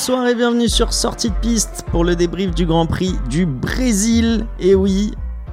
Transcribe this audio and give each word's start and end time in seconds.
Bonsoir 0.00 0.28
et 0.28 0.34
bienvenue 0.34 0.70
sur 0.70 0.94
Sortie 0.94 1.28
de 1.28 1.34
piste 1.42 1.84
pour 1.90 2.04
le 2.04 2.16
débrief 2.16 2.54
du 2.54 2.64
Grand 2.64 2.86
Prix 2.86 3.16
du 3.28 3.44
Brésil. 3.44 4.46
Et 4.58 4.74
oui, 4.74 5.12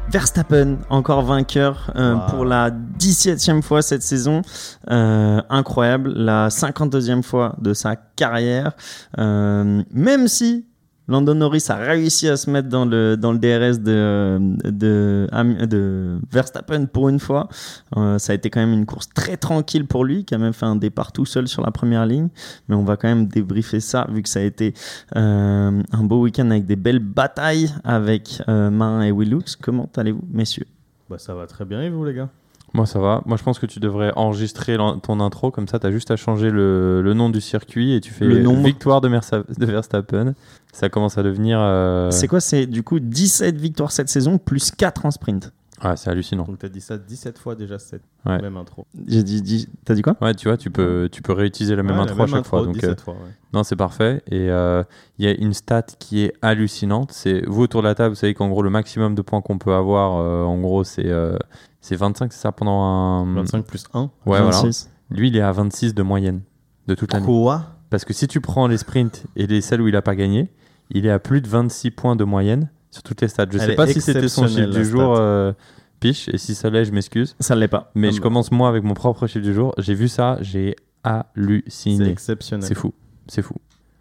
Verstappen, 0.10 0.78
encore 0.90 1.22
vainqueur 1.22 1.92
euh, 1.98 2.14
Wow. 2.14 2.22
pour 2.30 2.46
la 2.46 2.72
17e 2.72 3.62
fois 3.62 3.82
cette 3.82 4.04
saison. 4.04 4.44
Euh, 4.90 5.42
incroyable, 5.50 6.14
la 6.16 6.48
52e 6.48 7.24
fois 7.24 7.58
de 7.60 7.74
sa 7.74 7.98
carrière. 7.98 8.72
Euh, 9.18 9.84
même 9.92 10.30
si 10.30 10.66
Lando 11.08 11.34
Norris 11.34 11.66
a 11.70 11.76
réussi 11.76 12.28
à 12.28 12.36
se 12.36 12.50
mettre 12.50 12.68
dans 12.68 12.86
le, 12.86 13.16
dans 13.16 13.32
le 13.32 13.40
DRS 13.40 13.80
de, 13.80 14.40
de 14.70 16.20
Verstappen 16.32 16.86
pour 16.86 17.10
une 17.10 17.20
fois. 17.20 17.48
Euh, 17.96 18.20
ça 18.20 18.34
a 18.34 18.36
été 18.36 18.50
quand 18.50 18.60
même 18.60 18.74
une 18.74 18.86
course 18.86 19.08
très 19.14 19.38
tranquille 19.38 19.88
pour 19.88 20.04
lui, 20.04 20.26
qui 20.26 20.36
a 20.36 20.38
même 20.38 20.54
fait 20.54 20.66
un 20.66 20.76
départ 20.76 21.12
tout 21.12 21.26
seul 21.26 21.48
sur 21.48 21.64
la 21.64 21.72
première 21.72 22.06
ligne. 22.06 22.28
Mais 22.68 22.76
on 22.76 22.84
va 22.84 22.98
quand 22.98 23.08
même 23.08 23.28
débriefer 23.28 23.80
ça, 23.80 24.08
vu 24.12 24.22
que 24.22 24.30
ça 24.30 24.40
a 24.40 24.44
été 24.44 24.74
euh, 25.16 25.82
un 25.92 26.04
beau 26.04 26.22
week-end 26.22 26.50
avec 26.52 26.66
des 26.66 26.76
belles 26.76 27.00
batailles 27.00 27.70
avec 27.84 28.42
euh, 28.50 28.70
Marin 28.70 29.04
et 29.04 29.12
Willux. 29.12 29.56
Comment 29.62 29.90
allez-vous, 29.96 30.24
messieurs? 30.32 30.68
Bah 31.10 31.18
ça 31.18 31.34
va 31.34 31.48
très 31.48 31.64
bien 31.64 31.82
et 31.82 31.90
vous 31.90 32.04
les 32.04 32.14
gars? 32.14 32.30
Moi 32.74 32.86
ça 32.86 33.00
va. 33.00 33.22
Moi 33.26 33.38
je 33.38 33.44
pense 33.44 33.60
que 33.60 33.66
tu 33.66 33.80
devrais 33.80 34.12
enregistrer 34.16 34.78
ton 35.02 35.20
intro 35.20 35.52
comme 35.52 35.68
ça. 35.68 35.80
T'as 35.80 35.90
juste 35.92 36.12
à 36.12 36.16
changer 36.16 36.50
le, 36.52 37.02
le 37.02 37.14
nom 37.14 37.30
du 37.30 37.42
circuit 37.42 37.94
et 37.94 38.02
tu 38.02 38.12
fais 38.14 38.26
Le 38.26 38.42
nombre. 38.42 38.66
victoire 38.66 39.02
de, 39.02 39.08
Mersa- 39.10 39.44
de 39.58 39.66
Verstappen. 39.66 40.34
Ça 40.74 40.90
commence 40.90 41.18
à 41.18 41.24
devenir. 41.24 41.60
euh, 41.62 42.12
C'est 42.12 42.28
quoi? 42.28 42.40
C'est 42.42 42.66
du 42.68 42.84
coup 42.84 43.00
17 43.00 43.56
victoires 43.58 43.92
cette 43.92 44.10
saison, 44.10 44.38
plus 44.38 44.72
4 44.72 45.06
en 45.06 45.12
sprint. 45.12 45.54
Ah, 45.80 45.96
c'est 45.96 46.10
hallucinant. 46.10 46.44
Donc 46.46 46.58
t'as 46.58 46.70
dit 46.70 46.82
ça 46.82 46.98
17 46.98 47.38
fois 47.38 47.56
déjà 47.56 47.78
cette 47.78 48.02
Ouais. 48.26 48.42
même 48.42 48.58
intro. 48.58 48.86
J'ai 49.08 49.24
dit, 49.24 49.42
dit- 49.42 49.70
T'as 49.86 49.94
dit 49.94 50.02
quoi? 50.02 50.16
Ouais, 50.22 50.34
tu 50.34 50.48
vois, 50.48 50.58
tu 50.58 50.72
peux, 50.72 51.08
tu 51.12 51.22
peux 51.22 51.34
réutiliser 51.34 51.76
la 51.76 51.84
même 51.84 51.96
Ouais, 51.98 52.02
intro 52.04 52.24
à 52.24 52.28
chaque 52.28 52.46
fois. 52.46 52.64
Donc, 52.66 52.74
17 52.74 52.90
euh, 53.00 53.02
fois, 53.04 53.14
ouais. 53.14 53.30
non, 53.54 53.64
c'est 53.64 53.76
parfait. 53.76 54.22
Et 54.28 54.50
euh, 54.50 54.84
il 55.20 55.26
y 55.26 55.28
a 55.30 55.34
une 55.34 55.54
stat 55.54 55.84
qui 56.00 56.24
est 56.24 56.34
hallucinante. 56.42 57.12
C'est 57.12 57.46
vous 57.48 57.62
autour 57.62 57.84
de 57.84 57.88
la 57.88 57.96
table, 57.96 58.10
vous 58.10 58.20
savez 58.20 58.34
qu'en 58.34 58.50
gros 58.50 58.64
le 58.64 58.70
maximum 58.70 59.14
de 59.16 59.22
points 59.22 59.42
qu'on 59.42 59.58
peut 59.60 59.74
avoir, 59.74 60.20
euh, 60.20 60.44
en 60.44 60.60
gros 60.60 60.84
c'est 60.84 61.06
euh, 61.08 61.38
c'est 61.80 61.96
25, 61.96 62.34
c'est 62.34 62.40
ça 62.42 62.52
pendant 62.52 62.82
un. 62.82 63.34
25 63.36 63.66
plus 63.66 63.86
1. 63.94 64.02
Ouais, 64.04 64.10
voilà. 64.26 64.46
26. 64.50 64.90
Lui, 65.10 65.30
il 65.30 65.38
est 65.38 65.42
à 65.42 65.52
26 65.52 65.94
de 65.94 66.04
moyenne 66.04 66.42
de 66.88 66.96
toute 66.96 67.14
l'année. 67.14 67.26
Quoi? 67.26 67.64
Parce 67.90 68.04
que 68.04 68.12
si 68.14 68.28
tu 68.28 68.42
prends 68.42 68.68
les 68.68 68.78
sprints 68.78 69.26
et 69.38 69.48
les 69.48 69.62
celles 69.62 69.82
où 69.82 69.88
il 69.88 69.96
a 69.96 70.02
pas 70.02 70.16
gagné, 70.16 70.52
il 70.90 71.06
est 71.06 71.12
à 71.12 71.20
plus 71.20 71.40
de 71.40 71.48
26 71.48 71.92
points 71.92 72.16
de 72.18 72.26
moyenne 72.26 72.70
sur 72.92 73.04
toutes 73.04 73.22
les 73.22 73.28
stats. 73.28 73.46
Je 73.52 73.58
Elle 73.58 73.70
sais 73.70 73.76
pas 73.76 73.88
si 73.88 74.02
c'était 74.02 74.28
son 74.28 74.48
chiffre 74.48 74.70
du 74.70 74.86
jour, 74.86 75.16
euh, 75.18 75.54
Piche, 76.00 76.30
et 76.30 76.38
si 76.38 76.54
ça 76.56 76.70
l'est, 76.70 76.86
je 76.86 76.92
m'excuse. 76.92 77.36
Ça 77.40 77.56
l'est 77.56 77.68
pas. 77.68 77.92
Mais 77.96 78.12
je 78.12 78.22
commence 78.22 78.52
moi 78.52 78.70
avec 78.70 78.84
mon 78.84 78.94
propre 78.94 79.28
chiffre 79.28 79.44
du 79.46 79.54
jour. 79.54 79.74
J'ai 79.78 79.94
vu 79.96 80.08
ça, 80.08 80.38
j'ai 80.42 80.76
C'est 81.04 81.10
halluciné. 81.10 82.10
exceptionnel. 82.10 82.68
C'est 82.68 82.76
fou, 82.76 82.94
c'est 83.28 83.42
fou. 83.42 83.56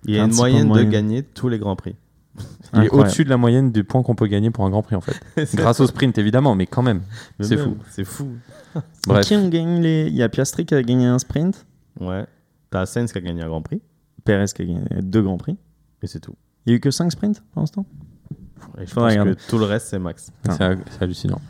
Il 0.05 0.15
y 0.15 0.19
a 0.21 0.25
une 0.25 0.31
26 0.31 0.37
points 0.39 0.49
de 0.61 0.65
moyenne 0.67 0.87
de 0.87 0.91
gagner 0.93 1.23
tous 1.23 1.49
les 1.49 1.59
grands 1.59 1.77
prix. 1.77 1.95
Il 2.75 2.83
est 2.85 2.91
au-dessus 2.91 3.25
de 3.25 3.31
la 3.31 3.39
moyenne 3.39 3.73
du 3.73 3.83
point 3.83 4.03
qu'on 4.03 4.15
peut 4.15 4.27
gagner 4.27 4.51
pour 4.51 4.67
un 4.67 4.71
Grand 4.71 4.83
Prix 4.83 4.95
en 4.97 5.01
fait. 5.01 5.17
Grâce 5.55 5.81
au 5.81 5.87
sprint 5.87 6.19
évidemment, 6.19 6.55
mais 6.55 6.67
quand 6.67 6.83
même. 6.83 7.01
C'est 7.41 7.57
fou. 7.57 7.79
C'est 7.91 8.05
fou. 8.05 8.29
Bref, 9.07 9.25
Qui 9.25 9.37
ont 9.37 9.49
gagné 9.49 9.81
les... 9.81 10.07
Il 10.11 10.17
y 10.17 10.23
a 10.23 10.29
Piastri 10.29 10.67
qui 10.67 10.75
a 10.75 10.83
gagné 10.83 11.07
un 11.07 11.19
sprint, 11.19 11.65
Ouais. 11.99 12.27
T'as 12.69 12.85
Sainz 12.85 13.11
qui 13.11 13.17
a 13.19 13.21
gagné 13.23 13.43
un 13.43 13.49
grand 13.49 13.63
prix 13.63 13.81
Perez 14.25 14.45
qui 14.55 14.63
a 14.63 14.65
gagné 14.67 14.81
deux 15.01 15.23
grands 15.23 15.39
prix. 15.39 15.57
et 16.03 16.07
c'est 16.07 16.21
tout. 16.21 16.35
Il 16.67 16.71
y 16.71 16.73
a 16.75 16.77
eu 16.77 16.81
que 16.81 16.91
5 16.91 17.11
sprints 17.11 17.43
pour 17.53 17.63
l'instant? 17.63 17.87
Et 18.79 18.87
je 18.87 18.91
Faudrait 18.93 19.17
pense 19.17 19.25
regarder. 19.25 19.35
que 19.37 19.51
tout 19.51 19.59
le 19.59 19.65
reste 19.65 19.89
c'est 19.89 19.99
max. 19.99 20.31
c'est 20.51 20.57
c'est 20.91 21.03
hallucinant. 21.03 21.41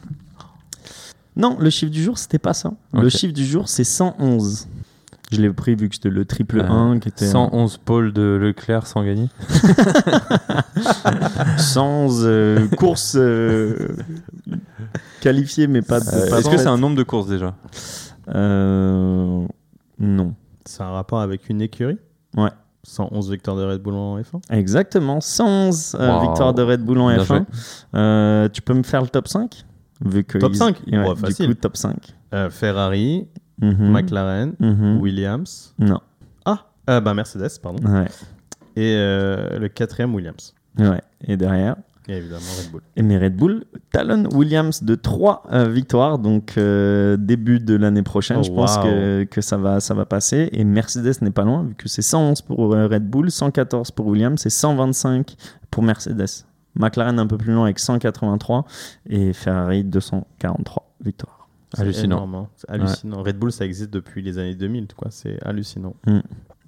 Non, 1.36 1.56
le 1.60 1.68
chiffre 1.70 1.92
du 1.92 2.02
jour, 2.02 2.16
c'était 2.18 2.38
pas 2.38 2.54
ça. 2.54 2.72
Le 2.94 3.08
chiffre 3.10 3.34
du 3.34 3.44
jour, 3.44 3.68
c'est 3.68 3.84
111. 3.84 4.66
Je 5.32 5.40
l'ai 5.40 5.52
pris 5.52 5.74
vu 5.74 5.88
que 5.88 5.96
c'était 5.96 6.08
le 6.08 6.24
triple 6.24 6.60
Euh, 6.60 6.68
1 6.70 7.00
qui 7.00 7.08
était 7.08 7.26
111 7.26 7.78
pôles 7.78 8.12
de 8.12 8.38
Leclerc 8.40 8.86
sans 8.86 9.02
gagner. 9.04 9.28
sans 11.58 12.24
euh, 12.24 12.66
course 12.78 13.16
euh, 13.18 13.96
qualifiée, 15.20 15.66
mais 15.66 15.82
pas 15.82 16.00
de. 16.00 16.06
Euh, 16.08 16.30
pas 16.30 16.38
Est-ce 16.38 16.50
que 16.50 16.56
c'est 16.56 16.66
un 16.68 16.78
nombre 16.78 16.96
de 16.96 17.02
courses 17.02 17.28
déjà? 17.28 17.54
Euh, 18.34 19.46
Non. 19.98 20.34
C'est 20.64 20.82
un 20.82 20.90
rapport 20.90 21.20
avec 21.20 21.48
une 21.48 21.62
écurie? 21.62 21.98
Ouais. 22.36 22.50
111 22.86 23.30
victoires 23.30 23.56
de 23.56 23.64
Red 23.64 23.80
Bull 23.82 23.94
en 23.94 24.18
F1 24.20 24.40
Exactement, 24.50 25.20
111 25.20 25.96
euh, 25.98 26.08
Wow. 26.12 26.20
victoires 26.22 26.54
de 26.54 26.62
Red 26.62 26.80
Bull 26.82 26.98
en 27.00 27.08
Bien 27.08 27.18
F1. 27.22 27.26
joué. 27.26 27.40
Euh, 27.94 28.48
tu 28.48 28.62
peux 28.62 28.74
me 28.74 28.82
faire 28.82 29.02
le 29.02 29.08
top 29.08 29.28
5 29.28 29.64
vu 30.04 30.24
que 30.24 30.38
Top 30.38 30.52
ils- 30.52 30.56
5? 30.56 30.76
Ouais, 30.86 30.98
Ouais, 30.98 31.14
Du 31.14 31.20
facile. 31.20 31.48
coup, 31.48 31.54
top 31.54 31.76
5. 31.76 31.96
Euh, 32.34 32.50
Ferrari, 32.50 33.26
Mhm. 33.60 33.90
McLaren, 33.90 34.52
Mhm. 34.60 34.98
Williams. 35.00 35.74
Non. 35.78 36.00
Ah 36.44 36.66
euh, 36.90 37.00
bah 37.00 37.14
Mercedes, 37.14 37.58
pardon. 37.62 37.82
Ouais. 37.88 38.06
Et 38.76 38.94
euh, 38.96 39.58
le 39.58 39.68
quatrième 39.68 40.14
Williams. 40.14 40.54
ouais. 40.78 41.00
Et 41.26 41.36
derrière, 41.36 41.76
Et 42.08 42.14
évidemment 42.14 42.40
Red 42.58 42.70
Bull. 42.70 42.80
Et 42.96 43.02
mes 43.02 43.18
Red 43.18 43.36
Bull 43.36 43.64
talonnent 43.90 44.28
Williams 44.32 44.82
de 44.82 44.94
3 44.94 45.42
victoires, 45.68 46.18
donc 46.18 46.54
euh, 46.56 47.16
début 47.16 47.58
de 47.58 47.74
l'année 47.74 48.02
prochaine. 48.02 48.38
Oh, 48.40 48.42
je 48.44 48.52
pense 48.52 48.76
wow. 48.76 48.82
que, 48.84 49.24
que 49.24 49.40
ça, 49.40 49.56
va, 49.56 49.80
ça 49.80 49.94
va 49.94 50.04
passer. 50.04 50.48
Et 50.52 50.64
Mercedes 50.64 51.20
n'est 51.22 51.30
pas 51.30 51.44
loin, 51.44 51.64
vu 51.64 51.74
que 51.74 51.88
c'est 51.88 52.02
111 52.02 52.42
pour 52.42 52.74
euh, 52.74 52.86
Red 52.86 53.08
Bull, 53.08 53.30
114 53.30 53.90
pour 53.90 54.06
Williams 54.06 54.44
et 54.46 54.50
125 54.50 55.34
pour 55.70 55.82
Mercedes. 55.82 56.44
McLaren 56.76 57.18
un 57.18 57.26
peu 57.26 57.38
plus 57.38 57.52
loin 57.52 57.64
avec 57.64 57.78
183 57.78 58.66
et 59.08 59.32
Ferrari 59.32 59.82
243 59.82 60.94
victoires. 61.02 61.48
C'est 61.74 61.82
Hallucinant. 61.82 62.16
énorme, 62.16 62.34
hein. 62.34 62.48
C'est 62.56 62.70
hallucinant. 62.70 63.22
Red 63.22 63.38
Bull, 63.38 63.50
ça 63.50 63.64
existe 63.64 63.92
depuis 63.92 64.22
les 64.22 64.38
années 64.38 64.54
2000, 64.54 64.86
quoi. 64.96 65.08
C'est 65.10 65.42
hallucinant. 65.44 65.94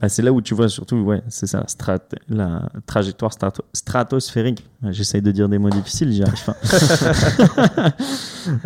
Bah, 0.01 0.09
c'est 0.09 0.23
là 0.23 0.33
où 0.33 0.41
tu 0.41 0.55
vois 0.55 0.69
surtout, 0.69 0.97
ouais, 0.99 1.23
c'est 1.29 1.47
ça, 1.49 1.65
strat- 1.67 1.99
la 2.29 2.69
trajectoire 2.87 3.33
strato- 3.33 3.65
stratosphérique. 3.73 4.65
J'essaye 4.91 5.23
de 5.23 5.33
dire 5.33 5.49
des 5.49 5.59
mots 5.59 5.71
difficiles, 5.71 6.13
j'y 6.13 6.23
arrive 6.23 6.45
pas. 6.45 6.57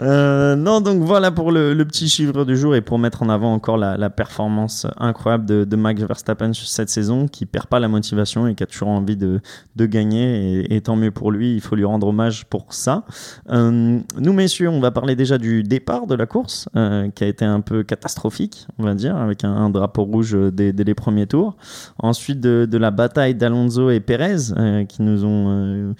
Euh, 0.00 0.54
non, 0.54 0.80
donc 0.80 1.02
voilà 1.02 1.32
pour 1.32 1.50
le, 1.50 1.74
le 1.74 1.84
petit 1.84 2.08
chiffre 2.08 2.44
du 2.44 2.56
jour 2.56 2.76
et 2.76 2.80
pour 2.82 2.98
mettre 3.00 3.22
en 3.24 3.28
avant 3.28 3.52
encore 3.52 3.76
la, 3.76 3.96
la 3.96 4.10
performance 4.10 4.86
incroyable 4.96 5.44
de, 5.44 5.64
de 5.64 5.76
Max 5.76 6.00
Verstappen 6.02 6.52
cette 6.54 6.88
saison, 6.88 7.26
qui 7.26 7.46
perd 7.46 7.66
pas 7.66 7.80
la 7.80 7.88
motivation 7.88 8.46
et 8.46 8.54
qui 8.54 8.62
a 8.62 8.66
toujours 8.66 8.88
envie 8.88 9.16
de, 9.16 9.40
de 9.74 9.86
gagner. 9.86 10.60
Et, 10.60 10.76
et 10.76 10.80
tant 10.82 10.94
mieux 10.94 11.10
pour 11.10 11.32
lui, 11.32 11.54
il 11.54 11.60
faut 11.60 11.74
lui 11.74 11.84
rendre 11.84 12.06
hommage 12.06 12.44
pour 12.46 12.66
ça. 12.72 13.04
Euh, 13.50 13.98
nous, 14.20 14.32
messieurs, 14.32 14.68
on 14.68 14.78
va 14.80 14.92
parler 14.92 15.16
déjà 15.16 15.36
du 15.38 15.64
départ 15.64 16.06
de 16.06 16.14
la 16.14 16.26
course, 16.26 16.68
euh, 16.76 17.10
qui 17.10 17.24
a 17.24 17.26
été 17.26 17.44
un 17.44 17.60
peu 17.60 17.82
catastrophique, 17.82 18.68
on 18.78 18.84
va 18.84 18.94
dire, 18.94 19.16
avec 19.16 19.42
un, 19.42 19.52
un 19.52 19.70
drapeau 19.70 20.04
rouge 20.04 20.36
dès, 20.52 20.72
dès 20.72 20.84
les 20.84 20.94
premiers 20.94 21.21
tours. 21.26 21.56
Ensuite, 21.98 22.40
de, 22.40 22.66
de 22.70 22.78
la 22.78 22.90
bataille 22.90 23.34
d'Alonso 23.34 23.90
et 23.90 24.00
Perez, 24.00 24.52
euh, 24.56 24.84
qui 24.84 25.02
nous 25.02 25.24
ont 25.24 25.46
euh, 25.48 25.92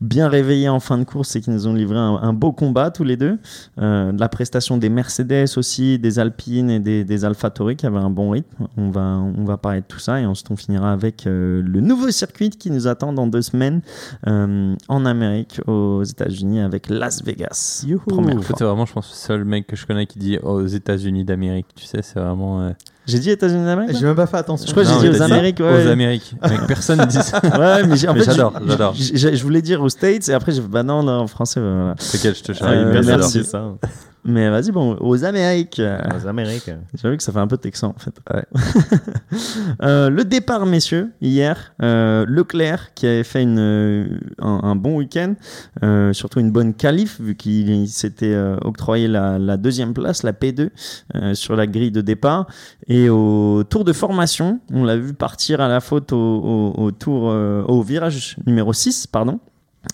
bien 0.00 0.28
réveillés 0.28 0.68
en 0.68 0.80
fin 0.80 0.98
de 0.98 1.04
course 1.04 1.36
et 1.36 1.40
qui 1.40 1.50
nous 1.50 1.66
ont 1.66 1.74
livré 1.74 1.98
un, 1.98 2.18
un 2.22 2.32
beau 2.32 2.52
combat 2.52 2.90
tous 2.90 3.04
les 3.04 3.16
deux. 3.16 3.38
Euh, 3.78 4.12
de 4.12 4.20
la 4.20 4.28
prestation 4.28 4.78
des 4.78 4.88
Mercedes 4.88 5.46
aussi, 5.56 5.98
des 5.98 6.18
Alpines 6.18 6.70
et 6.70 6.80
des, 6.80 7.04
des 7.04 7.24
AlphaTauri 7.24 7.76
qui 7.76 7.86
avaient 7.86 7.98
un 7.98 8.10
bon 8.10 8.30
rythme. 8.30 8.66
On 8.76 8.90
va, 8.90 9.02
on 9.02 9.44
va 9.44 9.56
parler 9.56 9.80
de 9.80 9.86
tout 9.86 9.98
ça 9.98 10.20
et 10.20 10.26
ensuite 10.26 10.50
on 10.50 10.56
finira 10.56 10.92
avec 10.92 11.26
euh, 11.26 11.62
le 11.62 11.80
nouveau 11.80 12.10
circuit 12.10 12.50
qui 12.50 12.70
nous 12.70 12.86
attend 12.86 13.12
dans 13.12 13.26
deux 13.26 13.42
semaines 13.42 13.82
euh, 14.26 14.74
en 14.88 15.04
Amérique, 15.04 15.60
aux 15.66 16.02
États-Unis, 16.02 16.60
avec 16.60 16.88
Las 16.88 17.22
Vegas. 17.22 17.84
Première 18.06 18.34
Toi, 18.34 18.42
fois. 18.42 18.56
C'est 18.58 18.64
vraiment, 18.64 18.86
je 18.86 18.92
pense, 18.92 19.10
le 19.10 19.16
seul 19.16 19.44
mec 19.44 19.66
que 19.66 19.76
je 19.76 19.86
connais 19.86 20.06
qui 20.06 20.18
dit 20.18 20.38
aux 20.38 20.66
États-Unis 20.66 21.24
d'Amérique. 21.24 21.66
Tu 21.74 21.84
sais, 21.84 22.02
c'est 22.02 22.18
vraiment. 22.18 22.72
Euh, 23.00 23.12
J'ai 23.12 23.18
dit 23.18 23.30
États-Unis 23.30 23.64
d'Amérique 23.64 23.96
J'ai 23.98 24.06
même 24.06 24.14
pas 24.14 24.26
fait 24.26 24.36
attention. 24.36 24.66
Je 24.66 24.72
crois 24.72 24.84
que 24.84 24.88
j'ai 24.90 25.10
dit 25.10 25.16
aux 25.18 25.22
Amériques. 25.22 25.58
Ouais, 25.60 25.86
Aux. 25.86 25.88
Amériques. 25.88 26.34
Mec, 26.48 26.60
personne 26.66 27.00
ne 27.00 27.04
dit 27.06 27.16
ça. 27.22 27.40
Ouais, 27.58 27.84
mais, 27.86 27.96
j'ai- 27.96 28.08
en 28.08 28.14
Mais 28.14 28.20
fait, 28.20 28.30
j'adore, 28.32 28.52
j'adore. 28.66 28.94
Je 28.94 29.42
voulais 29.42 29.62
dire 29.62 29.82
aux 29.82 29.88
States 29.88 30.28
et 30.28 30.32
après 30.34 30.52
j'ai 30.52 30.60
bah 30.60 30.82
non, 30.82 31.02
non 31.02 31.20
en 31.20 31.26
français. 31.26 31.60
bah, 31.60 31.66
voilà. 31.72 31.94
T'inquiète, 31.94 32.36
je 32.38 32.42
te 32.42 32.52
Euh, 32.52 32.54
charrie. 32.54 32.76
J'adore. 32.92 33.02
merci. 33.18 33.44
ça. 33.44 33.64
Mais 34.24 34.50
vas-y, 34.50 34.70
bon, 34.70 34.96
aux 35.00 35.24
Amériques. 35.24 35.78
Les 35.78 36.26
Amériques. 36.26 36.70
J'avoue 36.94 37.16
que 37.16 37.22
ça 37.22 37.32
fait 37.32 37.38
un 37.38 37.46
peu 37.46 37.56
texan 37.56 37.94
en 37.96 37.98
fait. 37.98 38.14
Euh, 39.82 40.10
le 40.10 40.24
départ, 40.24 40.66
messieurs, 40.66 41.10
hier, 41.22 41.72
euh, 41.82 42.24
Leclerc 42.28 42.92
qui 42.94 43.06
avait 43.06 43.22
fait 43.24 43.42
une, 43.42 43.58
euh, 43.58 44.06
un, 44.40 44.60
un 44.64 44.76
bon 44.76 44.96
week-end, 44.96 45.34
euh, 45.82 46.12
surtout 46.12 46.40
une 46.40 46.50
bonne 46.50 46.74
qualif 46.74 47.20
vu 47.20 47.34
qu'il 47.36 47.70
il 47.70 47.88
s'était 47.88 48.36
octroyé 48.62 49.08
la, 49.08 49.38
la 49.38 49.56
deuxième 49.56 49.94
place, 49.94 50.22
la 50.22 50.32
P2, 50.32 50.70
euh, 51.14 51.34
sur 51.34 51.56
la 51.56 51.66
grille 51.66 51.92
de 51.92 52.00
départ. 52.00 52.46
Et 52.88 53.08
au 53.08 53.62
tour 53.64 53.84
de 53.84 53.92
formation, 53.92 54.60
on 54.72 54.84
l'a 54.84 54.96
vu 54.96 55.14
partir 55.14 55.60
à 55.60 55.68
la 55.68 55.80
faute 55.80 56.12
au, 56.12 56.16
au- 56.16 56.74
au 56.82 56.90
tour, 56.90 57.22
au 57.24 57.82
virage 57.82 58.36
numéro 58.46 58.72
6, 58.72 59.06
pardon. 59.06 59.38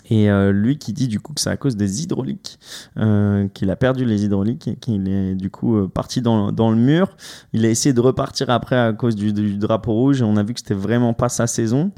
Et 0.09 0.29
euh, 0.29 0.51
lui 0.51 0.77
qui 0.77 0.91
dit 0.91 1.07
du 1.07 1.19
coup 1.19 1.33
que 1.33 1.39
c'est 1.39 1.49
à 1.49 1.57
cause 1.57 1.77
des 1.77 2.03
hydrauliques 2.03 2.59
euh, 2.97 3.47
qu'il 3.49 3.69
a 3.71 3.75
perdu 3.75 4.03
les 4.03 4.25
hydrauliques 4.25 4.67
et 4.67 4.75
qu'il 4.75 5.07
est 5.07 5.35
du 5.35 5.49
coup 5.49 5.77
euh, 5.77 5.87
parti 5.87 6.21
dans, 6.21 6.51
dans 6.51 6.71
le 6.71 6.77
mur. 6.77 7.15
Il 7.53 7.65
a 7.65 7.69
essayé 7.69 7.93
de 7.93 8.01
repartir 8.01 8.49
après 8.49 8.77
à 8.77 8.91
cause 8.93 9.15
du, 9.15 9.31
drapeau 9.57 9.93
rouge 9.93 10.21
et 10.21 10.25
on 10.25 10.35
a 10.35 10.43
vu 10.43 10.53
que 10.53 10.59
c'était 10.59 10.73
vraiment 10.73 11.13
pas 11.13 11.29
sa 11.29 11.47
saison. 11.47 11.91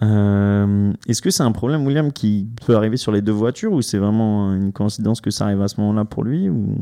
Est-ce 0.00 1.22
que 1.22 1.30
c'est 1.30 1.42
un 1.42 1.52
problème, 1.52 1.86
William, 1.86 2.12
qui 2.12 2.48
peut 2.66 2.76
arriver 2.76 2.96
sur 2.96 3.12
les 3.12 3.22
deux 3.22 3.32
voitures 3.32 3.72
ou 3.72 3.82
c'est 3.82 3.98
vraiment 3.98 4.52
une 4.52 4.72
coïncidence 4.72 5.20
que 5.20 5.30
ça 5.30 5.44
arrive 5.44 5.62
à 5.62 5.68
ce 5.68 5.80
moment-là 5.80 6.04
pour 6.04 6.24
lui 6.24 6.48
ou... 6.48 6.76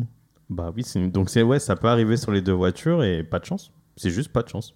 Bah 0.48 0.70
oui, 0.76 0.84
donc 1.08 1.30
ouais, 1.34 1.58
ça 1.58 1.76
peut 1.76 1.88
arriver 1.88 2.18
sur 2.18 2.30
les 2.30 2.42
deux 2.42 2.52
voitures 2.52 3.02
et 3.04 3.22
pas 3.22 3.38
de 3.38 3.46
chance. 3.46 3.72
C'est 3.96 4.10
juste 4.10 4.30
pas 4.30 4.42
de 4.42 4.48
chance. 4.48 4.74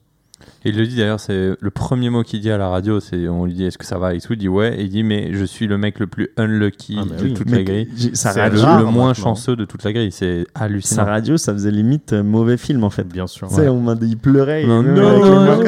Et 0.64 0.70
il 0.70 0.76
le 0.76 0.86
dit 0.86 0.96
d'ailleurs, 0.96 1.20
c'est 1.20 1.52
le 1.58 1.70
premier 1.70 2.10
mot 2.10 2.22
qu'il 2.22 2.40
dit 2.40 2.50
à 2.50 2.58
la 2.58 2.68
radio, 2.68 2.98
c'est 3.00 3.28
on 3.28 3.44
lui 3.46 3.54
dit 3.54 3.64
est-ce 3.64 3.78
que 3.78 3.84
ça 3.86 3.98
va 3.98 4.14
et 4.14 4.20
tout, 4.20 4.32
il 4.32 4.38
dit 4.38 4.48
ouais, 4.48 4.74
et 4.78 4.82
il 4.82 4.88
dit 4.90 5.02
mais 5.02 5.32
je 5.32 5.44
suis 5.44 5.66
le 5.66 5.78
mec 5.78 5.98
le 5.98 6.06
plus 6.06 6.28
unlucky 6.36 6.98
Ah, 7.00 7.04
de 7.04 7.24
oui. 7.24 7.34
toute 7.34 7.48
Mais 7.48 7.58
la 7.58 7.62
grille. 7.64 7.88
sa 8.14 8.32
C'est 8.32 8.50
le, 8.50 8.84
moins 8.84 9.14
chanceux 9.14 9.56
de 9.56 9.64
toute 9.64 9.84
la 9.84 9.92
grille, 9.92 10.10
c'est 10.12 10.44
sa 10.56 10.64
hallucinant. 10.64 11.04
radio, 11.04 11.36
ça 11.36 11.52
faisait 11.52 11.70
limite 11.70 12.12
euh, 12.12 12.22
mauvais 12.22 12.56
film 12.56 12.84
en 12.84 12.90
fait. 12.90 13.04
Bien 13.08 13.26
sûr. 13.26 13.48
Tu 13.48 13.54
sais, 13.54 13.68
on 13.68 13.80
m'a 13.80 13.94
dit, 13.94 14.08
il 14.08 14.18
pleurait. 14.18 14.66
Non, 14.66 14.82
non, 14.82 15.54
non. 15.56 15.60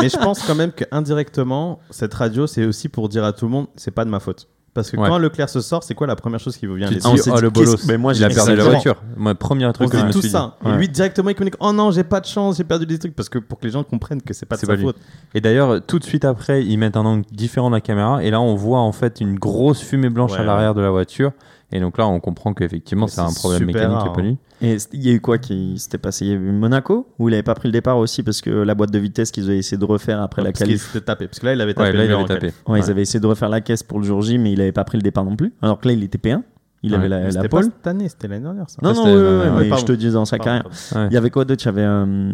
Mais 0.00 0.08
je 0.08 0.16
pense 0.16 0.42
quand 0.46 0.54
même 0.54 0.72
que 0.72 0.84
indirectement, 0.90 1.80
cette 1.90 2.14
radio, 2.14 2.46
c'est 2.46 2.64
aussi 2.64 2.88
pour 2.88 3.08
dire 3.08 3.24
à 3.24 3.32
tout 3.32 3.46
le 3.46 3.50
monde, 3.50 3.66
c'est 3.76 3.90
pas 3.90 4.04
de 4.04 4.10
ma 4.10 4.20
faute. 4.20 4.48
Parce 4.74 4.90
que 4.90 4.96
Ouais. 4.96 5.08
quand 5.08 5.18
Leclerc 5.18 5.48
se 5.48 5.60
sort, 5.60 5.84
c'est 5.84 5.94
quoi 5.94 6.08
la 6.08 6.16
première 6.16 6.40
chose 6.40 6.56
qui 6.56 6.66
vous 6.66 6.74
vient 6.74 6.88
à 6.88 6.90
Tu 6.90 6.96
te 6.96 7.04
l'esprit 7.04 7.12
on 7.12 7.14
dis, 7.14 7.22
s'est 7.22 7.30
oh 7.30 7.40
le 7.40 7.50
qu'est-ce- 7.50 7.64
bolos, 7.64 7.86
mais 7.86 7.96
moi, 7.96 8.12
il 8.12 8.24
a 8.24 8.28
j'ai- 8.28 8.34
perdu 8.34 8.50
la 8.50 8.64
exactement. 8.64 8.82
voiture. 8.94 9.02
Moi, 9.16 9.34
premier 9.36 9.66
On 9.66 9.72
truc 9.72 9.86
se 9.86 9.92
que 9.92 9.98
je 9.98 10.02
dit 10.02 10.08
me 10.08 10.12
tout 10.12 10.20
suis 10.20 10.30
ça. 10.30 10.56
dit. 10.62 10.68
Et 10.68 10.72
Ouais. 10.72 10.78
lui, 10.78 10.88
directement, 10.88 11.30
il 11.30 11.34
communique 11.36 11.54
Oh 11.60 11.72
non, 11.72 11.92
j'ai 11.92 12.02
pas 12.02 12.20
de 12.20 12.26
chance, 12.26 12.56
j'ai 12.56 12.64
perdu 12.64 12.84
des 12.84 12.98
trucs. 12.98 13.14
Parce 13.14 13.28
que 13.28 13.38
pour 13.38 13.60
que 13.60 13.66
les 13.66 13.70
gens 13.72 13.84
comprennent 13.84 14.20
que 14.20 14.34
c'est 14.34 14.46
pas 14.46 14.56
de 14.56 14.60
C'est 14.60 14.66
sa 14.66 14.72
pas 14.72 14.76
lui. 14.76 14.84
faute. 14.84 14.96
Et 15.32 15.40
d'ailleurs, 15.40 15.80
tout 15.86 16.00
de 16.00 16.04
suite 16.04 16.24
après, 16.24 16.64
ils 16.64 16.76
mettent 16.76 16.96
un 16.96 17.04
angle 17.06 17.24
différent 17.30 17.70
de 17.70 17.76
la 17.76 17.80
caméra. 17.80 18.22
Et 18.24 18.30
là, 18.32 18.40
on 18.40 18.56
voit 18.56 18.80
en 18.80 18.90
fait 18.92 19.20
une 19.20 19.38
grosse 19.38 19.80
fumée 19.80 20.10
blanche 20.10 20.32
Ouais, 20.32 20.38
à 20.40 20.42
l'arrière 20.44 20.74
de 20.74 20.80
la 20.80 20.90
voiture. 20.90 21.30
Et 21.74 21.80
donc 21.80 21.98
là, 21.98 22.06
on 22.06 22.20
comprend 22.20 22.54
qu'effectivement, 22.54 23.06
c'est 23.08 23.20
un 23.20 23.32
problème 23.32 23.64
mécanique 23.66 23.98
rare, 23.98 24.06
et 24.06 24.12
pas 24.14 24.22
lui. 24.22 24.38
Et 24.62 24.76
il 24.92 25.02
y 25.06 25.10
a 25.10 25.12
eu 25.12 25.20
quoi 25.20 25.38
qui 25.38 25.76
s'était 25.78 25.98
passé? 25.98 26.24
Il 26.24 26.28
y 26.28 26.32
a 26.32 26.36
eu 26.36 26.38
Monaco 26.52 27.08
où 27.18 27.28
il 27.28 27.34
avait 27.34 27.42
pas 27.42 27.54
pris 27.54 27.68
le 27.68 27.72
départ 27.72 27.98
aussi 27.98 28.22
parce 28.22 28.40
que 28.40 28.50
la 28.50 28.74
boîte 28.76 28.92
de 28.92 28.98
vitesse 29.00 29.30
qu'ils 29.32 29.44
avaient 29.46 29.58
essayé 29.58 29.76
de 29.76 29.84
refaire 29.84 30.22
après 30.22 30.40
la 30.42 30.50
Parce 30.52 30.58
qu'il 30.60 30.68
qualif. 30.68 30.86
s'était 30.86 31.04
tapé. 31.04 31.26
Parce 31.26 31.40
que 31.40 31.46
là, 31.46 31.52
il 31.52 31.60
avait 31.60 31.74
tapé. 31.74 31.88
Ouais, 31.88 31.92
là, 31.92 31.98
le 31.98 32.04
il 32.04 32.08
mur 32.08 32.14
avait 32.16 32.24
en 32.24 32.28
tapé. 32.28 32.40
qualif. 32.40 32.62
Ouais, 32.68 32.72
Ouais. 32.74 32.80
Ils 32.86 32.90
avaient 32.90 33.02
essayé 33.02 33.18
de 33.20 33.26
refaire 33.26 33.48
la 33.48 33.60
caisse 33.60 33.82
pour 33.82 33.98
le 33.98 34.04
jour 34.06 34.22
J, 34.22 34.38
mais 34.38 34.52
il 34.52 34.60
avait 34.60 34.72
pas 34.72 34.84
pris 34.84 34.96
le 34.96 35.02
départ 35.02 35.24
non 35.24 35.34
plus. 35.36 35.52
Alors 35.60 35.78
que 35.80 35.88
là, 35.88 35.94
il 35.94 36.02
était 36.04 36.16
P1. 36.18 36.42
Il 36.84 36.92
Ouais. 36.92 36.98
avait 36.98 37.08
la, 37.08 37.20
la 37.24 37.30
C'était 37.32 37.48
pas 37.48 37.56
pole. 37.56 37.64
cette 37.64 37.86
année, 37.88 38.08
c'était 38.08 38.28
l'année 38.28 38.42
dernière, 38.44 38.70
ça. 38.70 38.76
Non, 38.82 38.90
Ouais, 38.90 38.94
non, 38.94 39.04
c'était- 39.04 39.16
ouais, 39.16 39.20
ouais, 39.22 39.28
ouais, 39.28 39.38
ouais, 39.50 39.56
ouais, 39.62 39.68
mais 39.70 39.76
je 39.78 39.84
te 39.84 39.92
dis 39.92 40.10
dans 40.12 40.24
sa 40.26 40.38
carrière. 40.38 40.68
Il 40.94 41.12
y 41.12 41.16
avait 41.16 41.30
quoi 41.30 41.44
d'autre? 41.44 41.62
Il 41.64 41.66
y 41.66 41.68
avait 41.70 41.82
euh, 41.82 42.32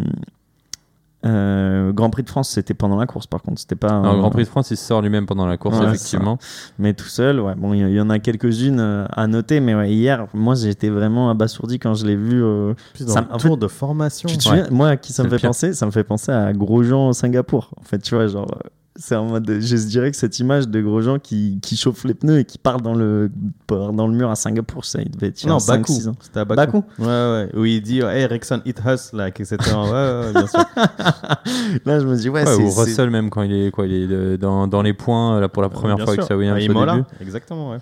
euh, 1.26 1.92
Grand 1.92 2.08
Prix 2.10 2.22
de 2.22 2.28
France, 2.30 2.48
c'était 2.50 2.74
pendant 2.74 2.96
la 2.96 3.06
course 3.06 3.26
par 3.26 3.42
contre. 3.42 3.60
C'était 3.60 3.74
pas. 3.76 3.92
Un- 3.92 4.14
le 4.14 4.18
Grand 4.20 4.30
Prix 4.30 4.44
de 4.44 4.48
France, 4.48 4.70
il 4.70 4.76
se 4.76 4.84
sort 4.84 5.02
lui-même 5.02 5.26
pendant 5.26 5.46
la 5.46 5.56
course, 5.56 5.78
Ouais, 5.78 5.86
effectivement. 5.88 6.38
Mais 6.78 6.94
tout 6.94 7.06
seul, 7.08 7.40
ouais. 7.40 7.54
Bon, 7.56 7.74
il 7.74 7.88
y, 7.90 8.00
en 8.00 8.08
a 8.10 8.18
quelques-unes 8.18 8.80
euh, 8.80 9.06
à 9.10 9.26
noter, 9.26 9.60
mais 9.60 9.74
ouais, 9.74 9.90
hier, 9.92 10.26
moi, 10.34 10.54
j'étais 10.54 10.88
vraiment 10.88 11.30
abasourdi 11.30 11.78
quand 11.78 11.94
je 11.94 12.06
l'ai 12.06 12.16
vu. 12.16 12.42
euh, 12.42 12.74
Ça- 13.06 13.26
en 13.30 13.38
tour 13.38 13.56
de 13.56 13.68
formation. 13.68 14.28
Tu 14.28 14.38
te 14.38 14.42
souviens, 14.44 14.66
moi, 14.70 14.88
à 14.90 14.96
qui 14.96 15.12
ça 15.12 15.22
me 15.24 15.28
fait 15.28 15.36
pire. 15.36 15.50
penser 15.50 15.72
Ça 15.74 15.86
me 15.86 15.90
fait 15.90 16.04
penser 16.04 16.32
à 16.32 16.52
Grosjean 16.52 17.08
au 17.08 17.12
Singapour. 17.12 17.70
En 17.80 17.84
fait, 17.84 17.98
tu 17.98 18.14
vois, 18.14 18.26
genre, 18.26 18.46
euh, 18.64 18.68
c'est 18.96 19.14
en 19.16 19.24
mode. 19.26 19.48
Je 19.48 19.76
dirais 19.86 20.10
que 20.10 20.16
cette 20.16 20.38
image 20.40 20.68
de 20.68 20.80
Grosjean 20.80 21.18
qui, 21.18 21.58
qui 21.62 21.76
chauffe 21.76 22.04
les 22.04 22.14
pneus 22.14 22.40
et 22.40 22.44
qui 22.44 22.58
part 22.58 22.80
dans 22.80 22.94
le, 22.94 23.30
part 23.66 23.92
dans 23.92 24.06
le 24.06 24.14
mur 24.14 24.30
à 24.30 24.34
Singapour, 24.34 24.84
ça, 24.84 25.00
il 25.00 25.10
devait 25.10 25.28
être 25.28 25.42
il 25.42 25.46
y 25.46 25.48
a 25.48 25.52
Non, 25.52 25.58
5, 25.58 25.78
Bakou. 25.80 25.92
6 25.92 26.08
ans. 26.08 26.16
C'était 26.20 26.40
à 26.40 26.44
Bakou. 26.44 26.60
Bakou 26.82 26.84
Ouais, 26.98 27.06
ouais. 27.06 27.48
Où 27.54 27.64
il 27.64 27.80
dit 27.82 28.00
Hey, 28.00 28.22
Ericsson, 28.22 28.60
hit 28.64 28.80
us, 28.86 29.12
là, 29.12 29.28
etc. 29.28 29.56
Ouais, 29.60 29.90
ouais, 29.90 30.32
bien 30.32 30.46
sûr. 30.46 30.60
Là, 31.86 32.00
je 32.00 32.06
me 32.06 32.16
dis, 32.16 32.28
ouais, 32.28 32.40
Ouais, 32.44 32.46
c'est. 32.56 32.62
ou 32.62 32.70
c'est- 32.70 32.80
Russell, 32.82 33.10
même 33.10 33.30
quand 33.30 33.42
il 33.42 33.52
est, 33.52 33.70
quoi, 33.70 33.86
il 33.86 33.92
est 33.92 34.06
euh, 34.14 34.36
dans, 34.36 34.66
dans 34.66 34.82
les 34.82 34.92
points 34.92 35.40
là, 35.40 35.48
pour 35.48 35.62
la 35.62 35.68
première 35.68 35.96
Bien 35.96 36.04
fois 36.04 36.14
sûr. 36.14 36.22
avec 36.22 36.28
sa 36.28 36.36
Williams 36.36 36.58
Ouais, 36.58 36.68
au 36.68 36.72
Imola. 36.72 36.92
début. 36.94 37.06
Exactement, 37.20 37.70
ouais. 37.70 37.78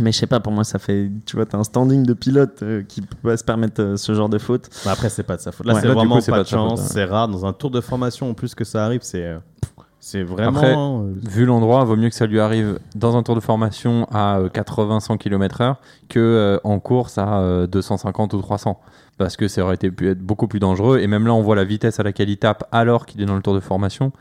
Mais 0.00 0.10
je 0.10 0.18
sais 0.18 0.26
pas, 0.26 0.40
pour 0.40 0.50
moi, 0.52 0.64
ça 0.64 0.80
fait. 0.80 1.08
Tu 1.24 1.36
vois, 1.36 1.46
t'as 1.46 1.56
un 1.56 1.62
standing 1.62 2.04
de 2.04 2.14
pilote 2.14 2.64
euh, 2.64 2.82
qui 2.82 3.00
peut 3.00 3.14
pas 3.22 3.36
se 3.36 3.44
permettre 3.44 3.80
euh, 3.80 3.96
ce 3.96 4.12
genre 4.12 4.28
de 4.28 4.38
faute. 4.38 4.68
Mais 4.84 4.90
après, 4.90 5.08
c'est 5.08 5.22
pas 5.22 5.36
de 5.36 5.40
sa 5.40 5.52
faute. 5.52 5.66
Là, 5.66 5.74
Ouais. 5.74 5.80
c'est 5.82 5.86
du 5.86 5.94
vraiment 5.94 6.18
coup, 6.18 6.24
pas 6.26 6.32
pas 6.32 6.42
de 6.42 6.48
chance. 6.48 6.80
C'est 6.88 7.04
rare. 7.04 7.28
Dans 7.28 7.46
un 7.46 7.52
tour 7.52 7.70
de 7.70 7.80
formation, 7.80 8.28
en 8.28 8.34
plus 8.34 8.56
que 8.56 8.64
ça 8.64 8.84
arrive, 8.84 9.02
c'est. 9.04 9.22
euh, 9.24 9.38
C'est 10.04 10.22
vraiment. 10.22 10.50
Après, 10.50 10.76
euh, 10.76 11.14
Vu 11.30 11.46
l'endroit, 11.46 11.82
vaut 11.84 11.96
mieux 11.96 12.10
que 12.10 12.14
ça 12.14 12.26
lui 12.26 12.38
arrive 12.38 12.78
dans 12.94 13.16
un 13.16 13.22
tour 13.22 13.34
de 13.34 13.40
formation 13.40 14.06
à 14.12 14.38
80-100 14.52 15.16
km/h 15.16 15.76
que 16.10 16.20
euh, 16.20 16.58
en 16.62 16.78
course 16.78 17.16
à 17.16 17.38
euh, 17.38 17.66
250 17.66 18.34
ou 18.34 18.42
300. 18.42 18.78
Parce 19.16 19.38
que 19.38 19.48
ça 19.48 19.62
aurait 19.62 19.76
été 19.76 19.90
pu 19.90 20.10
être 20.10 20.20
beaucoup 20.20 20.46
plus 20.46 20.60
dangereux. 20.60 20.98
Et 20.98 21.06
même 21.06 21.26
là, 21.26 21.32
on 21.32 21.40
voit 21.40 21.56
la 21.56 21.64
vitesse 21.64 22.00
à 22.00 22.02
laquelle 22.02 22.28
il 22.28 22.36
tape 22.36 22.64
alors 22.70 23.06
qu'il 23.06 23.22
est 23.22 23.24
dans 23.24 23.34
le 23.34 23.40
tour 23.40 23.54
de 23.54 23.60
formation. 23.60 24.12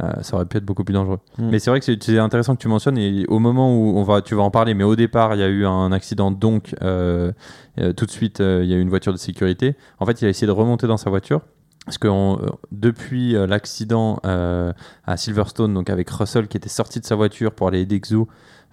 Euh, 0.00 0.10
ça 0.22 0.36
aurait 0.36 0.46
pu 0.46 0.58
être 0.58 0.64
beaucoup 0.64 0.84
plus 0.84 0.94
dangereux. 0.94 1.18
Mm. 1.38 1.48
Mais 1.50 1.58
c'est 1.58 1.70
vrai 1.70 1.80
que 1.80 1.86
c'est- 1.86 2.18
intéressant 2.18 2.54
que 2.54 2.62
tu 2.62 2.68
mentionnes. 2.68 2.96
Et 2.96 3.24
au 3.26 3.40
moment 3.40 3.76
où 3.76 3.98
on 3.98 4.04
va, 4.04 4.22
tu 4.22 4.36
vas 4.36 4.42
en 4.42 4.50
parler, 4.52 4.74
mais 4.74 4.84
au 4.84 4.94
départ, 4.94 5.34
il 5.34 5.40
y 5.40 5.42
a 5.42 5.48
eu 5.48 5.66
un 5.66 5.90
accident. 5.90 6.30
Donc, 6.30 6.76
euh, 6.82 7.32
euh, 7.80 7.92
tout 7.92 8.06
de 8.06 8.12
suite, 8.12 8.40
euh, 8.40 8.60
il 8.62 8.70
y 8.70 8.74
a 8.74 8.76
eu 8.76 8.80
une 8.80 8.90
voiture 8.90 9.12
de 9.12 9.18
sécurité. 9.18 9.74
En 9.98 10.06
fait, 10.06 10.22
il 10.22 10.26
a 10.26 10.28
essayé 10.28 10.46
de 10.46 10.52
remonter 10.52 10.86
dans 10.86 10.96
sa 10.96 11.10
voiture. 11.10 11.40
Parce 11.84 11.98
que 11.98 12.06
euh, 12.06 12.36
depuis 12.70 13.34
euh, 13.34 13.46
l'accident 13.46 14.20
euh, 14.24 14.72
à 15.04 15.16
Silverstone, 15.16 15.74
donc 15.74 15.90
avec 15.90 16.08
Russell 16.10 16.46
qui 16.46 16.56
était 16.56 16.68
sorti 16.68 17.00
de 17.00 17.04
sa 17.04 17.16
voiture 17.16 17.52
pour 17.52 17.66
aller 17.68 17.80
aider 17.80 18.00
Xu, 18.00 18.18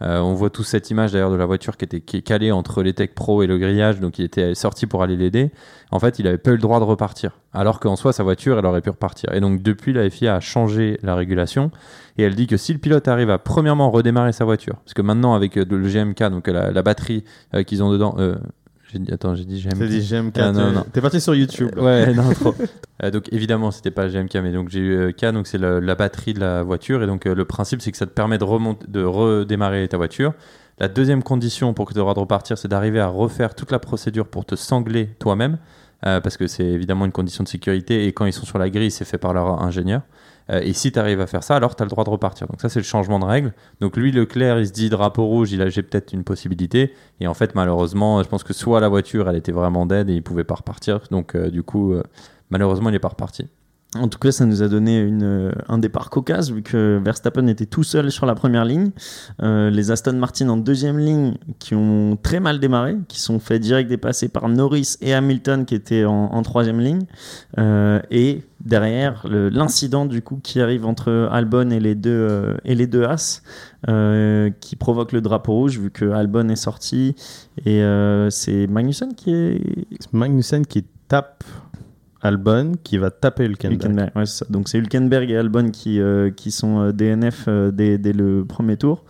on 0.02 0.34
voit 0.34 0.50
tous 0.50 0.64
cette 0.64 0.90
image 0.92 1.12
d'ailleurs 1.12 1.30
de 1.30 1.36
la 1.36 1.46
voiture 1.46 1.76
qui 1.76 1.84
était 1.84 1.98
est 1.98 2.22
calée 2.22 2.54
entre 2.54 2.84
les 2.84 2.94
Tech 2.94 3.10
Pro 3.14 3.44
et 3.44 3.48
le 3.48 3.58
grillage, 3.58 4.00
donc 4.00 4.18
il 4.18 4.24
était 4.24 4.56
sorti 4.56 4.86
pour 4.86 5.04
aller 5.04 5.18
l'aider. 5.18 5.52
En 5.92 6.00
fait, 6.00 6.20
il 6.20 6.28
avait 6.28 6.38
pas 6.38 6.52
eu 6.52 6.54
le 6.54 6.62
droit 6.62 6.80
de 6.80 6.86
repartir, 6.86 7.38
alors 7.52 7.82
qu'en 7.82 7.98
soi 7.98 8.14
sa 8.14 8.24
voiture, 8.24 8.58
elle 8.58 8.66
aurait 8.66 8.80
pu 8.80 8.92
repartir. 8.92 9.34
Et 9.34 9.42
donc 9.42 9.62
depuis, 9.62 9.92
la 9.92 10.10
FIA 10.10 10.36
a 10.36 10.40
changé 10.40 10.98
la 11.04 11.16
régulation 11.16 11.70
et 12.18 12.24
elle 12.24 12.36
dit 12.36 12.48
que 12.48 12.56
si 12.56 12.72
le 12.72 12.80
pilote 12.80 13.10
arrive 13.10 13.30
à 13.30 13.40
premièrement 13.40 13.92
redémarrer 13.92 14.32
sa 14.32 14.46
voiture, 14.46 14.76
parce 14.86 14.94
que 14.94 15.02
maintenant 15.02 15.34
avec 15.34 15.56
le 15.56 15.66
GMK, 15.66 16.24
donc 16.30 16.48
la, 16.48 16.82
batterie 16.82 17.26
qu'ils 17.68 17.84
ont 17.84 17.92
dedans, 17.92 18.16
dit 18.98 19.14
attends, 19.14 19.36
j'ai 19.36 19.46
dit 19.46 19.62
GMK. 19.62 19.78
T'as 19.78 19.86
dit 19.86 20.02
GMK. 20.02 20.38
Ah, 20.40 20.52
non, 20.52 20.72
non. 20.72 20.86
T'es 20.92 21.02
parti 21.02 21.22
sur 21.22 21.36
YouTube. 21.36 21.70
là. 21.76 21.84
Ouais, 21.84 22.14
non, 22.14 22.34
trop. 22.34 22.56
Euh, 23.02 23.12
donc 23.12 23.32
évidemment, 23.32 23.72
c'était 23.72 23.92
pas 23.92 24.10
GMK, 24.10 24.36
mais 24.44 24.52
donc 24.52 24.68
j'ai 24.68 24.82
eu 24.82 24.92
euh, 24.94 25.12
K, 25.14 25.32
donc 25.32 25.48
c'est 25.48 25.58
la, 25.58 25.80
la 25.80 25.96
batterie 25.96 26.34
de 26.34 26.42
la 26.42 26.64
voiture. 26.64 27.02
Et 27.02 27.08
donc 27.08 27.26
euh, 27.26 27.34
le 27.34 27.46
principe, 27.46 27.82
c'est 27.82 27.94
que 27.94 27.98
ça 27.98 28.06
te 28.06 28.12
permet 28.12 28.38
de, 28.38 28.44
remonter, 28.44 28.86
de 28.90 29.02
redémarrer 29.02 29.88
ta 29.88 29.96
voiture. 29.96 30.34
La 30.80 30.88
deuxième 30.88 31.24
condition 31.24 31.74
pour 31.74 31.86
que 31.86 31.94
tu 31.94 31.98
aies 31.98 32.00
le 32.00 32.04
droit 32.04 32.14
de 32.14 32.20
repartir, 32.20 32.58
c'est 32.58 32.70
d'arriver 32.70 33.02
à 33.02 33.08
refaire 33.08 33.54
toute 33.54 33.72
la 33.72 33.80
procédure 33.80 34.28
pour 34.28 34.46
te 34.46 34.56
sangler 34.56 35.08
toi-même, 35.20 35.58
euh, 36.06 36.22
parce 36.22 36.38
que 36.38 36.48
c'est 36.48 36.66
évidemment 36.66 37.06
une 37.06 37.12
condition 37.12 37.44
de 37.44 37.50
sécurité. 37.50 38.06
Et 38.06 38.14
quand 38.14 38.26
ils 38.26 38.34
sont 38.34 38.46
sur 38.46 38.58
la 38.58 38.70
grille, 38.70 38.92
c'est 38.92 39.06
fait 39.06 39.18
par 39.18 39.34
leur 39.34 39.62
ingénieur. 39.62 40.02
Euh, 40.50 40.62
et 40.62 40.74
si 40.74 40.92
tu 40.92 41.00
arrives 41.00 41.22
à 41.22 41.28
faire 41.28 41.44
ça, 41.44 41.56
alors 41.56 41.76
tu 41.76 41.84
as 41.84 41.86
le 41.86 41.90
droit 41.90 42.04
de 42.04 42.10
repartir. 42.10 42.48
Donc 42.48 42.62
ça, 42.62 42.70
c'est 42.70 42.80
le 42.80 42.86
changement 42.86 43.20
de 43.20 43.26
règle. 43.26 43.54
Donc 43.82 43.98
lui, 43.98 44.12
Leclerc, 44.12 44.60
il 44.60 44.68
se 44.68 44.72
dit 44.72 44.90
drapeau 44.90 45.26
rouge, 45.26 45.52
il 45.52 45.62
a 45.62 45.70
j'ai 45.70 45.84
peut-être 45.84 46.14
une 46.14 46.24
possibilité. 46.24 46.94
Et 47.20 47.28
en 47.28 47.34
fait, 47.34 47.56
malheureusement, 47.56 48.24
je 48.24 48.30
pense 48.30 48.44
que 48.44 48.54
soit 48.54 48.80
la 48.80 48.90
voiture, 48.90 49.30
elle 49.30 49.36
était 49.36 49.52
vraiment 49.52 49.86
dead 49.86 50.10
et 50.10 50.14
il 50.14 50.24
pouvait 50.24 50.44
pas 50.44 50.56
repartir. 50.56 51.02
Donc 51.12 51.36
euh, 51.36 51.50
du 51.50 51.64
coup, 51.64 51.94
euh, 51.94 52.04
malheureusement, 52.50 52.90
il 52.90 52.96
est 52.96 53.00
pas 53.00 53.10
reparti. 53.10 53.48
En 53.96 54.08
tout 54.08 54.20
cas, 54.20 54.32
ça 54.32 54.46
nous 54.46 54.62
a 54.62 54.68
donné 54.68 55.10
euh, 55.24 55.52
un 55.68 55.80
départ 55.80 56.12
cocasse 56.12 56.52
vu 56.52 56.62
que 56.62 57.02
Verstappen 57.04 57.48
était 57.48 57.66
tout 57.66 57.82
seul 57.82 58.12
sur 58.12 58.28
la 58.28 58.36
première 58.36 58.64
ligne. 58.64 58.92
Euh, 59.42 59.72
les 59.72 59.90
Aston 59.90 60.14
Martin 60.14 60.50
en 60.50 60.58
deuxième 60.58 61.00
ligne 61.00 61.34
qui 61.58 61.74
ont 61.74 62.16
très 62.22 62.40
mal 62.40 62.60
démarré, 62.60 62.98
qui 63.08 63.20
sont 63.20 63.40
fait 63.40 63.58
direct 63.58 63.90
dépasser 63.90 64.30
par 64.30 64.48
Norris 64.48 64.98
et 65.02 65.16
Hamilton 65.16 65.66
qui 65.66 65.74
étaient 65.74 66.06
en, 66.06 66.40
troisième 66.44 66.80
ligne. 66.80 67.02
Euh, 67.58 68.00
et 68.12 68.44
derrière, 68.64 69.26
l'incident 69.28 70.06
du 70.06 70.22
coup 70.22 70.40
qui 70.44 70.62
arrive 70.62 70.86
entre 70.86 71.28
Albon 71.32 71.72
et 71.72 71.80
les 71.80 71.96
deux, 71.96 72.58
et 72.66 72.76
les 72.76 72.86
deux 72.86 73.06
As 73.06 73.42
qui 74.60 74.76
provoque 74.76 75.14
le 75.14 75.22
drapeau 75.22 75.54
rouge 75.54 75.80
vu 75.80 75.90
que 75.90 76.12
Albon 76.12 76.50
est 76.50 76.56
sorti 76.56 77.16
et 77.66 77.82
c'est 78.30 78.68
Magnussen 78.68 79.16
qui 79.16 79.32
est 79.32 79.62
Magnussen 80.14 80.66
qui 80.66 80.86
tape 81.08 81.44
Albon, 82.22 82.74
qui 82.84 82.98
va 82.98 83.12
taper 83.12 83.46
Hülkenberg. 83.46 83.82
Hülkenberg, 83.82 84.12
ouais, 84.16 84.26
c'est 84.26 84.40
ça. 84.40 84.46
Donc 84.50 84.68
c'est 84.68 84.78
Hülkenberg 84.78 85.30
et 85.32 85.38
Albon 85.38 85.72
qui, 85.72 86.00
euh, 86.02 86.30
qui 86.32 86.52
sont 86.52 86.80
euh, 86.82 86.92
DNF 86.92 87.46
euh, 87.48 87.72
dès, 87.72 87.98
dès 87.98 88.12
le 88.14 88.44
premier 88.46 88.76
tour. 88.78 89.04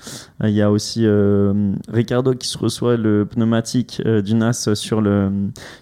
Euh, 0.44 0.50
Il 0.50 0.54
y 0.56 0.62
a 0.62 0.70
aussi 0.72 1.04
euh, 1.06 1.74
Ricardo 1.92 2.34
qui 2.34 2.48
se 2.48 2.58
reçoit 2.58 2.98
le 2.98 3.26
pneumatique 3.26 4.02
euh, 4.06 4.22
du 4.22 4.36
NAS 4.36 4.70
sur 4.76 5.02
le 5.02 5.32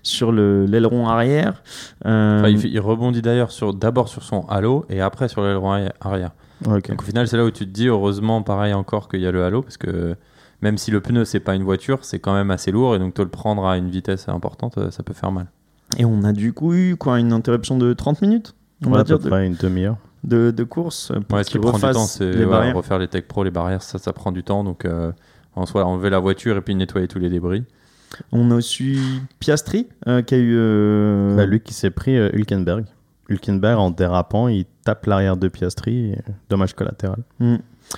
sur 0.04 0.32
le 0.32 0.66
l'aileron 0.66 1.08
arrière. 1.08 1.64
Euh, 2.06 2.40
Enfin, 2.40 2.50
il, 2.50 2.80
rebondit 2.80 3.22
d'ailleurs 3.22 3.52
sur 3.52 3.74
d'abord 3.74 4.08
sur 4.08 4.24
son 4.24 4.42
halo 4.48 4.86
et 4.90 5.02
après 5.02 5.28
sur 5.28 5.42
l'aileron 5.42 5.74
arri- 5.74 5.92
arrière. 6.02 6.32
Donc 6.92 7.02
au 7.02 7.06
final, 7.06 7.28
c'est 7.28 7.38
là 7.38 7.46
où 7.46 7.52
tu 7.52 7.66
te 7.66 7.72
dis 7.72 7.88
heureusement, 7.88 8.42
pareil 8.42 8.74
encore 8.74 9.10
qu'il 9.10 9.22
y 9.22 9.28
a 9.28 9.32
le 9.32 9.44
halo 9.44 9.62
parce 9.62 9.78
que 9.78 10.16
même 10.62 10.78
si 10.78 10.90
le 10.92 11.02
pneu 11.02 11.24
c'est 11.26 11.40
pas 11.40 11.54
une 11.56 11.64
voiture, 11.64 12.00
c'est 12.02 12.20
quand 12.20 12.34
même 12.34 12.50
assez 12.52 12.72
lourd 12.72 12.96
et 12.96 13.00
donc 13.00 13.14
te 13.14 13.22
le 13.22 13.28
prendre 13.30 13.66
à 13.68 13.78
une 13.78 13.90
vitesse 13.90 14.28
importante, 14.30 14.80
ça 14.92 15.04
peut 15.04 15.14
faire 15.14 15.32
mal. 15.32 15.48
Et 15.98 16.06
on 16.06 16.24
a 16.24 16.34
du 16.34 16.54
coup 16.54 16.74
eu 16.74 16.96
quoi 16.98 17.20
une 17.20 17.32
interruption 17.34 17.78
de 17.78 17.94
30 17.94 18.22
minutes 18.22 18.54
on 18.86 18.90
Ouais, 18.90 18.96
va 18.96 19.00
à 19.00 19.04
dire 19.04 19.20
peu 19.20 19.30
de, 19.30 19.36
une 19.44 19.56
demi-heure. 19.56 19.98
de, 20.24 20.52
de 20.52 20.64
course 20.64 21.12
pour 21.28 21.38
Ouais, 21.38 21.44
ce 21.44 21.50
qui 21.50 21.54
qu'ils 21.58 21.62
prend 21.62 21.78
du 21.78 21.94
temps, 21.94 22.06
c'est 22.06 22.32
les 22.32 22.46
ouais, 22.46 22.72
refaire 22.74 23.00
les 23.00 23.08
Tech 23.08 23.24
Pro, 23.28 23.44
les 23.44 23.50
barrières, 23.52 23.82
ça, 23.82 23.98
ça 23.98 24.14
prend 24.14 24.32
du 24.32 24.44
temps. 24.44 24.64
Donc 24.64 24.86
euh, 24.86 25.12
en 25.56 25.66
soi, 25.66 25.84
enlever 25.86 26.10
la 26.12 26.20
voiture 26.20 26.58
et 26.58 26.62
puis 26.62 26.76
nettoyer 26.76 27.08
tous 27.08 27.20
les 27.20 27.30
débris. 27.30 27.64
On 28.32 28.52
a 28.52 28.56
aussi 28.56 29.00
Piastri 29.40 29.88
euh, 30.08 30.22
qui 30.22 30.36
a 30.36 30.38
eu 30.38 30.56
euh, 30.58 31.36
Bah, 31.36 31.46
lui 31.46 31.60
qui 31.60 31.74
s'est 31.74 31.90
pris 31.90 32.18
euh, 32.18 32.30
Hülkenberg. 32.34 32.86
Hülkenberg, 33.30 33.78
en 33.80 33.90
dérapant, 33.92 34.48
il 34.48 34.66
tape 34.86 35.06
l'arrière 35.08 35.36
de 35.38 35.48
Piastri. 35.48 36.12
et, 36.12 36.20
Dommage 36.50 36.74
collatéral. 36.74 37.20
Mm. 37.40 37.56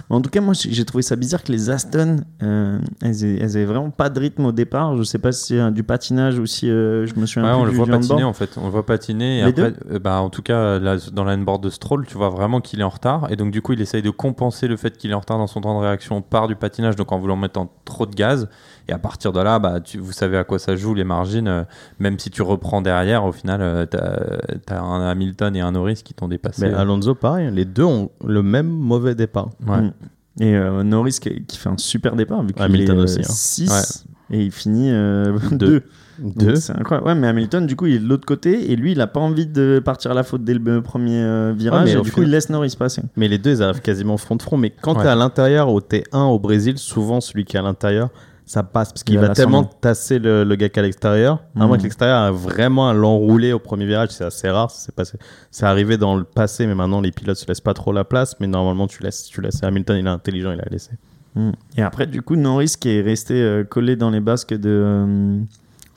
En 0.10 0.22
tout 0.22 0.30
cas, 0.30 0.40
moi, 0.40 0.54
j'ai 0.56 0.86
trouvé 0.86 1.02
ça 1.02 1.16
bizarre 1.16 1.44
que 1.44 1.52
les 1.52 1.70
Aston, 1.70 2.18
euh, 2.44 2.80
elles, 3.02 3.26
aient, 3.26 3.40
elles 3.42 3.58
aient 3.58 3.66
vraiment 3.66 3.90
pas 3.90 4.10
de 4.10 4.20
rythme 4.20 4.46
au 4.46 4.52
départ. 4.52 4.96
Je 4.96 5.04
sais 5.04 5.18
pas 5.18 5.32
si 5.32 5.46
c'est 5.48 5.60
euh, 5.60 5.72
du 5.72 5.84
patinage 5.84 6.38
ou 6.38 6.46
si 6.46 6.70
euh, 6.70 7.08
je 7.08 7.16
me 7.20 7.26
suis 7.26 7.40
un 7.40 7.44
Ouais, 7.44 7.50
peu 7.52 7.58
on 7.58 7.66
le 7.66 7.72
voit 7.72 7.88
patiner 7.88 8.24
en 8.24 8.34
fait. 8.34 8.52
On 8.58 8.66
le 8.66 8.72
voit 8.72 8.86
patiner. 8.86 9.40
Et 9.40 9.44
Les 9.44 9.50
après, 9.50 9.74
euh, 9.92 10.00
bah, 10.00 10.22
en 10.22 10.30
tout 10.30 10.44
cas, 10.44 10.78
là, 10.80 10.98
dans 11.12 11.24
la 11.24 11.36
board 11.38 11.64
de 11.64 11.70
Stroll, 11.70 12.06
tu 12.06 12.18
vois 12.18 12.30
vraiment 12.30 12.62
qu'il 12.62 12.82
est 12.82 12.84
en 12.84 12.90
retard. 12.90 13.32
Et 13.32 13.36
donc, 13.36 13.52
du 13.52 13.62
coup, 13.62 13.74
il 13.74 13.82
essaye 13.82 14.02
de 14.02 14.12
compenser 14.12 14.68
le 14.68 14.78
fait 14.78 14.96
qu'il 14.98 15.10
est 15.12 15.16
en 15.16 15.20
retard 15.20 15.38
dans 15.40 15.48
son 15.48 15.62
temps 15.62 15.80
de 15.80 15.84
réaction 15.86 16.22
par 16.22 16.48
du 16.48 16.56
patinage, 16.56 16.96
donc 16.96 17.12
en 17.12 17.18
voulant 17.20 17.36
mettre 17.36 17.60
en 17.60 17.72
trop 17.86 18.06
de 18.06 18.14
gaz. 18.14 18.48
Et 18.90 18.92
à 18.92 18.98
partir 18.98 19.32
de 19.32 19.40
là, 19.40 19.60
bah, 19.60 19.80
tu, 19.82 20.00
vous 20.00 20.12
savez 20.12 20.36
à 20.38 20.44
quoi 20.44 20.58
ça 20.58 20.76
joue, 20.76 20.96
les 20.96 21.04
margines. 21.04 21.48
euh, 21.48 21.64
même 22.00 22.18
si 22.18 22.32
tu 22.32 22.42
reprends 22.42 22.82
derrière, 22.82 23.24
au 23.24 23.32
final, 23.32 23.62
euh, 23.62 23.86
t'as 23.86 24.76
as 24.76 24.82
un 24.82 25.08
Hamilton 25.08 25.56
et 25.56 25.62
un 25.62 25.74
Norris 25.74 26.02
qui 26.04 26.16
t'ont 26.16 26.28
dépassé. 26.28 26.64
Mais 26.68 26.74
Alonso, 26.74 27.14
pareil, 27.14 27.52
les 27.54 27.66
deux 27.66 27.84
ont 27.84 28.10
le 28.26 28.42
même 28.42 28.68
mauvais 28.68 29.14
départ. 29.14 29.50
Ouais. 29.68 29.82
Mm. 29.82 29.94
Et 30.42 30.56
euh, 30.56 30.84
Norris 30.84 31.20
qui, 31.22 31.44
qui 31.46 31.58
fait 31.58 31.70
un 31.70 31.78
super 31.78 32.16
départ 32.16 32.42
vu 32.42 32.54
qu'il 32.54 32.64
Hamilton 32.64 32.98
est 32.98 33.02
aussi, 33.04 33.20
hein. 33.20 33.24
6 33.28 34.06
et 34.32 34.44
il 34.44 34.52
finit 34.52 34.90
2. 34.92 35.34
Deux. 35.52 35.84
Deux. 36.22 36.56
C'est 36.56 36.74
incroyable. 36.74 37.08
Ouais, 37.08 37.16
mais 37.16 37.28
Hamilton, 37.28 37.66
du 37.66 37.76
coup, 37.76 37.86
il 37.86 37.96
est 37.96 38.00
de 38.00 38.08
l'autre 38.08 38.26
côté 38.26 38.72
et 38.72 38.76
lui, 38.76 38.92
il 38.92 39.02
a 39.02 39.08
pas 39.08 39.20
envie 39.20 39.48
de 39.48 39.82
partir 39.84 40.12
à 40.12 40.14
la 40.14 40.24
faute 40.24 40.44
dès 40.44 40.54
le 40.54 40.82
premier 40.82 41.22
euh, 41.22 41.54
virage. 41.56 41.94
et 41.94 41.98
au 41.98 42.02
du 42.02 42.12
coup, 42.12 42.24
il 42.24 42.30
laisse 42.30 42.50
Norris 42.50 42.76
passer. 42.78 43.02
Mais 43.16 43.28
les 43.28 43.38
deux, 43.38 43.52
ils 43.52 43.64
arrivent 43.64 43.82
quasiment 43.82 44.18
front 44.18 44.36
de 44.36 44.42
front. 44.42 44.58
Mais 44.58 44.70
quand 44.70 44.96
Ouais. 44.98 45.04
t'es 45.04 45.10
à 45.10 45.16
l'intérieur 45.16 45.70
t'es 45.88 46.04
un 46.12 46.26
au 46.26 46.40
Brésil, 46.40 46.78
souvent 46.78 47.22
celui 47.22 47.46
qui 47.46 47.56
est 47.56 47.60
à 47.60 47.64
l'intérieur, 47.64 48.10
ça 48.50 48.64
passe 48.64 48.92
parce 48.92 49.02
Il 49.02 49.12
qu'il 49.12 49.20
va 49.20 49.30
tellement 49.30 49.64
tasser 49.64 50.18
le, 50.18 50.44
le 50.44 50.56
gars 50.56 50.70
qui 50.70 50.80
est 50.80 50.82
à 50.82 50.84
l'extérieur. 50.84 51.44
À 51.56 51.68
moins 51.68 51.78
que 51.78 51.84
l'extérieur 51.84 52.18
a 52.18 52.32
vraiment 52.32 52.90
à 52.90 52.96
l'enrouler 52.96 53.54
au 53.54 53.60
premier 53.60 53.86
virage, 53.86 54.10
c'est 54.10 54.24
assez 54.26 54.50
rare. 54.50 54.72
C'est 54.72 54.96
passé. 54.96 55.20
C'est 55.52 55.68
arrivé 55.68 55.98
dans 55.98 56.16
le 56.16 56.24
passé, 56.24 56.66
mais 56.66 56.74
maintenant 56.74 57.00
les 57.00 57.12
pilotes 57.12 57.38
se 57.38 57.46
laissent 57.48 57.62
pas 57.62 57.76
trop 57.76 57.94
la 57.94 58.04
place. 58.06 58.36
Mais 58.40 58.48
normalement, 58.48 58.88
tu 58.88 59.04
laisses, 59.04 59.26
tu 59.26 59.40
laisses. 59.42 59.62
Hamilton, 59.62 59.98
il 60.00 60.08
est 60.08 60.10
intelligent, 60.10 60.52
il 60.52 60.62
a 60.62 60.66
laissé. 60.72 60.94
Mm. 61.36 61.52
Et 61.78 61.84
après, 61.84 62.08
du 62.08 62.24
coup, 62.24 62.36
Norris 62.36 62.74
qui 62.80 62.90
est 62.90 63.02
resté 63.02 63.36
euh, 63.36 63.64
collé 63.64 63.96
dans 63.96 64.10
les 64.10 64.20
basques 64.20 64.56
de. 64.56 64.68
euh, 64.68 65.38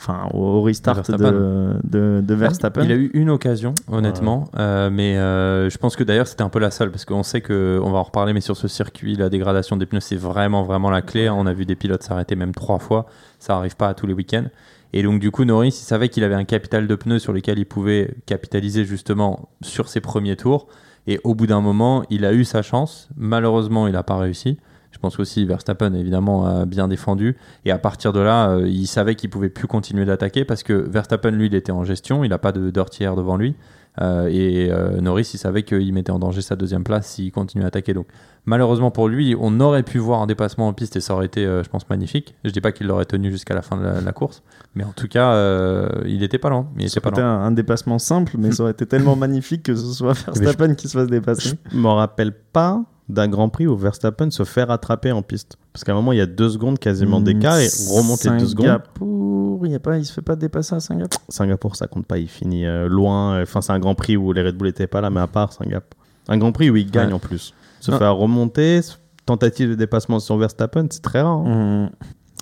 Enfin, 0.02 0.28
au, 0.34 0.62
restart 0.62 0.96
de, 0.96 1.02
Verstappen. 1.02 1.78
de, 1.84 2.20
de 2.26 2.34
Verstappen. 2.34 2.82
Il 2.82 2.90
a 2.90 2.96
eu 2.96 3.12
une 3.14 3.30
occasion, 3.30 3.72
honnêtement, 3.86 4.48
euh, 4.58 4.90
mais 4.90 5.16
euh, 5.16 5.70
je 5.70 5.78
pense 5.78 5.94
que 5.94 6.02
d'ailleurs 6.02 6.26
c'était 6.26 6.42
un 6.42 6.48
peu 6.48 6.58
la 6.58 6.72
seule 6.72 6.90
parce 6.90 7.04
qu'on 7.04 7.22
sait 7.22 7.40
que 7.40 7.80
on 7.84 7.92
va 7.92 7.98
en 7.98 8.02
reparler, 8.02 8.32
mais 8.32 8.40
sur 8.40 8.56
ce 8.56 8.66
circuit, 8.66 9.14
la 9.14 9.28
dégradation 9.28 9.76
des 9.76 9.86
pneus 9.86 10.00
c'est 10.00 10.16
vraiment 10.16 10.64
vraiment 10.64 10.90
la 10.90 11.02
clé. 11.02 11.30
On 11.30 11.46
a 11.46 11.52
vu 11.52 11.66
des 11.66 11.76
pilotes 11.76 12.02
s'arrêter 12.02 12.34
même 12.34 12.52
trois 12.52 12.80
fois, 12.80 13.06
ça 13.38 13.56
arrive 13.56 13.76
pas 13.76 13.90
à 13.90 13.94
tous 13.94 14.08
les 14.08 14.12
week-ends. 14.12 14.46
Et 14.92 15.04
donc 15.04 15.20
du 15.20 15.30
coup, 15.30 15.44
Norris, 15.44 15.68
il 15.68 15.84
savait 15.84 16.08
qu'il 16.08 16.24
avait 16.24 16.34
un 16.34 16.44
capital 16.44 16.88
de 16.88 16.94
pneus 16.96 17.20
sur 17.20 17.32
lesquels 17.32 17.60
il 17.60 17.66
pouvait 17.66 18.12
capitaliser 18.26 18.84
justement 18.84 19.50
sur 19.60 19.88
ses 19.88 20.00
premiers 20.00 20.34
tours. 20.34 20.66
Et 21.06 21.20
au 21.22 21.36
bout 21.36 21.46
d'un 21.46 21.60
moment, 21.60 22.02
il 22.10 22.24
a 22.24 22.32
eu 22.32 22.44
sa 22.44 22.62
chance. 22.62 23.08
Malheureusement, 23.16 23.86
il 23.86 23.92
n'a 23.92 24.02
pas 24.02 24.18
réussi. 24.18 24.58
Je 24.92 24.98
pense 24.98 25.18
aussi 25.18 25.44
Verstappen 25.44 25.94
évidemment 25.94 26.46
a 26.46 26.64
bien 26.64 26.86
défendu 26.86 27.36
et 27.64 27.72
à 27.72 27.78
partir 27.78 28.12
de 28.12 28.20
là, 28.20 28.50
euh, 28.50 28.68
il 28.68 28.86
savait 28.86 29.14
qu'il 29.16 29.30
pouvait 29.30 29.48
plus 29.48 29.66
continuer 29.66 30.04
d'attaquer 30.04 30.44
parce 30.44 30.62
que 30.62 30.72
Verstappen 30.74 31.30
lui 31.32 31.46
il 31.46 31.54
était 31.54 31.72
en 31.72 31.82
gestion, 31.84 32.22
il 32.24 32.28
n'a 32.28 32.38
pas 32.38 32.52
de 32.52 32.70
dirty 32.70 33.02
air 33.04 33.16
devant 33.16 33.36
lui 33.36 33.56
Euh, 34.00 34.26
et 34.30 34.70
euh, 34.70 35.02
Norris 35.02 35.32
il 35.34 35.38
savait 35.38 35.64
qu'il 35.64 35.92
mettait 35.92 36.12
en 36.12 36.18
danger 36.18 36.40
sa 36.40 36.56
deuxième 36.56 36.82
place 36.82 37.06
s'il 37.08 37.30
continuait 37.30 37.66
à 37.66 37.68
attaquer. 37.68 37.92
Donc 37.92 38.06
malheureusement 38.46 38.90
pour 38.90 39.06
lui, 39.06 39.36
on 39.38 39.60
aurait 39.60 39.82
pu 39.82 39.98
voir 39.98 40.22
un 40.22 40.26
dépassement 40.26 40.66
en 40.68 40.72
piste 40.72 40.96
et 40.96 41.00
ça 41.00 41.12
aurait 41.14 41.26
été, 41.26 41.44
euh, 41.44 41.62
je 41.62 41.68
pense, 41.68 41.88
magnifique. 41.90 42.34
Je 42.44 42.50
dis 42.50 42.62
pas 42.62 42.72
qu'il 42.72 42.86
l'aurait 42.86 43.04
tenu 43.04 43.30
jusqu'à 43.30 43.54
la 43.54 43.60
fin 43.60 43.76
de 43.76 43.82
la, 43.82 44.00
la 44.00 44.12
course, 44.12 44.42
mais 44.74 44.84
en 44.84 44.92
tout 44.92 45.08
cas, 45.08 45.34
euh, 45.34 45.88
il 46.06 46.22
était 46.22 46.38
pas 46.38 46.48
loin. 46.48 46.68
Il 46.78 46.86
était 46.86 47.00
pas 47.00 47.20
un, 47.20 47.44
un 47.44 47.52
dépassement 47.52 47.98
simple, 47.98 48.36
mais 48.38 48.52
ça 48.52 48.62
aurait 48.62 48.72
été 48.72 48.86
tellement 48.86 49.16
magnifique 49.26 49.64
que 49.64 49.74
ce 49.74 49.92
soit 49.92 50.14
Verstappen 50.14 50.74
qui 50.74 50.88
se 50.88 50.96
fasse 50.96 51.08
dépasser. 51.08 51.50
Je 51.70 51.76
me 51.76 51.88
rappelle 51.88 52.32
pas 52.32 52.82
d'un 53.12 53.28
Grand 53.28 53.48
Prix 53.48 53.66
où 53.66 53.76
Verstappen 53.76 54.30
se 54.30 54.44
fait 54.44 54.64
rattraper 54.64 55.12
en 55.12 55.22
piste. 55.22 55.56
Parce 55.72 55.84
qu'à 55.84 55.92
un 55.92 55.94
moment, 55.94 56.12
il 56.12 56.18
y 56.18 56.22
a 56.22 56.26
deux 56.26 56.48
secondes 56.50 56.78
quasiment 56.78 57.20
Mm, 57.20 57.24
d'écart 57.24 57.58
et 57.58 57.68
remonte 57.90 58.24
les 58.24 58.30
deux 58.38 58.46
secondes. 58.46 58.66
Singapour, 58.66 59.66
il 59.66 59.72
y 59.72 59.74
a 59.74 59.80
pas, 59.80 59.98
il 59.98 60.04
se 60.04 60.12
fait 60.12 60.22
pas 60.22 60.36
dépasser 60.36 60.74
à 60.74 60.80
Singapour. 60.80 61.20
Singapour, 61.28 61.76
ça 61.76 61.86
compte 61.86 62.06
pas, 62.06 62.18
il 62.18 62.28
finit 62.28 62.66
euh, 62.66 62.88
loin. 62.88 63.40
Enfin, 63.42 63.60
c'est 63.60 63.72
un 63.72 63.78
Grand 63.78 63.94
Prix 63.94 64.16
où 64.16 64.32
les 64.32 64.42
Red 64.42 64.56
Bull 64.56 64.68
étaient 64.68 64.86
pas 64.86 65.00
là, 65.00 65.10
mais 65.10 65.20
à 65.20 65.26
part 65.26 65.52
Singapour. 65.52 65.98
Un 66.28 66.38
Grand 66.38 66.52
Prix 66.52 66.70
où 66.70 66.76
il 66.76 66.90
gagne 66.90 67.08
Ouais. 67.08 67.14
en 67.14 67.18
plus. 67.18 67.54
Se 67.80 67.90
Non. 67.90 67.98
faire 67.98 68.14
remonter, 68.16 68.80
tentative 69.26 69.70
de 69.70 69.74
dépassement 69.74 70.20
sur 70.20 70.36
Verstappen, 70.36 70.86
c'est 70.90 71.02
très 71.02 71.20
rare. 71.22 71.38
hein. 71.38 71.86
Mm. 71.86 71.90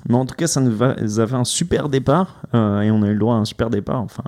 Mais 0.09 0.15
en 0.15 0.25
tout 0.25 0.35
cas, 0.35 0.47
ça 0.47 0.61
nous 0.63 0.83
a 0.83 1.27
fait 1.27 1.35
un 1.35 1.45
super 1.45 1.89
départ 1.91 2.41
euh, 2.55 2.81
et 2.81 2.91
on 2.91 3.03
a 3.03 3.07
eu 3.09 3.13
le 3.13 3.19
droit 3.19 3.35
à 3.35 3.39
un 3.39 3.45
super 3.45 3.69
départ. 3.69 4.01
Enfin, 4.01 4.25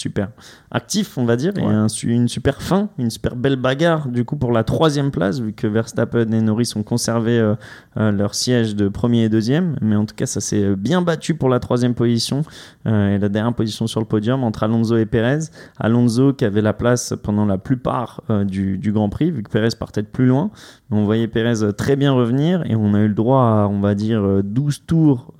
super 0.00 0.28
actif, 0.70 1.18
on 1.18 1.24
va 1.24 1.36
dire, 1.36 1.52
et 1.56 1.60
Ouais. 1.62 1.66
un 1.66 1.88
su- 1.88 2.10
une 2.10 2.28
super 2.28 2.62
fin, 2.62 2.88
une 2.98 3.10
super 3.10 3.36
belle 3.36 3.56
bagarre 3.56 4.08
du 4.08 4.24
coup 4.24 4.36
pour 4.36 4.52
la 4.52 4.64
troisième 4.64 5.10
place, 5.10 5.40
vu 5.40 5.52
que 5.52 5.66
Verstappen 5.66 6.30
et 6.32 6.40
Norris 6.40 6.72
ont 6.76 6.82
conservé 6.82 7.38
euh, 7.38 7.54
euh, 7.96 8.10
leur 8.12 8.34
siège 8.34 8.76
de 8.76 8.88
premier 8.88 9.24
et 9.24 9.28
deuxième. 9.28 9.76
Mais 9.80 9.96
en 9.96 10.04
tout 10.06 10.14
cas, 10.14 10.26
ça 10.26 10.40
s'est 10.40 10.74
bien 10.76 11.02
battu 11.02 11.34
pour 11.34 11.48
la 11.48 11.58
troisième 11.60 11.94
position 11.94 12.42
euh, 12.86 13.14
et 13.16 13.18
la 13.18 13.28
dernière 13.28 13.52
position 13.54 13.86
sur 13.86 14.00
le 14.00 14.06
podium 14.06 14.44
entre 14.44 14.62
Alonso 14.62 14.96
et 14.96 15.06
Perez. 15.06 15.50
Alonso 15.78 16.32
qui 16.32 16.44
avait 16.44 16.62
la 16.62 16.72
place 16.72 17.14
pendant 17.22 17.44
la 17.46 17.58
plupart 17.58 18.22
du, 18.46 18.78
du 18.78 18.92
Grand 18.92 19.08
Prix, 19.08 19.30
vu 19.30 19.42
que 19.42 19.50
Perez 19.50 19.70
partait 19.78 20.02
de 20.02 20.06
plus 20.06 20.26
loin. 20.26 20.50
On 20.92 21.04
voyait 21.04 21.28
Perez 21.28 21.72
très 21.76 21.96
bien 21.96 22.12
revenir 22.12 22.64
et 22.66 22.74
on 22.76 22.94
a 22.94 23.00
eu 23.00 23.08
le 23.08 23.14
droit 23.14 23.42
à, 23.42 23.68
on 23.70 23.80
va 23.80 23.94
dire, 23.94 24.22
euh, 24.22 24.42
12 24.42 24.82
tours 24.86 25.34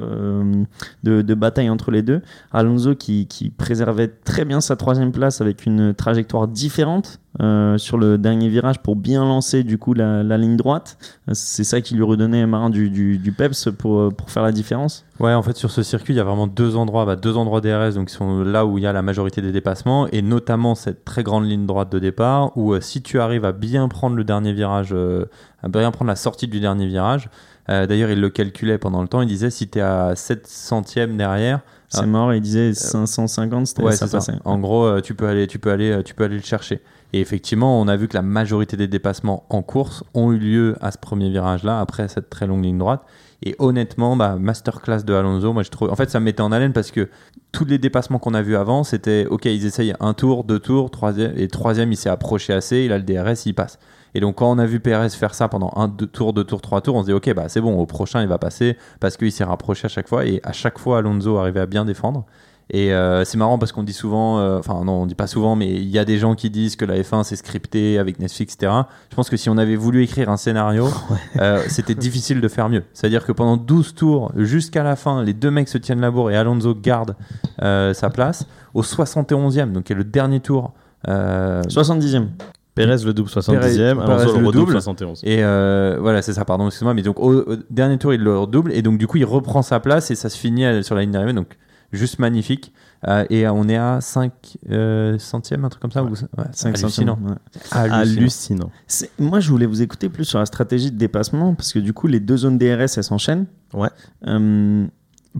de, 1.02 1.22
de 1.22 1.34
bataille 1.34 1.70
entre 1.70 1.90
les 1.90 2.02
deux. 2.02 2.20
Alonso 2.52 2.94
qui, 2.94 3.26
qui 3.26 3.50
préservait 3.50 4.08
très 4.08 4.44
bien 4.44 4.49
sa 4.58 4.74
troisième 4.74 5.12
place 5.12 5.40
avec 5.40 5.64
une 5.66 5.94
trajectoire 5.94 6.48
différente 6.48 7.20
euh, 7.40 7.78
sur 7.78 7.96
le 7.96 8.18
dernier 8.18 8.48
virage 8.48 8.80
pour 8.80 8.96
bien 8.96 9.24
lancer 9.24 9.62
du 9.62 9.78
coup 9.78 9.94
la, 9.94 10.22
ligne 10.36 10.56
droite. 10.56 10.98
Euh, 11.28 11.32
C'est 11.34 11.62
ça 11.62 11.80
qui 11.80 11.94
lui 11.94 12.02
redonnait 12.02 12.44
Marin 12.46 12.70
du, 12.70 12.90
du, 12.90 13.32
peps 13.32 13.68
pour, 13.78 14.12
pour 14.12 14.30
faire 14.30 14.42
la 14.42 14.50
différence? 14.50 15.04
Ouais, 15.20 15.34
en 15.34 15.42
fait, 15.42 15.54
sur 15.54 15.70
ce 15.70 15.82
circuit, 15.82 16.14
il 16.14 16.16
y 16.16 16.20
a 16.20 16.24
vraiment 16.24 16.46
deux 16.46 16.76
endroits, 16.76 17.04
bah, 17.04 17.14
deux 17.14 17.36
endroits 17.36 17.60
DRS, 17.60 17.94
donc 17.94 18.08
qui 18.08 18.14
sont 18.14 18.42
là 18.42 18.64
où 18.64 18.78
il 18.78 18.84
y 18.84 18.86
a 18.86 18.92
la 18.94 19.02
majorité 19.02 19.42
des 19.42 19.52
dépassements, 19.52 20.08
et 20.08 20.22
notamment 20.22 20.74
cette 20.74 21.04
très 21.04 21.22
grande 21.22 21.44
ligne 21.44 21.66
droite 21.66 21.92
de 21.92 21.98
départ, 21.98 22.56
où 22.56 22.72
euh, 22.72 22.80
si 22.80 23.02
tu 23.02 23.20
arrives 23.20 23.44
à 23.44 23.52
bien 23.52 23.86
prendre 23.88 24.16
le 24.16 24.24
dernier 24.24 24.54
virage, 24.54 24.90
euh, 24.92 25.26
à 25.62 25.68
bien 25.68 25.90
prendre 25.90 26.08
la 26.08 26.16
sortie 26.16 26.48
du 26.48 26.58
dernier 26.58 26.86
virage, 26.86 27.28
euh, 27.68 27.86
d'ailleurs, 27.86 28.08
il 28.08 28.18
le 28.18 28.30
calculait 28.30 28.78
pendant 28.78 29.02
le 29.02 29.08
temps, 29.08 29.20
il 29.20 29.28
disait 29.28 29.50
si 29.50 29.68
tu 29.68 29.78
es 29.78 29.82
à 29.82 30.16
7 30.16 30.46
centièmes 30.46 31.18
derrière, 31.18 31.60
C'est 31.92 32.02
Ah. 32.02 32.06
mort, 32.06 32.32
il 32.32 32.40
disait 32.40 32.72
550, 32.72 33.66
c'était 33.66 33.82
ouais, 33.82 33.92
ça. 33.92 34.06
passait. 34.06 34.32
En 34.44 34.58
gros, 34.58 34.84
euh, 34.84 35.00
tu 35.00 35.14
peux 35.14 35.26
aller, 35.26 35.46
tu 35.48 35.58
peux 35.58 35.70
aller, 35.72 35.90
euh, 35.90 36.02
tu 36.02 36.14
peux 36.14 36.22
aller 36.24 36.36
le 36.36 36.42
chercher. 36.42 36.80
Et 37.12 37.20
effectivement, 37.20 37.80
on 37.80 37.88
a 37.88 37.96
vu 37.96 38.06
que 38.06 38.14
la 38.16 38.22
majorité 38.22 38.76
des 38.76 38.86
dépassements 38.86 39.44
en 39.50 39.62
course 39.62 40.04
ont 40.14 40.30
eu 40.30 40.38
lieu 40.38 40.76
à 40.80 40.92
ce 40.92 40.98
premier 40.98 41.28
virage-là, 41.30 41.80
après 41.80 42.06
cette 42.06 42.30
très 42.30 42.46
longue 42.46 42.62
ligne 42.64 42.78
droite. 42.78 43.02
Et 43.42 43.56
honnêtement, 43.58 44.16
bah, 44.16 44.36
masterclass 44.38 45.02
de 45.02 45.12
Alonso, 45.14 45.52
moi 45.52 45.64
je 45.64 45.70
trouve. 45.70 45.90
En 45.90 45.96
fait, 45.96 46.10
ça 46.10 46.20
me 46.20 46.26
mettait 46.26 46.42
en 46.42 46.52
haleine 46.52 46.72
parce 46.72 46.92
que 46.92 47.08
tous 47.50 47.64
les 47.64 47.78
dépassements 47.78 48.20
qu'on 48.20 48.34
a 48.34 48.42
vus 48.42 48.54
avant, 48.54 48.84
c'était 48.84 49.26
ok, 49.28 49.46
ils 49.46 49.66
essayent 49.66 49.94
un 49.98 50.14
tour, 50.14 50.44
deux 50.44 50.60
tours, 50.60 50.90
troisième, 50.92 51.32
et 51.36 51.48
troisième, 51.48 51.90
il 51.90 51.96
s'est 51.96 52.10
approché 52.10 52.52
assez, 52.52 52.84
il 52.84 52.92
a 52.92 52.98
le 52.98 53.02
DRS, 53.04 53.46
il 53.46 53.54
passe. 53.54 53.78
Et 54.14 54.20
donc, 54.20 54.36
quand 54.36 54.50
on 54.50 54.58
a 54.58 54.66
vu 54.66 54.80
Perez 54.80 55.10
faire 55.10 55.34
ça 55.34 55.48
pendant 55.48 55.72
un, 55.76 55.88
deux 55.88 56.06
tours, 56.06 56.32
deux 56.32 56.44
tours, 56.44 56.60
trois 56.60 56.80
tours, 56.80 56.96
on 56.96 57.02
se 57.02 57.06
dit 57.06 57.12
ok, 57.12 57.32
bah 57.34 57.48
c'est 57.48 57.60
bon, 57.60 57.78
au 57.78 57.86
prochain, 57.86 58.22
il 58.22 58.28
va 58.28 58.38
passer 58.38 58.76
parce 59.00 59.16
qu'il 59.16 59.32
s'est 59.32 59.44
rapproché 59.44 59.86
à 59.86 59.88
chaque 59.88 60.08
fois. 60.08 60.24
Et 60.26 60.40
à 60.44 60.52
chaque 60.52 60.78
fois, 60.78 60.98
Alonso 60.98 61.36
arrivait 61.38 61.60
à 61.60 61.66
bien 61.66 61.84
défendre. 61.84 62.24
Et 62.72 62.92
euh, 62.92 63.24
c'est 63.24 63.36
marrant 63.36 63.58
parce 63.58 63.72
qu'on 63.72 63.82
dit 63.82 63.92
souvent, 63.92 64.38
euh, 64.38 64.60
enfin 64.60 64.84
non, 64.84 65.02
on 65.02 65.06
dit 65.06 65.16
pas 65.16 65.26
souvent, 65.26 65.56
mais 65.56 65.68
il 65.68 65.88
y 65.88 65.98
a 65.98 66.04
des 66.04 66.18
gens 66.18 66.36
qui 66.36 66.50
disent 66.50 66.76
que 66.76 66.84
la 66.84 67.00
F1 67.00 67.24
c'est 67.24 67.34
scripté 67.34 67.98
avec 67.98 68.20
Netflix, 68.20 68.54
etc. 68.54 68.72
Je 69.10 69.16
pense 69.16 69.28
que 69.28 69.36
si 69.36 69.50
on 69.50 69.58
avait 69.58 69.74
voulu 69.74 70.04
écrire 70.04 70.28
un 70.28 70.36
scénario, 70.36 70.88
euh, 71.40 71.64
c'était 71.66 71.96
difficile 71.96 72.40
de 72.40 72.46
faire 72.46 72.68
mieux. 72.68 72.84
C'est-à-dire 72.92 73.26
que 73.26 73.32
pendant 73.32 73.56
12 73.56 73.94
tours, 73.96 74.30
jusqu'à 74.36 74.84
la 74.84 74.94
fin, 74.94 75.24
les 75.24 75.34
deux 75.34 75.50
mecs 75.50 75.68
se 75.68 75.78
tiennent 75.78 76.00
la 76.00 76.12
bourre 76.12 76.30
et 76.30 76.36
Alonso 76.36 76.74
garde 76.74 77.16
sa 77.58 78.10
place. 78.10 78.46
Au 78.72 78.82
71e, 78.82 79.72
donc 79.72 79.84
qui 79.84 79.92
est 79.92 79.96
le 79.96 80.04
dernier 80.04 80.38
tour, 80.38 80.72
euh, 81.08 81.62
70e. 81.62 82.28
Pérez 82.74 82.96
le 83.04 83.12
double 83.12 83.28
70e, 83.28 83.58
Perez 83.60 83.90
Alonso 84.12 84.34
le 84.34 84.40
le 84.40 84.46
redouble 84.46 84.52
double. 84.52 84.72
71. 84.72 85.20
Et 85.24 85.42
euh, 85.42 85.98
voilà, 86.00 86.22
c'est 86.22 86.32
ça, 86.32 86.44
pardon, 86.44 86.66
excuse-moi. 86.66 86.94
Mais 86.94 87.02
donc, 87.02 87.18
au, 87.18 87.40
au 87.40 87.56
dernier 87.68 87.98
tour, 87.98 88.14
il 88.14 88.20
le 88.22 88.38
redouble. 88.38 88.72
Et 88.72 88.82
donc, 88.82 88.96
du 88.98 89.06
coup, 89.06 89.16
il 89.18 89.24
reprend 89.24 89.62
sa 89.62 89.80
place 89.80 90.10
et 90.10 90.14
ça 90.14 90.28
se 90.28 90.38
finit 90.38 90.64
à- 90.64 90.82
sur 90.82 90.94
la 90.94 91.00
ligne 91.02 91.10
d'arrivée. 91.10 91.32
Donc, 91.32 91.56
juste 91.92 92.18
magnifique. 92.20 92.72
Euh, 93.08 93.24
et 93.30 93.48
on 93.48 93.66
est 93.68 93.76
à 93.78 94.00
5 94.02 94.32
euh, 94.70 95.18
centièmes, 95.18 95.64
un 95.64 95.68
truc 95.70 95.80
comme 95.80 95.90
ça 95.90 96.02
ou- 96.04 96.10
ouais, 96.10 96.44
5 96.52 96.78
hallucinant. 96.78 97.18
ouais. 97.26 97.34
Hallucinant. 97.72 98.70
Moi, 99.18 99.40
je 99.40 99.50
voulais 99.50 99.66
vous 99.66 99.80
écouter 99.82 100.08
plus 100.08 100.24
sur 100.24 100.38
la 100.38 100.46
stratégie 100.46 100.90
de 100.90 100.98
dépassement 100.98 101.54
parce 101.54 101.72
que 101.72 101.78
du 101.78 101.92
coup, 101.92 102.06
les 102.06 102.20
deux 102.20 102.36
zones 102.36 102.58
DRS, 102.58 102.96
elles 102.98 103.04
s'enchaînent. 103.04 103.46
Ouais. 103.74 103.88
Euh, 104.26 104.86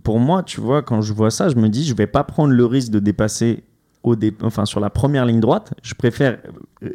pour 0.02 0.18
moi, 0.20 0.42
tu 0.42 0.60
vois, 0.60 0.82
quand 0.82 1.00
je 1.02 1.12
vois 1.12 1.30
ça, 1.30 1.48
je 1.48 1.56
me 1.56 1.68
dis, 1.68 1.84
je 1.84 1.94
vais 1.94 2.06
pas 2.06 2.24
prendre 2.24 2.52
le 2.54 2.64
risque 2.64 2.90
de 2.90 2.98
dépasser 2.98 3.64
au 4.02 4.16
enfin, 4.42 4.64
sur 4.64 4.80
la 4.80 4.90
première 4.90 5.26
ligne 5.26 5.40
droite. 5.40 5.74
Je 5.82 5.94
préfère 5.94 6.38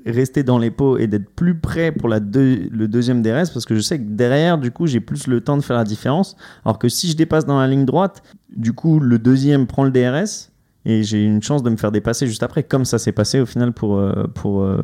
rester 0.06 0.44
dans 0.44 0.58
les 0.58 0.72
pots 0.72 0.98
et 0.98 1.08
d'être 1.08 1.30
plus 1.30 1.56
près 1.56 1.92
pour 1.92 2.10
la 2.10 2.20
le 2.20 2.86
deuxième 2.88 3.22
DRS 3.22 3.52
parce 3.54 3.66
que 3.66 3.76
je 3.76 3.82
sais 3.82 4.00
que 4.00 4.04
derrière, 4.04 4.58
du 4.58 4.72
coup, 4.72 4.88
j'ai 4.88 5.00
plus 5.00 5.28
le 5.28 5.42
temps 5.42 5.58
de 5.58 5.62
faire 5.62 5.78
la 5.78 5.84
différence. 5.84 6.36
Alors 6.64 6.80
que 6.80 6.90
si 6.90 7.10
je 7.10 7.16
dépasse 7.16 7.46
dans 7.46 7.60
la 7.60 7.68
ligne 7.68 7.86
droite, 7.86 8.24
du 8.56 8.74
coup, 8.74 9.00
le 9.00 9.20
deuxième 9.20 9.68
prend 9.68 9.84
le 9.84 9.92
DRS. 9.92 10.50
et 10.86 11.04
j'ai 11.04 11.24
une 11.24 11.42
chance 11.42 11.62
de 11.64 11.70
me 11.70 11.78
faire 11.78 11.92
dépasser 11.92 12.26
juste 12.28 12.44
après, 12.44 12.64
comme 12.64 12.86
ça 12.86 12.98
s'est 12.98 13.12
passé 13.12 13.40
au 13.40 13.46
final 13.46 13.72
pour, 13.74 13.98
euh, 13.98 14.26
pour 14.34 14.64
euh, 14.64 14.80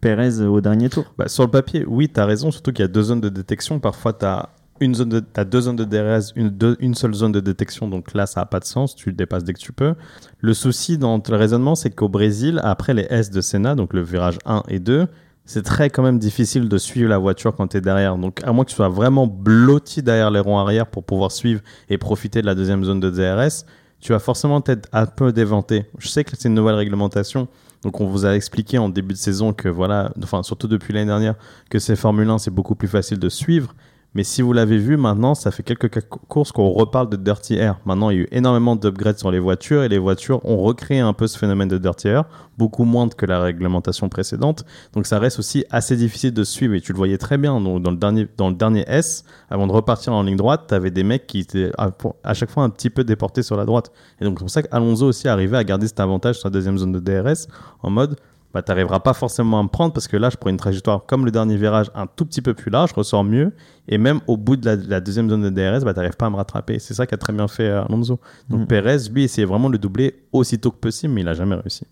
Perez 0.00 0.40
au 0.42 0.60
dernier 0.60 0.88
tour. 0.88 1.12
Bah, 1.18 1.28
sur 1.28 1.44
le 1.44 1.50
papier, 1.50 1.84
oui, 1.86 2.08
tu 2.08 2.20
as 2.20 2.26
raison, 2.26 2.50
surtout 2.50 2.72
qu'il 2.72 2.82
y 2.82 2.86
a 2.86 2.88
deux 2.88 3.02
zones 3.02 3.20
de 3.20 3.28
détection. 3.28 3.80
Parfois, 3.80 4.12
tu 4.12 4.24
as, 4.24 4.48
une 4.84 5.24
as 5.34 5.44
deux 5.44 5.60
zones 5.62 5.76
de 5.76 5.84
DRS, 5.84 6.32
une 6.36 6.94
seule 6.94 7.14
zone 7.14 7.32
de 7.32 7.40
détection, 7.40 7.88
donc 7.88 8.14
là, 8.14 8.26
ça 8.26 8.40
n'a 8.40 8.46
pas 8.46 8.60
de 8.60 8.64
sens, 8.64 8.94
tu 8.94 9.10
le 9.10 9.16
dépasses 9.16 9.44
dès 9.44 9.52
que 9.52 9.58
tu 9.58 9.72
peux. 9.72 9.94
Le 10.40 10.54
souci 10.54 10.98
dans 10.98 11.22
le 11.26 11.36
raisonnement, 11.36 11.74
c'est 11.74 11.90
qu'au 11.90 12.08
Brésil, 12.08 12.60
après 12.62 12.94
les 12.94 13.06
S 13.10 13.30
de 13.30 13.40
Senna, 13.40 13.74
donc 13.74 13.94
le 13.94 14.02
virage 14.02 14.38
1 14.44 14.64
et 14.68 14.78
2, 14.78 15.06
c'est 15.44 15.62
très 15.62 15.90
quand 15.90 16.02
même 16.02 16.18
difficile 16.18 16.68
de 16.68 16.78
suivre 16.78 17.08
la 17.08 17.18
voiture 17.18 17.54
quand 17.54 17.68
tu 17.68 17.76
es 17.76 17.80
derrière. 17.80 18.16
Donc, 18.16 18.40
à 18.44 18.52
moins 18.52 18.64
que 18.64 18.70
tu 18.70 18.76
sois 18.76 18.88
vraiment 18.88 19.26
blotti 19.26 20.02
derrière 20.02 20.30
les 20.30 20.40
ronds 20.40 20.58
arrière 20.58 20.86
pour 20.86 21.04
pouvoir 21.04 21.32
suivre 21.32 21.60
et 21.88 21.98
profiter 21.98 22.40
de 22.40 22.46
la 22.46 22.54
deuxième 22.54 22.84
zone 22.84 23.00
de 23.00 23.10
DRS, 23.10 23.64
tu 24.00 24.12
vas 24.12 24.18
forcément 24.18 24.62
être 24.66 24.88
un 24.92 25.06
peu 25.06 25.32
déventé. 25.32 25.86
Je 25.98 26.08
sais 26.08 26.22
que 26.22 26.30
c'est 26.36 26.48
une 26.48 26.54
nouvelle 26.54 26.76
réglementation. 26.76 27.48
Donc, 27.82 28.00
on 28.00 28.06
vous 28.06 28.24
a 28.24 28.36
expliqué 28.36 28.78
en 28.78 28.88
début 28.88 29.14
de 29.14 29.18
saison 29.18 29.52
que 29.52 29.68
voilà, 29.68 30.12
enfin, 30.22 30.44
surtout 30.44 30.68
depuis 30.68 30.92
l'année 30.92 31.06
dernière, 31.06 31.34
que 31.70 31.80
ces 31.80 31.96
Formule 31.96 32.30
1, 32.30 32.38
c'est 32.38 32.52
beaucoup 32.52 32.76
plus 32.76 32.88
facile 32.88 33.18
de 33.18 33.28
suivre. 33.28 33.74
Mais 34.14 34.24
si 34.24 34.42
vous 34.42 34.52
l'avez 34.52 34.76
vu, 34.76 34.98
maintenant, 34.98 35.34
ça 35.34 35.50
fait 35.50 35.62
quelques 35.62 36.06
courses 36.28 36.52
qu'on 36.52 36.68
reparle 36.68 37.08
de 37.08 37.16
Dirty 37.16 37.54
Air. 37.54 37.80
Maintenant, 37.86 38.10
il 38.10 38.16
y 38.16 38.20
a 38.20 38.22
eu 38.24 38.28
énormément 38.30 38.76
d'upgrades 38.76 39.18
sur 39.18 39.30
les 39.30 39.38
voitures 39.38 39.84
et 39.84 39.88
les 39.88 39.98
voitures 39.98 40.44
ont 40.44 40.58
recréé 40.58 41.00
un 41.00 41.14
peu 41.14 41.26
ce 41.26 41.38
phénomène 41.38 41.68
de 41.68 41.78
Dirty 41.78 42.08
Air, 42.08 42.24
beaucoup 42.58 42.84
moins 42.84 43.08
que 43.08 43.24
la 43.24 43.40
réglementation 43.40 44.10
précédente. 44.10 44.66
Donc, 44.92 45.06
ça 45.06 45.18
reste 45.18 45.38
aussi 45.38 45.64
assez 45.70 45.96
difficile 45.96 46.34
de 46.34 46.44
suivre. 46.44 46.74
Et 46.74 46.82
tu 46.82 46.92
le 46.92 46.98
voyais 46.98 47.16
très 47.16 47.38
bien 47.38 47.58
dans, 47.58 47.78
le 47.78 48.54
dernier, 48.54 48.84
S, 48.86 49.24
avant 49.48 49.66
de 49.66 49.72
repartir 49.72 50.12
en 50.12 50.22
ligne 50.22 50.36
droite, 50.36 50.64
tu 50.68 50.74
avais 50.74 50.90
des 50.90 51.04
mecs 51.04 51.26
qui 51.26 51.38
étaient 51.38 51.70
à, 51.78 51.90
à 52.22 52.34
chaque 52.34 52.50
fois 52.50 52.64
un 52.64 52.70
petit 52.70 52.90
peu 52.90 53.04
déportés 53.04 53.42
sur 53.42 53.56
la 53.56 53.64
droite. 53.64 53.92
Et 54.20 54.24
donc, 54.24 54.38
c'est 54.38 54.44
pour 54.44 54.50
ça 54.50 54.62
qu'Alonso 54.62 55.06
aussi 55.06 55.26
arrivait 55.26 55.56
à 55.56 55.64
garder 55.64 55.86
cet 55.86 56.00
avantage 56.00 56.38
sur 56.38 56.48
la 56.48 56.52
deuxième 56.52 56.76
zone 56.76 56.92
de 56.92 57.00
DRS 57.00 57.46
en 57.82 57.88
mode 57.88 58.16
bah, 58.52 58.62
t'arriveras 58.62 59.00
pas 59.00 59.14
forcément 59.14 59.58
à 59.58 59.62
me 59.62 59.68
prendre 59.68 59.92
parce 59.92 60.08
que 60.08 60.16
là, 60.16 60.30
je 60.30 60.36
prends 60.36 60.50
une 60.50 60.56
trajectoire 60.56 61.06
comme 61.06 61.24
le 61.24 61.30
dernier 61.30 61.56
virage 61.56 61.90
un 61.94 62.06
tout 62.06 62.24
petit 62.24 62.42
peu 62.42 62.54
plus 62.54 62.70
large, 62.70 62.90
je 62.90 62.94
ressors 62.94 63.24
mieux. 63.24 63.52
Et 63.88 63.98
même 63.98 64.20
au 64.26 64.36
bout 64.36 64.56
de 64.56 64.66
la, 64.66 64.76
la 64.76 65.00
deuxième 65.00 65.28
zone 65.28 65.42
de 65.42 65.50
DRS, 65.50 65.84
bah, 65.84 65.94
t'arrives 65.94 66.16
pas 66.16 66.26
à 66.26 66.30
me 66.30 66.36
rattraper. 66.36 66.78
C'est 66.78 66.94
ça 66.94 67.06
qu'a 67.06 67.16
très 67.16 67.32
bien 67.32 67.48
fait 67.48 67.68
euh, 67.68 67.84
Alonso. 67.84 68.20
Donc 68.48 68.60
Mhm. 68.60 68.66
Perez, 68.66 68.98
lui, 69.12 69.24
essayait 69.24 69.46
vraiment 69.46 69.68
de 69.68 69.72
le 69.72 69.78
doubler 69.78 70.22
aussitôt 70.32 70.70
que 70.70 70.76
possible, 70.78 71.14
mais 71.14 71.22
il 71.22 71.28
a 71.28 71.34
jamais 71.34 71.56
réussi. 71.56 71.86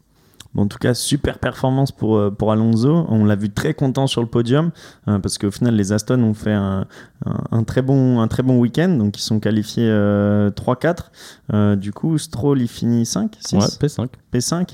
Bon, 0.52 0.62
en 0.62 0.67
tout 0.67 0.79
cas, 0.79 0.95
super 0.95 1.38
performance 1.38 1.93
pour, 1.93 2.17
euh, 2.17 2.31
pour 2.31 2.50
Alonso. 2.50 3.07
On 3.09 3.25
l'a 3.25 3.37
vu 3.37 3.50
très 3.50 3.73
content 3.73 4.07
sur 4.09 4.21
le 4.21 4.26
podium 4.26 4.73
euh, 5.07 5.19
parce 5.21 5.38
qu'au 5.38 5.50
final, 5.50 5.76
les 5.76 5.93
Aston 5.93 6.21
ont 6.23 6.35
fait 6.35 6.52
un, 6.52 6.87
un, 7.26 7.62
très 7.64 7.82
bon, 7.82 8.20
un 8.20 8.28
très 8.28 8.42
bon 8.42 8.58
week-end. 8.58 8.88
Donc, 8.88 9.18
ils 9.18 9.22
sont 9.22 9.40
qualifiés 9.40 9.86
euh, 9.88 10.50
3-4. 10.50 10.96
Euh, 11.52 11.76
du 11.76 11.92
coup, 11.92 12.16
Stroll, 12.18 12.60
il 12.62 12.68
finit 12.68 13.04
5, 13.04 13.36
6, 13.40 13.56
Ouais, 13.56 13.60
P5. 13.88 14.06
P5. 14.32 14.68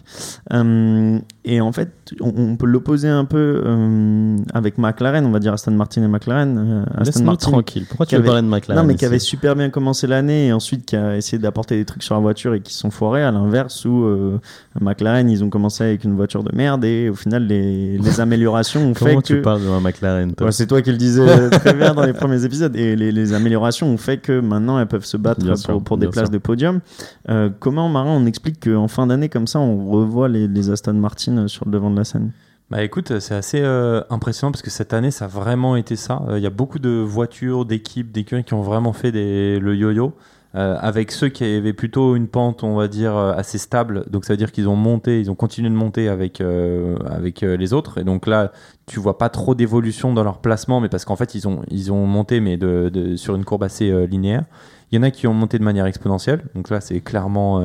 Euh, 0.52 1.18
et 1.44 1.60
en 1.60 1.72
fait, 1.72 1.90
on, 2.20 2.32
on 2.36 2.56
peut 2.56 2.66
l'opposer 2.66 3.08
un 3.08 3.24
peu 3.24 3.62
euh, 3.64 4.36
avec 4.52 4.76
McLaren, 4.78 5.24
on 5.24 5.30
va 5.30 5.38
dire 5.38 5.54
Aston 5.54 5.70
Martin 5.72 6.02
et 6.02 6.08
McLaren. 6.08 6.58
Euh, 6.58 7.00
Aston 7.00 7.24
Martin 7.24 7.50
tranquille. 7.52 7.86
Pourquoi 7.88 8.04
tu 8.06 8.16
veux 8.16 8.22
parler 8.22 8.42
de 8.42 8.46
McLaren 8.48 8.82
non, 8.82 8.86
mais 8.86 8.96
qui 8.96 9.06
avait 9.06 9.18
super 9.18 9.56
bien 9.56 9.70
commencé 9.70 10.06
l'année 10.06 10.48
et 10.48 10.52
ensuite 10.52 10.84
qui 10.84 10.96
a 10.96 11.16
essayé 11.16 11.38
d'apporter 11.38 11.76
des 11.76 11.84
trucs 11.86 12.02
sur 12.02 12.14
la 12.14 12.20
voiture 12.20 12.52
et 12.54 12.60
qui 12.60 12.72
se 12.74 12.80
sont 12.80 12.90
foirés, 12.90 13.22
à 13.22 13.30
l'inverse 13.30 13.84
où 13.86 14.04
euh, 14.04 14.38
McLaren, 14.80 15.28
ils 15.30 15.42
ont 15.42 15.48
commencé 15.50 15.84
avec 15.84 16.04
une 16.04 16.16
voiture 16.16 16.42
de 16.44 16.54
merde 16.54 16.84
et 16.84 17.08
au 17.08 17.14
final, 17.14 17.46
les, 17.46 17.96
les 17.96 18.20
améliorations 18.20 18.82
ont 18.90 18.94
fait 18.94 19.06
Comment 19.06 19.20
que. 19.22 19.26
tu 19.26 19.40
parles 19.40 19.62
de 19.62 19.70
la 19.70 19.80
McLaren 19.80 20.32
Ouais, 20.40 20.52
c'est 20.52 20.66
toi 20.66 20.82
qui 20.82 20.90
le 20.90 20.98
disais 20.98 21.48
très 21.50 21.72
bien 21.72 21.94
dans 21.94 22.04
les 22.04 22.12
premiers 22.12 22.35
épisodes. 22.44 22.76
Et 22.76 22.96
les, 22.96 23.12
les 23.12 23.32
améliorations 23.32 23.88
ont 23.88 23.96
fait 23.96 24.18
que 24.18 24.40
maintenant 24.40 24.78
elles 24.78 24.86
peuvent 24.86 25.04
se 25.04 25.16
battre 25.16 25.40
Bien 25.40 25.52
pour, 25.52 25.58
sûr, 25.58 25.82
pour 25.82 25.98
des 25.98 26.08
places 26.08 26.26
sûr. 26.26 26.32
de 26.32 26.38
podium. 26.38 26.80
Euh, 27.28 27.48
comment, 27.58 27.88
Marin, 27.88 28.10
on 28.10 28.26
explique 28.26 28.68
qu'en 28.68 28.88
fin 28.88 29.06
d'année, 29.06 29.28
comme 29.28 29.46
ça, 29.46 29.60
on 29.60 29.90
revoit 29.90 30.28
les, 30.28 30.48
les 30.48 30.70
Aston 30.70 30.94
Martin 30.94 31.38
euh, 31.38 31.48
sur 31.48 31.64
le 31.64 31.70
devant 31.70 31.90
de 31.90 31.96
la 31.96 32.04
scène? 32.04 32.32
Bah 32.68 32.82
écoute, 32.82 33.20
c'est 33.20 33.34
assez 33.36 33.60
euh, 33.62 34.02
impressionnant 34.10 34.50
parce 34.50 34.62
que 34.62 34.70
cette 34.70 34.92
année, 34.92 35.12
ça 35.12 35.26
a 35.26 35.28
vraiment 35.28 35.76
été 35.76 35.94
ça. 35.94 36.22
Euh, 36.28 36.38
Il 36.38 36.42
y 36.42 36.48
a 36.48 36.50
beaucoup 36.50 36.80
de 36.80 36.90
voitures, 36.90 37.64
d'équipes, 37.64 38.10
d'écuries 38.10 38.42
qui 38.42 38.54
ont 38.54 38.62
vraiment 38.62 38.92
fait 38.92 39.12
des, 39.12 39.60
le 39.60 39.76
yo-yo. 39.76 40.12
Euh, 40.56 40.78
avec 40.80 41.12
ceux 41.12 41.28
qui 41.28 41.44
avaient 41.44 41.74
plutôt 41.74 42.16
une 42.16 42.28
pente, 42.28 42.64
on 42.64 42.76
va 42.76 42.88
dire, 42.88 43.14
euh, 43.14 43.34
assez 43.34 43.58
stable. 43.58 44.04
Donc 44.08 44.24
ça 44.24 44.32
veut 44.32 44.38
dire 44.38 44.52
qu'ils 44.52 44.68
ont 44.68 44.76
monté, 44.76 45.20
ils 45.20 45.30
ont 45.30 45.34
continué 45.34 45.68
de 45.68 45.74
monter 45.74 46.08
avec, 46.08 46.40
euh, 46.40 46.96
avec 47.10 47.42
les 47.42 47.74
autres. 47.74 47.98
Et 47.98 48.04
donc 48.04 48.26
là, 48.26 48.52
tu 48.86 48.98
vois 48.98 49.18
pas 49.18 49.28
trop 49.28 49.54
d'évolution 49.54 50.14
dans 50.14 50.24
leur 50.24 50.38
placement, 50.38 50.80
mais 50.80 50.88
parce 50.88 51.04
qu'en 51.04 51.16
fait, 51.16 51.34
ils 51.34 51.46
ont, 51.46 51.60
ils 51.68 51.92
ont 51.92 52.06
monté, 52.06 52.40
mais 52.40 52.58
sur 53.16 53.36
une 53.36 53.44
courbe 53.44 53.64
assez 53.64 54.06
linéaire. 54.06 54.44
Il 54.92 54.96
y 54.96 54.98
en 54.98 55.02
a 55.02 55.10
qui 55.10 55.26
ont 55.26 55.34
monté 55.34 55.58
de 55.58 55.64
manière 55.64 55.84
exponentielle. 55.84 56.44
Donc 56.54 56.70
là, 56.70 56.80
c'est 56.80 57.00
clairement, 57.00 57.60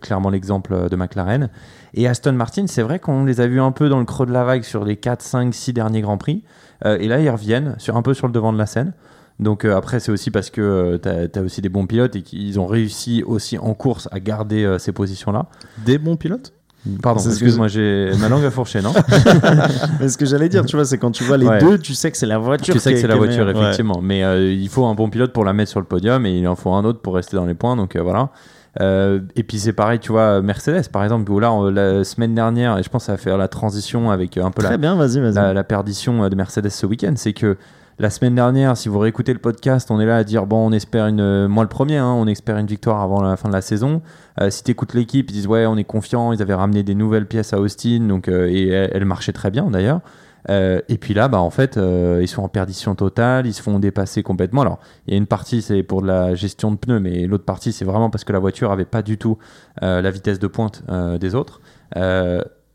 clairement 0.00 0.30
l'exemple 0.30 0.88
de 0.88 0.96
McLaren. 0.96 1.50
Et 1.92 2.08
Aston 2.08 2.32
Martin, 2.32 2.66
c'est 2.66 2.82
vrai 2.82 2.98
qu'on 2.98 3.26
les 3.26 3.40
a 3.40 3.46
vus 3.46 3.60
un 3.60 3.70
peu 3.70 3.90
dans 3.90 3.98
le 3.98 4.06
creux 4.06 4.26
de 4.26 4.32
la 4.32 4.44
vague 4.44 4.62
sur 4.62 4.84
les 4.84 4.96
4, 4.96 5.20
5, 5.20 5.54
6 5.54 5.72
derniers 5.74 6.00
Grands 6.00 6.16
Prix. 6.16 6.42
Et 6.84 7.06
là, 7.06 7.20
ils 7.20 7.28
reviennent 7.28 7.74
sur, 7.78 7.96
un 7.96 8.02
peu 8.02 8.14
sur 8.14 8.26
le 8.26 8.32
devant 8.32 8.52
de 8.52 8.58
la 8.58 8.66
scène. 8.66 8.94
Donc 9.40 9.64
euh, 9.64 9.76
après, 9.76 10.00
c'est 10.00 10.10
aussi 10.10 10.30
parce 10.30 10.50
que 10.50 10.98
tu 11.02 11.38
as, 11.38 11.42
aussi 11.42 11.60
des 11.62 11.68
bons 11.68 11.86
pilotes 11.86 12.16
et 12.16 12.22
qu'ils 12.22 12.58
ont 12.58 12.66
réussi 12.66 13.22
aussi 13.24 13.56
en 13.58 13.74
course 13.74 14.08
à 14.10 14.18
garder 14.20 14.64
euh, 14.64 14.78
ces 14.78 14.92
positions-là. 14.92 15.46
Des 15.84 15.98
bons 15.98 16.16
pilotes? 16.16 16.52
Pardon, 17.02 17.20
excuse-moi, 17.20 17.68
j'ai 17.68 18.12
ma 18.20 18.28
langue 18.28 18.44
a 18.44 18.50
fourché, 18.50 18.80
non? 18.80 18.92
Mais 20.00 20.08
ce 20.08 20.16
que 20.16 20.24
j'allais 20.24 20.48
dire, 20.48 20.64
tu 20.64 20.76
vois, 20.76 20.84
c'est 20.84 20.96
quand 20.96 21.10
tu 21.10 21.24
vois 21.24 21.36
les 21.36 21.46
Ouais. 21.46 21.58
deux, 21.60 21.78
tu 21.78 21.92
sais 21.92 22.10
que 22.10 22.16
c'est 22.16 22.24
la 22.26 22.38
voiture. 22.38 22.72
Tu 22.72 22.80
sais 22.80 22.92
que 22.92 22.96
est- 22.98 23.00
c'est 23.00 23.06
la 23.08 23.16
voiture, 23.16 23.48
effectivement. 23.50 24.00
Mais 24.02 24.22
euh, 24.24 24.52
il 24.52 24.68
faut 24.68 24.86
un 24.86 24.94
bon 24.94 25.10
pilote 25.10 25.32
pour 25.32 25.44
la 25.44 25.52
mettre 25.52 25.70
sur 25.70 25.80
le 25.80 25.86
podium 25.86 26.24
et 26.24 26.38
il 26.38 26.46
en 26.48 26.54
faut 26.56 26.72
un 26.72 26.84
autre 26.84 27.00
pour 27.00 27.14
rester 27.14 27.36
dans 27.36 27.46
les 27.46 27.54
points. 27.54 27.76
Donc 27.76 27.96
euh, 27.96 28.02
voilà. 28.02 28.30
Euh, 28.80 29.20
et 29.34 29.42
puis 29.42 29.58
c'est 29.58 29.72
pareil, 29.72 29.98
tu 29.98 30.12
vois, 30.12 30.40
Mercedes 30.40 30.88
par 30.92 31.02
exemple, 31.02 31.30
où 31.32 31.40
là, 31.40 31.52
on- 31.52 31.68
la 31.70 32.04
semaine 32.04 32.34
dernière, 32.34 32.78
et 32.78 32.82
je 32.82 32.88
pense 32.88 33.08
va 33.08 33.16
faire 33.16 33.36
la 33.38 33.48
transition 33.48 34.10
avec 34.10 34.36
un 34.38 34.50
peu 34.50 34.62
la, 34.62 34.68
Très 34.68 34.78
bien, 34.78 34.94
vas-y, 34.94 35.20
vas-y. 35.20 35.34
la, 35.34 35.52
la 35.52 35.64
perdition 35.64 36.22
euh, 36.24 36.28
de 36.28 36.36
Mercedes 36.36 36.68
ce 36.70 36.86
week-end, 36.86 37.14
c'est 37.16 37.32
que 37.32 37.56
la 37.98 38.10
semaine 38.10 38.34
dernière, 38.34 38.76
si 38.76 38.88
vous 38.88 38.98
réécoutez 38.98 39.32
le 39.32 39.40
podcast, 39.40 39.90
on 39.90 40.00
est 40.00 40.06
là 40.06 40.18
à 40.18 40.24
dire 40.24 40.46
bon, 40.46 40.68
on 40.68 40.72
espère 40.72 41.06
une, 41.06 41.20
euh, 41.20 41.48
moi 41.48 41.64
le 41.64 41.68
premier, 41.68 41.96
hein, 41.96 42.14
on 42.16 42.28
espère 42.28 42.56
une 42.56 42.66
victoire 42.66 43.00
avant 43.00 43.20
la 43.20 43.36
fin 43.36 43.48
de 43.48 43.54
la 43.54 43.60
saison. 43.60 44.02
Euh, 44.40 44.50
si 44.50 44.62
tu 44.62 44.70
écoutes 44.70 44.94
l'équipe, 44.94 45.28
ils 45.30 45.32
disent 45.32 45.48
ouais, 45.48 45.66
on 45.66 45.76
est 45.76 45.84
confiant. 45.84 46.32
Ils 46.32 46.40
avaient 46.40 46.54
ramené 46.54 46.84
des 46.84 46.94
nouvelles 46.94 47.26
pièces 47.26 47.52
à 47.52 47.58
Austin, 47.58 48.06
donc 48.06 48.28
euh, 48.28 48.48
et 48.48 48.68
elles, 48.68 48.90
elles 48.94 49.04
marchaient 49.04 49.32
très 49.32 49.50
bien 49.50 49.70
d'ailleurs. 49.70 50.00
Et 50.50 50.96
puis 50.98 51.12
là, 51.12 51.28
bah 51.28 51.40
en 51.40 51.50
fait, 51.50 51.78
ils 51.78 52.26
sont 52.28 52.42
en 52.42 52.48
perdition 52.48 52.94
totale, 52.94 53.46
ils 53.46 53.52
se 53.52 53.60
font 53.60 53.78
dépasser 53.78 54.22
complètement. 54.22 54.62
Alors, 54.62 54.78
il 55.06 55.12
y 55.12 55.14
a 55.14 55.18
une 55.18 55.26
partie 55.26 55.60
c'est 55.60 55.82
pour 55.82 56.00
de 56.00 56.06
la 56.06 56.34
gestion 56.34 56.70
de 56.70 56.76
pneus, 56.76 57.00
mais 57.00 57.26
l'autre 57.26 57.44
partie 57.44 57.70
c'est 57.70 57.84
vraiment 57.84 58.08
parce 58.08 58.24
que 58.24 58.32
la 58.32 58.38
voiture 58.38 58.72
avait 58.72 58.86
pas 58.86 59.02
du 59.02 59.18
tout 59.18 59.36
la 59.82 60.10
vitesse 60.10 60.38
de 60.38 60.46
pointe 60.46 60.84
des 61.20 61.34
autres. 61.34 61.60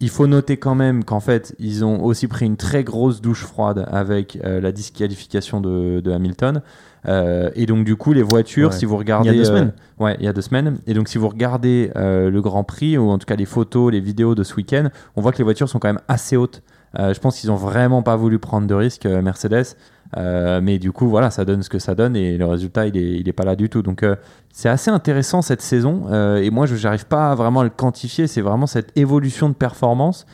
Il 0.04 0.10
faut 0.10 0.28
noter 0.28 0.58
quand 0.58 0.76
même 0.76 1.06
qu'en 1.06 1.22
fait, 1.22 1.56
ils 1.60 1.86
ont 1.86 2.04
aussi 2.04 2.28
pris 2.28 2.46
une 2.46 2.58
très 2.58 2.84
grosse 2.84 3.22
douche 3.22 3.46
froide 3.46 3.88
avec 3.90 4.38
euh, 4.44 4.60
la 4.60 4.74
disqualification 4.74 5.62
de, 5.62 6.02
de 6.02 6.12
Hamilton. 6.12 6.62
Euh, 7.08 7.50
et 7.56 7.66
donc, 7.66 7.86
du 7.86 7.96
coup, 7.96 8.12
les 8.12 8.22
voitures, 8.22 8.72
Ouais. 8.72 8.76
si 8.76 8.84
vous 8.84 8.98
regardez. 8.98 9.30
Il 9.30 9.36
y 9.38 9.40
a 9.40 9.42
deux 9.42 9.50
euh, 9.50 9.58
semaines. 9.58 9.74
ouais, 10.00 10.18
il 10.20 10.26
y 10.26 10.28
a 10.28 10.34
deux 10.34 10.42
semaines. 10.42 10.78
Et 10.88 10.94
donc, 10.94 11.08
si 11.08 11.18
vous 11.18 11.30
regardez 11.30 11.90
le 11.96 12.40
Grand 12.42 12.66
Prix, 12.66 12.98
ou 12.98 13.12
en 13.12 13.18
tout 13.18 13.26
cas 13.26 13.38
les 13.38 13.46
photos, 13.46 13.94
les 13.94 14.02
vidéos 14.02 14.36
de 14.36 14.44
ce 14.44 14.56
week-end, 14.56 14.90
on 15.16 15.22
voit 15.22 15.32
que 15.32 15.38
les 15.38 15.46
voitures 15.46 15.70
sont 15.70 15.80
quand 15.80 15.88
même 15.88 16.02
assez 16.10 16.36
hautes. 16.36 16.62
Je 16.98 17.18
pense 17.20 17.40
qu'ils 17.40 17.50
ont 17.50 17.56
vraiment 17.56 18.02
pas 18.04 18.18
voulu 18.18 18.40
prendre 18.40 18.68
de 18.68 18.74
risques, 18.74 19.06
Mercedes. 19.06 19.78
Euh, 20.18 20.62
mais 20.62 20.80
du 20.80 20.92
coup, 20.92 21.08
voilà, 21.08 21.32
ça 21.32 21.46
donne 21.46 21.64
ce 21.64 21.70
que 21.70 21.80
ça 21.80 21.96
donne 21.96 22.16
et 22.16 22.38
le 22.38 22.46
résultat, 22.46 22.88
il 22.88 22.98
est, 22.98 23.20
il 23.20 23.28
est 23.28 23.34
pas 23.34 23.46
là 23.46 23.56
du 23.56 23.70
tout. 23.70 23.82
Donc, 23.82 24.04
euh, 24.04 24.16
c'est 24.52 24.70
assez 24.70 24.92
intéressant 24.92 25.42
cette 25.42 25.62
saison. 25.62 26.04
euh, 26.12 26.38
et 26.38 26.50
moi, 26.50 26.66
je 26.66 26.82
n'arrive 26.82 27.06
pas 27.06 27.34
vraiment 27.36 27.62
à 27.62 27.64
le 27.64 27.70
quantifier. 27.70 28.28
C'est 28.28 28.42
vraiment 28.42 28.68
cette 28.68 28.98
évolution 28.98 29.50
de 29.50 29.56
performance. 29.56 30.26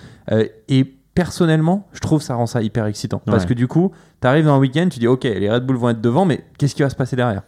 Et 0.68 0.84
personnellement, 1.16 1.88
je 1.92 2.00
trouve 2.00 2.22
ça 2.22 2.36
rend 2.36 2.46
ça 2.46 2.62
hyper 2.62 2.86
excitant. 2.86 3.22
Parce 3.26 3.46
que 3.46 3.54
du 3.54 3.68
coup, 3.68 3.92
tu 4.22 4.28
arrives 4.28 4.46
dans 4.46 4.54
un 4.56 4.60
week-end, 4.60 4.88
tu 4.92 5.00
dis, 5.00 5.08
OK, 5.08 5.24
les 5.24 5.50
Red 5.50 5.66
Bull 5.66 5.76
vont 5.78 5.90
être 5.90 6.02
devant, 6.02 6.26
mais 6.26 6.44
qu'est-ce 6.58 6.76
qui 6.76 6.84
va 6.84 6.90
se 6.90 6.96
passer 6.96 7.16
derrière? 7.16 7.42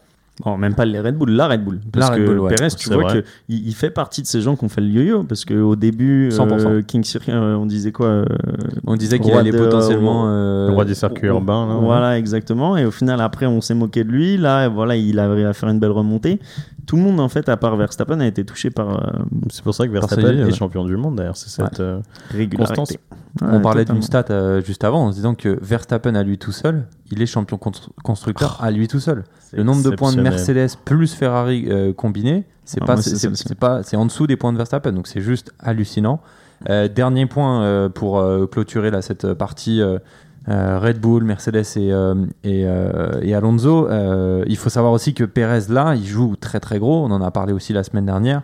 Bon, 0.44 0.58
même 0.58 0.74
pas 0.74 0.86
les 0.86 1.00
Red 1.00 1.18
Bull, 1.18 1.30
la 1.32 1.48
Red 1.48 1.64
Bull. 1.64 1.80
Parce 1.92 2.10
La 2.10 2.16
que 2.16 2.22
Red 2.22 2.30
Bull, 2.30 2.40
ouais. 2.40 2.56
Perez, 2.56 2.70
tu 2.72 2.90
vois 2.90 3.04
vrai. 3.04 3.24
qu'il 3.48 3.68
il 3.68 3.76
fait 3.76 3.92
partie 3.92 4.22
de 4.24 4.28
ces 4.28 4.42
gens 4.42 4.56
qui 4.56 4.64
ont 4.66 4.70
fait 4.70 4.82
le 4.82 4.88
yo-yo. 4.88 5.24
Parce 5.24 5.46
qu'au 5.46 5.76
début, 5.76 6.30
euh, 6.32 6.32
100%. 6.32 6.84
King 6.84 7.04
Circuit, 7.04 7.32
euh, 7.32 7.58
on 7.58 7.66
disait 7.68 7.92
quoi 7.92 8.08
euh, 8.08 8.26
On 8.88 8.96
disait 8.96 9.20
qu'il 9.20 9.34
allait 9.34 9.52
de- 9.52 9.58
potentiellement. 9.58 10.24
euh, 10.30 10.68
Le 10.70 10.74
roi 10.74 10.86
des 10.86 10.96
circuits 10.96 11.28
urbains, 11.28 11.68
là. 11.68 11.76
ouais. 11.76 11.82
Voilà, 11.86 12.18
exactement. 12.18 12.76
Et 12.78 12.86
au 12.86 12.92
final, 12.92 13.22
après, 13.22 13.46
on 13.46 13.62
s'est 13.62 13.76
moqué 13.76 14.04
de 14.04 14.10
lui. 14.10 14.38
Là, 14.38 14.68
voilà, 14.68 14.96
il 14.96 15.20
arrive 15.20 15.46
à 15.46 15.54
faire 15.54 15.70
une 15.70 15.80
belle 15.80 15.92
remontée. 15.92 16.40
Tout 16.88 16.96
le 16.96 17.04
monde, 17.04 17.20
en 17.20 17.30
fait, 17.30 17.48
à 17.48 17.58
part 17.58 17.76
Verstappen, 17.76 18.20
a 18.22 18.26
été 18.26 18.44
touché 18.44 18.72
par 18.72 18.90
euh, 18.90 19.20
C'est 19.52 19.64
pour 19.64 19.76
ça 19.76 19.86
que 19.86 19.92
Verstappen 19.92 20.48
est 20.48 20.52
champion 20.56 20.86
du 20.86 20.98
monde, 20.98 21.18
d'ailleurs. 21.18 21.38
C'est 21.38 21.50
cette. 21.50 21.80
euh, 21.80 22.00
régularité. 22.32 22.76
Constance. 22.76 22.98
On 23.42 23.56
Ouais, 23.56 23.62
parlait 23.62 23.86
d'une 23.86 24.02
stat 24.02 24.26
euh, 24.30 24.62
juste 24.62 24.84
avant 24.84 25.06
en 25.06 25.12
se 25.12 25.16
disant 25.16 25.36
que 25.36 25.58
Verstappen 25.62 26.16
à 26.16 26.24
lui 26.24 26.38
tout 26.38 26.52
seul, 26.52 26.86
il 27.12 27.22
est 27.22 27.26
champion 27.26 27.56
constru- 27.58 27.92
constructeur 28.04 28.60
à 28.62 28.72
lui 28.72 28.88
tout 28.90 29.00
seul. 29.00 29.24
Le 29.54 29.64
nombre 29.64 29.84
de 29.84 29.96
points 29.96 30.12
de. 30.14 30.22
Mercedes 30.22 30.76
plus 30.84 31.14
Ferrari 31.14 31.66
euh, 31.70 31.94
combinés, 31.94 32.44
c'est 32.66 32.80
Ah, 32.82 32.86
pas 32.88 32.98
c'est 33.02 33.56
pas 33.56 33.84
c'est 33.84 33.96
en 33.96 34.06
dessous 34.06 34.28
des 34.28 34.36
points 34.36 34.52
de 34.52 34.58
Verstappen, 34.58 34.92
donc 34.92 35.08
c'est 35.08 35.22
juste 35.22 35.54
hallucinant. 35.60 36.20
Euh, 36.70 36.88
dernier 36.90 37.26
point 37.26 37.64
euh, 37.64 37.90
pour 37.90 38.22
clôturer 38.52 38.92
là, 38.92 39.02
cette 39.02 39.34
partie 39.34 39.82
Red 40.48 41.00
Bull, 41.00 41.24
Mercedes 41.24 41.64
et, 41.78 41.92
et, 42.44 42.62
et 43.22 43.34
Alonso. 43.34 43.88
Il 44.46 44.58
faut 44.58 44.70
savoir 44.70 44.92
aussi 44.92 45.14
que 45.14 45.24
Perez 45.24 45.70
là, 45.70 45.96
il 45.96 46.06
joue 46.06 46.36
très 46.36 46.60
très 46.60 46.80
gros. 46.80 47.06
On 47.06 47.12
en 47.12 47.22
a 47.22 47.32
parlé 47.32 47.54
aussi 47.54 47.72
la 47.72 47.84
semaine 47.84 48.06
dernière. 48.06 48.42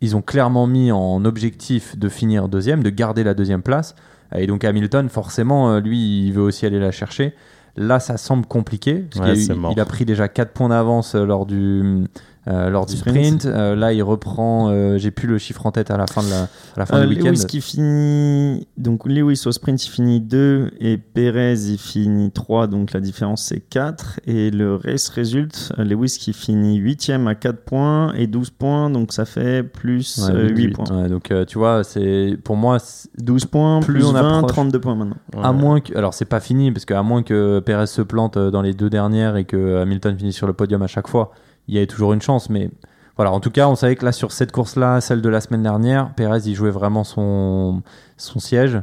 Ils 0.00 0.16
ont 0.16 0.22
clairement 0.22 0.66
mis 0.66 0.92
en 0.92 1.24
objectif 1.24 1.98
de 1.98 2.08
finir 2.08 2.48
deuxième, 2.48 2.82
de 2.82 2.90
garder 2.90 3.22
la 3.24 3.34
deuxième 3.34 3.62
place. 3.62 3.94
Et 4.34 4.46
donc 4.46 4.64
Hamilton, 4.64 5.08
forcément, 5.08 5.72
euh, 5.72 5.80
lui, 5.80 6.26
il 6.26 6.32
veut 6.32 6.42
aussi 6.42 6.64
aller 6.66 6.78
la 6.78 6.90
chercher. 6.92 7.34
Là, 7.76 8.00
ça 8.00 8.16
semble 8.16 8.46
compliqué. 8.46 9.04
Parce 9.12 9.20
Ouais, 9.26 9.26
y 9.28 9.30
a 9.30 9.34
eu- 9.54 9.56
il 9.72 9.80
a 9.80 9.84
pris 9.84 10.04
déjà 10.04 10.28
4 10.28 10.52
points 10.52 10.68
d'avance 10.68 11.14
euh, 11.14 11.24
lors 11.24 11.46
du, 11.46 12.04
euh, 12.48 12.70
lors 12.70 12.86
du 12.86 12.96
sprint. 12.96 13.16
Sprint. 13.42 13.46
Euh, 13.46 13.76
là, 13.76 13.92
il 13.92 14.02
reprend. 14.02 14.68
euh, 14.70 14.96
J'ai 14.98 15.10
plus 15.10 15.28
le 15.28 15.38
chiffre 15.38 15.66
en 15.66 15.72
tête 15.72 15.90
à 15.90 15.96
la 15.96 16.06
fin, 16.06 16.22
de 16.22 16.30
la, 16.30 16.42
à 16.44 16.48
la 16.76 16.86
fin 16.86 16.96
Euh, 16.98 17.06
du 17.06 17.16
week-end. 17.16 17.30
Lewis 17.30 17.44
qui 17.46 17.60
finit 17.60 18.66
donc 18.76 19.06
Lewis 19.06 19.42
au 19.46 19.52
sprint 19.52 19.84
il 19.84 19.90
finit 19.90 20.20
2 20.20 20.70
et 20.80 20.96
Perez 20.96 21.54
il 21.68 21.78
finit 21.78 22.30
3 22.30 22.66
donc 22.66 22.92
la 22.92 23.00
différence 23.00 23.42
c'est 23.44 23.60
4 23.60 24.20
et 24.26 24.50
le 24.50 24.76
race 24.76 25.08
résulte 25.10 25.72
euh, 25.78 25.84
Lewis 25.84 26.16
qui 26.18 26.32
finit 26.32 26.80
8ème 26.80 27.26
à 27.28 27.34
4 27.34 27.58
points 27.64 28.12
et 28.14 28.26
12 28.26 28.50
points 28.50 28.90
donc 28.90 29.12
ça 29.12 29.24
fait 29.24 29.62
plus 29.62 30.18
Ouais, 30.18 30.34
euh, 30.34 30.48
8 30.48 30.62
huit. 30.64 30.72
points 30.74 30.86
Ouais, 31.02 31.08
donc, 31.08 31.30
euh, 31.30 31.44
tu 31.44 31.58
vois, 31.58 31.84
c'est 31.84 32.36
pour 32.42 32.56
moi, 32.56 32.78
c'est- 32.78 33.08
12 33.18 33.44
points 33.46 33.80
Plus 33.80 33.94
plus 33.94 34.04
on 34.06 34.12
20 34.12 34.38
approche. 34.38 34.52
32 34.52 34.80
points 34.80 34.94
maintenant 34.94 35.16
à 35.42 35.52
moins 35.52 35.80
que. 35.80 35.96
Alors, 35.96 36.14
c'est 36.14 36.24
pas 36.24 36.40
fini, 36.40 36.72
parce 36.72 36.84
qu'à 36.84 37.02
moins 37.02 37.22
que 37.22 37.60
Perez 37.60 37.86
se 37.86 38.02
plante 38.02 38.36
euh, 38.36 38.50
dans 38.50 38.62
les 38.62 38.72
deux 38.74 38.90
dernières 38.90 39.36
et 39.36 39.44
que 39.44 39.80
Hamilton 39.82 40.16
finisse 40.18 40.36
sur 40.36 40.46
le 40.46 40.52
podium 40.52 40.82
à 40.82 40.86
chaque 40.86 41.06
fois, 41.08 41.32
il 41.68 41.74
y 41.74 41.78
avait 41.78 41.86
toujours 41.86 42.12
une 42.12 42.22
chance. 42.22 42.50
Mais 42.50 42.70
voilà, 43.16 43.32
en 43.32 43.40
tout 43.40 43.50
cas, 43.50 43.68
on 43.68 43.74
savait 43.74 43.96
que 43.96 44.04
là, 44.04 44.12
sur 44.12 44.32
cette 44.32 44.52
course-là, 44.52 45.00
celle 45.00 45.22
de 45.22 45.28
la 45.28 45.40
semaine 45.40 45.62
dernière, 45.62 46.12
Perez, 46.14 46.40
il 46.46 46.54
jouait 46.54 46.70
vraiment 46.70 47.04
son, 47.04 47.82
son 48.16 48.38
siège. 48.40 48.80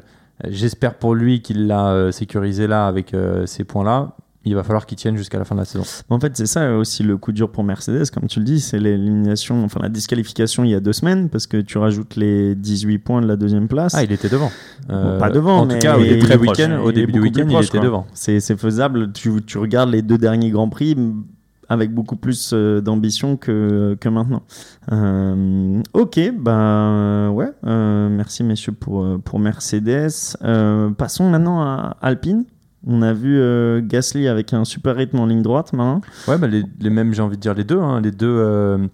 J'espère 0.48 0.94
pour 0.96 1.16
lui 1.16 1.42
qu'il 1.42 1.66
l'a 1.68 1.88
euh, 1.90 2.12
sécurisé 2.12 2.68
là 2.68 2.86
avec 2.88 3.14
euh, 3.14 3.46
ces 3.48 3.64
points-là. 3.64 4.12
Il 4.46 4.56
va 4.56 4.64
falloir 4.64 4.86
qu'il 4.86 4.98
tienne 4.98 5.18
jusqu'à 5.18 5.38
la 5.40 5.44
fin 5.44 5.56
de 5.56 5.60
la 5.60 5.66
saison. 5.66 5.84
En 6.10 6.20
fait, 6.22 6.38
c'est 6.38 6.46
ça 6.46 6.78
aussi 6.78 7.04
le 7.04 7.18
coup 7.18 7.34
dur 7.34 7.52
pour 7.52 7.66
Mercedes, 7.66 8.10
comme 8.14 8.28
tu 8.28 8.40
le 8.40 8.46
dis, 8.46 8.62
c'est 8.62 8.80
l'élimination, 8.80 9.62
enfin 9.66 9.82
la 9.82 9.90
disqualification 9.90 10.64
il 10.64 10.70
y 10.70 10.76
a 10.76 10.80
deux 10.80 10.94
semaines, 10.94 11.28
parce 11.28 11.48
que 11.48 11.58
tu 11.58 11.78
rajoutes 11.78 12.16
les 12.16 12.56
18 12.56 13.00
points 13.00 13.22
de 13.22 13.28
la 13.28 13.36
deuxième 13.36 13.68
place. 13.68 13.94
Ah, 13.94 14.04
il 14.04 14.12
était 14.14 14.30
devant. 14.30 14.50
Euh, 14.90 15.20
pas 15.20 15.32
devant, 15.32 15.58
en 15.62 15.66
mais 15.66 15.74
tout 15.74 15.80
cas, 15.80 15.98
il 15.98 16.14
est 16.14 16.20
très 16.20 16.38
du 16.38 16.46
proche. 16.46 16.60
week-end, 16.60 16.80
au 16.82 16.94
début 16.94 17.12
du 17.12 17.20
week-end, 17.20 17.46
il 17.50 17.58
était 17.58 17.72
quoi. 17.72 17.80
devant. 17.82 18.08
C'est 18.14 18.40
faisable. 18.56 19.12
Tu, 19.12 19.32
tu 19.46 19.58
regardes 19.58 19.90
les 19.90 20.02
deux 20.02 20.18
derniers 20.18 20.52
Grands 20.52 20.70
Prix 20.70 20.96
avec 21.70 21.94
beaucoup 21.94 22.16
plus 22.16 22.52
euh, 22.54 22.82
d'ambition 22.82 23.38
que, 23.38 23.98
que 24.00 24.10
maintenant. 24.10 24.44
Euh, 24.92 25.82
ok, 25.94 26.20
ben 26.40 27.30
ouais. 27.32 27.52
euh, 27.66 28.10
merci 28.10 28.44
messieurs 28.44 28.72
pour, 28.72 29.06
pour 29.24 29.40
Mercedes. 29.40 30.38
Passons 30.98 31.30
maintenant 31.30 31.62
à 31.62 31.98
Alpine. 32.02 32.46
On 32.86 33.02
a 33.02 33.12
vu 33.12 33.42
Gasly 33.82 34.28
avec 34.28 34.54
un 34.54 34.64
super 34.64 34.96
rythme 34.96 35.20
en 35.20 35.26
ligne 35.26 35.42
droite 35.42 35.74
maintenant. 35.74 36.02
Ouais, 36.28 36.38
bah, 36.38 36.48
les, 36.48 36.90
mêmes, 36.90 37.14
j'ai 37.14 37.22
envie 37.22 37.36
de 37.36 37.42
dire 37.42 37.54
les 37.54 37.66
deux. 37.66 37.80
hein. 37.80 38.00
Les 38.00 38.12
deux, 38.12 38.90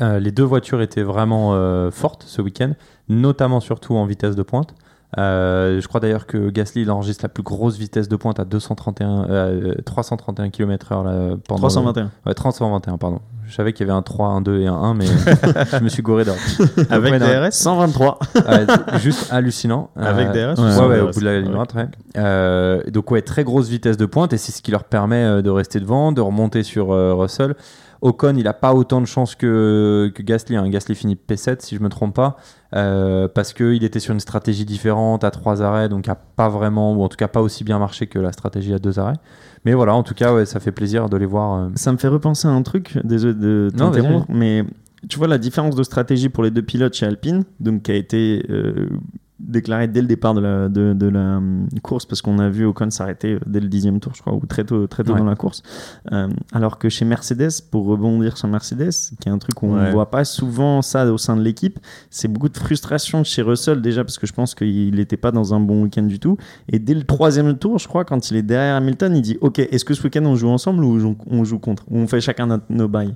les 0.00 0.30
deux 0.30 0.44
voitures 0.44 0.80
étaient 0.80 1.02
vraiment 1.02 1.90
fortes 1.90 2.24
ce 2.26 2.40
week-end, 2.40 2.72
notamment 3.10 3.60
surtout 3.60 3.94
en 3.94 4.06
vitesse 4.06 4.36
de 4.36 4.42
pointe. 4.42 4.74
Euh, 5.18 5.80
je 5.80 5.88
crois 5.88 6.00
d'ailleurs 6.00 6.26
que 6.26 6.50
Gasly 6.50 6.82
il 6.82 6.90
enregistre 6.90 7.24
la 7.24 7.28
plus 7.30 7.42
grosse 7.42 7.78
vitesse 7.78 8.08
de 8.08 8.16
pointe 8.16 8.38
à 8.38 8.44
231, 8.44 9.26
euh, 9.30 9.74
331 9.86 10.50
km/h 10.50 11.04
là, 11.04 11.36
pendant 11.48 11.58
321. 11.60 12.10
Ouais, 12.26 12.34
321, 12.34 12.98
pardon. 12.98 13.20
Je 13.48 13.54
savais 13.54 13.72
qu'il 13.72 13.86
y 13.86 13.90
avait 13.90 13.96
un 13.96 14.02
3, 14.02 14.26
un 14.28 14.40
2 14.40 14.60
et 14.60 14.66
un 14.66 14.74
1, 14.74 14.94
mais 14.94 15.06
je 15.72 15.82
me 15.82 15.88
suis 15.88 16.02
goré 16.02 16.24
d'or. 16.24 16.34
Avec 16.90 17.12
Ouais. 17.12 17.18
DRS 17.18 17.52
123. 17.52 18.18
Ouais, 18.34 18.66
juste 18.98 19.32
hallucinant. 19.32 19.90
Avec 19.96 20.28
Euh, 20.34 20.54
DRS 20.54 20.60
ouais, 20.60 20.64
Ouais, 20.66 20.86
ouais, 20.88 20.96
DRS? 20.98 21.08
au 21.08 21.12
bout 21.12 21.20
de 21.20 21.24
la 21.24 21.36
ligne 21.38 21.46
Ouais. 21.48 21.52
droite, 21.54 21.74
ouais. 21.74 21.86
Euh, 22.16 22.82
donc, 22.90 23.10
ouais, 23.10 23.22
très 23.22 23.44
grosse 23.44 23.68
vitesse 23.68 23.96
de 23.96 24.06
pointe 24.06 24.32
et 24.32 24.36
c'est 24.38 24.52
ce 24.52 24.60
qui 24.62 24.70
leur 24.72 24.84
permet 24.84 25.22
euh, 25.24 25.42
de 25.42 25.50
rester 25.50 25.78
devant, 25.80 26.12
de 26.12 26.20
remonter 26.20 26.62
sur 26.64 26.92
euh, 26.92 27.14
Russell. 27.14 27.54
Ocon, 28.02 28.34
il 28.36 28.44
n'a 28.44 28.52
pas 28.52 28.74
autant 28.74 29.00
de 29.00 29.06
chance 29.06 29.34
que, 29.34 30.12
que 30.14 30.22
Gasly. 30.22 30.56
hein. 30.56 30.68
Gasly 30.68 30.94
finit 30.94 31.16
P7, 31.16 31.56
si 31.60 31.76
je 31.76 31.80
me 31.82 31.88
trompe 31.88 32.14
pas, 32.14 32.36
euh, 32.74 33.26
parce 33.28 33.52
qu'il 33.52 33.82
était 33.84 34.00
sur 34.00 34.12
une 34.12 34.20
stratégie 34.20 34.64
différente 34.64 35.24
à 35.24 35.30
trois 35.30 35.62
arrêts, 35.62 35.88
donc 35.88 36.08
a 36.08 36.14
pas 36.14 36.48
vraiment, 36.48 36.94
ou 36.94 37.02
en 37.02 37.08
tout 37.08 37.16
cas 37.16 37.28
pas 37.28 37.40
aussi 37.40 37.64
bien 37.64 37.78
marché 37.78 38.06
que 38.06 38.18
la 38.18 38.32
stratégie 38.32 38.74
à 38.74 38.78
deux 38.78 38.98
arrêts. 38.98 39.16
Mais 39.64 39.74
voilà, 39.74 39.94
en 39.94 40.02
tout 40.02 40.14
cas, 40.14 40.34
ouais, 40.34 40.46
ça 40.46 40.60
fait 40.60 40.72
plaisir 40.72 41.08
de 41.08 41.16
les 41.16 41.26
voir. 41.26 41.54
euh, 41.58 41.68
Ça 41.74 41.90
me 41.92 41.96
fait 41.96 42.08
repenser 42.08 42.46
à 42.48 42.50
un 42.52 42.62
truc, 42.62 42.98
désolé 43.04 43.34
de 43.34 43.70
t'interrompre, 43.76 44.26
mais 44.28 44.64
tu 45.08 45.18
vois 45.18 45.28
la 45.28 45.38
différence 45.38 45.74
de 45.74 45.82
stratégie 45.82 46.28
pour 46.28 46.42
les 46.44 46.50
deux 46.50 46.62
pilotes 46.62 46.94
chez 46.94 47.06
Alpine, 47.06 47.44
donc 47.60 47.82
qui 47.82 47.92
a 47.92 47.94
été 47.94 48.44
euh, 48.50 48.88
déclarée 49.38 49.86
dès 49.86 50.00
le 50.00 50.06
départ 50.06 50.32
de 50.34 50.40
la, 50.40 50.68
de, 50.68 50.94
de 50.94 51.08
la 51.08 51.36
hum, 51.38 51.68
course, 51.82 52.06
parce 52.06 52.22
qu'on 52.22 52.38
a 52.38 52.48
vu 52.48 52.64
Ocon 52.64 52.90
s'arrêter 52.90 53.34
euh, 53.34 53.40
dès 53.46 53.60
le 53.60 53.68
dixième 53.68 54.00
tour, 54.00 54.12
je 54.14 54.22
crois, 54.22 54.32
ou 54.34 54.46
très 54.46 54.64
tôt, 54.64 54.86
très 54.86 55.02
tôt 55.04 55.12
Ouais. 55.12 55.18
dans 55.18 55.24
la 55.26 55.36
course. 55.36 55.62
Euh, 56.12 56.28
alors 56.52 56.78
que 56.78 56.88
chez 56.88 57.04
Mercedes, 57.04 57.50
pour 57.70 57.84
rebondir 57.86 58.38
sur 58.38 58.48
Mercedes, 58.48 58.90
qui 59.20 59.28
est 59.28 59.32
un 59.32 59.38
truc 59.38 59.62
où 59.62 59.66
on 59.66 59.76
ne 59.76 59.80
Ouais. 59.82 59.92
voit 59.92 60.10
pas 60.10 60.24
souvent 60.24 60.80
ça 60.82 61.04
au 61.12 61.18
sein 61.18 61.36
de 61.36 61.42
l'équipe, 61.42 61.78
c'est 62.10 62.28
beaucoup 62.28 62.48
de 62.48 62.56
frustration 62.56 63.24
chez 63.24 63.42
Russell 63.42 63.82
déjà, 63.82 64.04
parce 64.04 64.18
que 64.18 64.26
je 64.26 64.32
pense 64.32 64.54
qu'il 64.54 64.94
n'était 64.94 65.16
pas 65.18 65.32
dans 65.32 65.52
un 65.54 65.60
bon 65.60 65.82
week-end 65.82 66.02
du 66.04 66.18
tout. 66.18 66.38
Et 66.72 66.78
dès 66.78 66.94
le 66.94 67.02
troisième 67.04 67.58
tour, 67.58 67.78
je 67.78 67.86
crois, 67.88 68.04
quand 68.06 68.30
il 68.30 68.36
est 68.38 68.42
derrière 68.42 68.76
Hamilton, 68.76 69.14
il 69.16 69.22
dit 69.22 69.36
Ok, 69.42 69.58
est-ce 69.58 69.84
que 69.84 69.92
ce 69.94 70.02
week-end 70.02 70.24
on 70.24 70.34
joue 70.36 70.48
ensemble 70.48 70.82
ou 70.82 70.98
on- 71.04 71.16
on 71.30 71.44
joue 71.44 71.58
contre? 71.58 71.84
Ou 71.90 71.98
on 71.98 72.06
fait 72.06 72.20
chacun 72.20 72.46
notre- 72.46 72.64
nos 72.70 72.88
bails? 72.88 73.14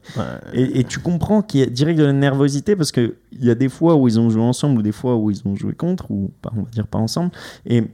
Et, 0.52 0.80
et 0.80 0.84
tu 0.84 0.98
comprends 0.98 1.40
qu'il 1.42 1.60
y 1.60 1.62
a 1.62 1.66
direct 1.66 1.98
de 1.98 2.04
la 2.04 2.12
nervosité 2.12 2.76
parce 2.76 2.92
qu'il 2.92 3.14
y 3.40 3.48
a 3.50 3.54
des 3.54 3.68
fois 3.68 3.96
où 3.96 4.06
ils 4.06 4.20
ont 4.20 4.28
joué 4.28 4.42
ensemble 4.42 4.78
ou 4.78 4.82
des 4.82 4.92
fois 4.92 5.16
où 5.16 5.30
ils 5.30 5.40
ont 5.46 5.54
joué 5.56 5.72
contre, 5.72 6.09
ou 6.10 6.30
pas, 6.42 6.50
on 6.56 6.62
va 6.64 6.70
dire 6.70 6.86
pas 6.86 6.98
ensemble. 6.98 7.30
Et 7.64 7.84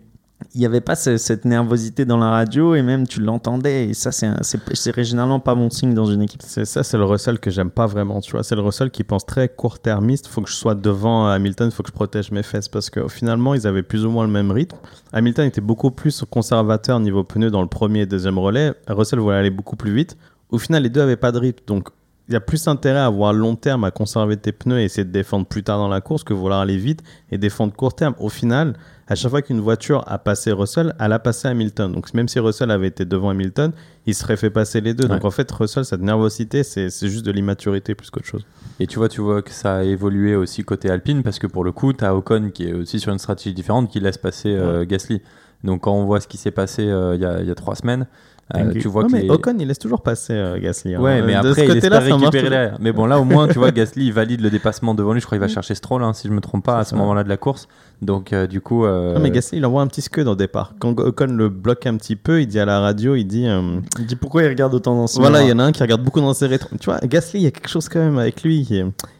il 0.55 0.61
n'y 0.61 0.67
avait 0.67 0.83
pas 0.83 0.97
ce- 0.97 1.17
cette 1.17 1.47
nervosité 1.47 2.05
dans 2.05 2.19
la 2.19 2.29
radio 2.29 2.75
et 2.75 2.83
même 2.83 3.07
tu 3.07 3.21
l'entendais. 3.21 3.89
Et 3.89 3.95
ça, 3.95 4.13
c'est 4.13 5.05
généralement 5.05 5.41
pas 5.41 5.55
bon 5.55 5.71
signe 5.71 5.95
dans 5.95 6.05
une 6.05 6.21
équipe. 6.21 6.43
C'est 6.45 6.67
ça, 6.67 6.83
c'est 6.83 6.99
le 6.99 7.05
Russell 7.05 7.39
que 7.39 7.51
j'aime 7.51 7.71
pas 7.71 7.87
vraiment, 7.87 8.21
tu 8.21 8.33
vois. 8.33 8.43
C'est 8.43 8.55
le 8.55 8.61
Russell 8.61 8.91
qui 8.91 9.03
pense 9.03 9.25
très 9.25 9.49
court-termiste. 9.49 10.27
Faut 10.27 10.43
que 10.43 10.51
je 10.51 10.55
sois 10.55 10.75
devant 10.75 11.27
Hamilton, 11.27 11.71
faut 11.71 11.83
que 11.83 11.89
je 11.89 11.95
protège 11.95 12.31
mes 12.33 12.43
fesses 12.43 12.69
parce 12.69 12.91
que 12.91 13.09
finalement, 13.09 13.55
ils 13.55 13.67
avaient 13.67 13.83
plus 13.83 14.05
ou 14.05 14.11
moins 14.11 14.27
le 14.27 14.31
même 14.33 14.51
rythme. 14.51 14.77
Hamilton 15.13 15.47
était 15.47 15.63
beaucoup 15.63 15.91
plus 15.91 16.23
conservateur 16.31 17.01
niveau 17.01 17.25
pneus 17.25 17.51
dans 17.51 17.63
le 17.63 17.69
premier 17.69 18.01
et 18.01 18.07
deuxième 18.07 18.39
relais. 18.39 18.75
Russell 18.89 19.21
voulait 19.21 19.37
aller 19.37 19.51
beaucoup 19.51 19.77
plus 19.77 19.95
vite. 19.95 20.19
Au 20.51 20.59
final, 20.59 20.83
les 20.83 20.91
deux 20.91 21.01
avaient 21.01 21.17
pas 21.17 21.33
de 21.33 21.39
rythme, 21.39 21.65
donc 21.67 21.89
il 22.29 22.33
y 22.33 22.37
a 22.37 22.41
plus 22.41 22.67
intérêt 22.67 22.99
à 22.99 23.07
avoir 23.07 23.33
long 23.33 23.55
terme, 23.55 23.85
à 23.85 23.91
conserver 23.91 24.37
tes 24.37 24.53
pneus 24.53 24.81
et 24.81 24.85
essayer 24.85 25.05
de 25.05 25.13
défendre 25.13 25.47
plus 25.47 25.63
tard 25.63 25.79
dans 25.79 25.89
la 25.89 26.01
course 26.01 26.25
que 26.25 26.35
vouloir 26.35 26.61
aller 26.61 26.77
vite 26.77 27.03
et 27.31 27.39
défendre 27.39 27.73
court 27.73 27.95
terme. 27.95 28.15
Au 28.19 28.29
final, 28.29 28.75
à 29.07 29.15
chaque 29.15 29.31
fois 29.31 29.43
qu'une 29.43 29.61
voiture 29.61 30.03
a 30.09 30.19
passé 30.19 30.51
Russell, 30.51 30.95
elle 30.99 31.13
a 31.13 31.21
passé 31.21 31.47
Hamilton. 31.47 31.93
Donc 31.93 32.13
même 32.15 32.27
si 32.27 32.41
Russell 32.41 32.73
avait 32.73 32.89
été 32.89 33.05
devant 33.05 33.31
Hamilton, 33.31 33.71
il 34.07 34.15
serait 34.15 34.37
fait 34.37 34.51
passer 34.51 34.81
les 34.81 34.93
deux. 34.93 35.07
Donc 35.07 35.25
en 35.25 35.31
fait, 35.31 35.51
Russell, 35.53 35.85
cette 35.85 36.01
nervosité, 36.01 36.65
c'est 36.65 36.91
juste 37.09 37.25
de 37.25 37.31
l'immaturité 37.31 37.95
plus 37.95 38.11
qu'autre 38.11 38.27
chose. 38.27 38.45
Et 38.81 38.89
tu 38.89 38.99
vois, 38.99 39.09
tu 39.09 39.21
vois 39.21 39.43
que 39.43 39.53
ça 39.53 39.77
a 39.77 39.83
évolué 39.85 40.35
aussi 40.35 40.65
côté 40.65 40.91
Alpine 40.91 41.23
parce 41.23 41.39
que 41.39 41.47
pour 41.47 41.63
le 41.63 41.71
coup, 41.71 41.93
tu 41.93 42.05
as 42.05 42.15
Ocon 42.15 42.51
qui 42.53 42.69
est 42.69 42.73
aussi 42.73 42.99
sur 42.99 43.13
une 43.13 43.21
stratégie 43.21 43.55
différente 43.55 43.89
qui 43.89 44.01
laisse 44.01 44.19
passer 44.19 44.53
euh, 44.53 44.85
Gasly. 44.85 45.23
Donc 45.63 45.83
quand 45.83 45.93
on 45.93 46.05
voit 46.05 46.21
ce 46.21 46.27
qui 46.27 46.37
s'est 46.37 46.51
passé 46.51 46.87
euh, 46.87 47.15
y, 47.15 47.43
il 47.43 47.49
y 47.49 47.51
a 47.51 47.55
trois 47.55 47.77
semaines, 47.77 48.07
euh, 48.55 48.71
Ok. 48.71 48.79
tu 48.79 48.87
vois 48.89 49.03
Ouais, 49.03 49.09
que 49.09 49.13
mais 49.17 49.23
les- 49.23 49.31
Ocon, 49.31 49.57
il 49.59 49.67
laisse 49.67 49.79
toujours 49.79 50.03
passer 50.03 50.33
euh, 50.35 50.59
Gasly. 50.61 50.95
hein. 50.95 51.01
Ouais, 51.01 51.21
mais 51.23 51.33
de 51.33 51.39
après, 51.49 51.67
ce 51.67 51.73
il 51.75 51.81
ça 51.83 51.91
marche 51.91 52.05
récupérer. 52.35 52.71
Mais 52.79 52.93
bon, 52.93 53.07
là, 53.07 53.19
au 53.19 53.25
moins, 53.25 53.49
tu 53.49 53.59
vois, 53.59 53.73
Gasly, 53.73 54.07
il 54.07 54.13
valide 54.13 54.41
le 54.41 54.51
dépassement 54.51 54.95
devant 54.95 55.13
lui. 55.13 55.21
Je 55.21 55.27
crois 55.27 55.37
qu'il 55.37 55.41
va 55.47 55.49
chercher 55.53 55.75
Stroll, 55.75 56.03
hein, 56.05 56.13
si 56.13 56.29
je 56.29 56.33
me 56.33 56.41
trompe 56.41 56.65
pas, 56.65 56.79
à 56.79 56.85
ce 56.85 56.95
moment-là 56.95 57.25
de 57.25 57.29
la 57.29 57.37
course. 57.37 57.67
Donc, 58.03 58.33
euh, 58.33 58.47
du 58.47 58.61
coup. 58.61 58.85
euh, 58.85 59.15
Non, 59.15 59.21
mais 59.21 59.31
Gasly, 59.31 59.59
il 59.59 59.65
envoie 59.67 59.81
un 59.83 59.87
petit 59.87 60.03
scud 60.03 60.29
au 60.29 60.35
départ. 60.35 60.75
Quand 60.79 60.99
Ocon 61.01 61.27
le 61.29 61.49
bloque 61.49 61.87
un 61.87 61.97
petit 61.97 62.15
peu, 62.17 62.43
il 62.43 62.47
dit 62.47 62.59
à 62.61 62.65
la 62.67 62.79
radio, 62.81 63.15
il 63.15 63.25
dit. 63.25 63.47
euh, 63.47 63.81
Il 63.99 64.07
dit 64.07 64.17
pourquoi 64.17 64.43
il 64.43 64.49
regarde 64.49 64.75
autant 64.75 64.95
dans 64.95 65.07
ce 65.07 65.19
Voilà, 65.19 65.43
il 65.43 65.49
y 65.49 65.53
en 65.53 65.59
a 65.59 65.65
un 65.65 65.73
qui 65.73 65.83
regarde 65.83 66.03
beaucoup 66.03 66.21
dans 66.21 66.35
ses 66.35 66.47
rétros. 66.47 66.77
Tu 66.79 66.87
vois, 66.87 66.99
Gasly, 66.99 67.41
il 67.41 67.43
y 67.45 67.47
a 67.47 67.51
quelque 67.51 67.69
chose 67.71 67.89
quand 67.89 67.99
même 68.01 68.19
avec 68.19 68.43
lui. 68.43 68.69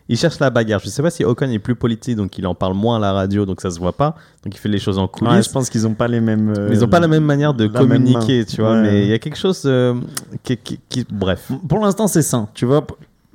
Il 0.09 0.17
cherche 0.17 0.39
la 0.39 0.51
bagarre. 0.51 0.81
Je 0.85 0.89
sais 0.89 1.03
pas 1.03 1.11
si 1.11 1.25
Ocon 1.25 1.51
est 1.51 1.59
plus 1.59 1.75
politique, 1.75 2.17
donc 2.17 2.37
il 2.39 2.47
en 2.47 2.55
parle 2.55 2.75
moins 2.75 2.97
à 2.97 3.01
la 3.01 3.13
radio, 3.13 3.45
donc 3.47 3.61
ça 3.61 3.71
se 3.71 3.79
voit 3.81 3.97
pas. 3.97 4.15
Donc 4.45 4.55
il 4.55 4.59
fait 4.59 4.69
les 4.69 4.79
choses 4.79 4.99
en 4.99 5.05
Ouais, 5.05 5.09
coulisses. 5.09 5.47
je 5.47 5.51
pense 5.51 5.69
qu'ils 5.71 5.87
ont 5.87 5.95
pas 5.95 6.07
les 6.07 6.21
mêmes. 6.21 6.53
euh, 6.57 6.69
ils 6.71 6.85
ont 6.85 6.89
pas 6.89 7.01
la 7.01 7.09
même 7.09 7.25
manière 7.25 7.55
de 7.55 7.67
communiquer, 7.67 8.45
tu 8.45 8.61
vois. 8.61 8.73
Ouais. 8.73 8.83
Mais 8.83 9.03
il 9.05 9.09
y 9.09 9.13
a 9.15 9.19
quelque 9.19 9.39
chose 9.39 9.63
euh, 9.65 9.95
qui, 10.45 10.57
qui- 10.59 10.81
qui- 10.89 11.07
Bref. 11.11 11.51
Pour 11.69 11.79
l'instant, 11.81 12.07
c'est 12.07 12.23
sain. 12.23 12.49
Tu 12.55 12.67
vois, 12.67 12.87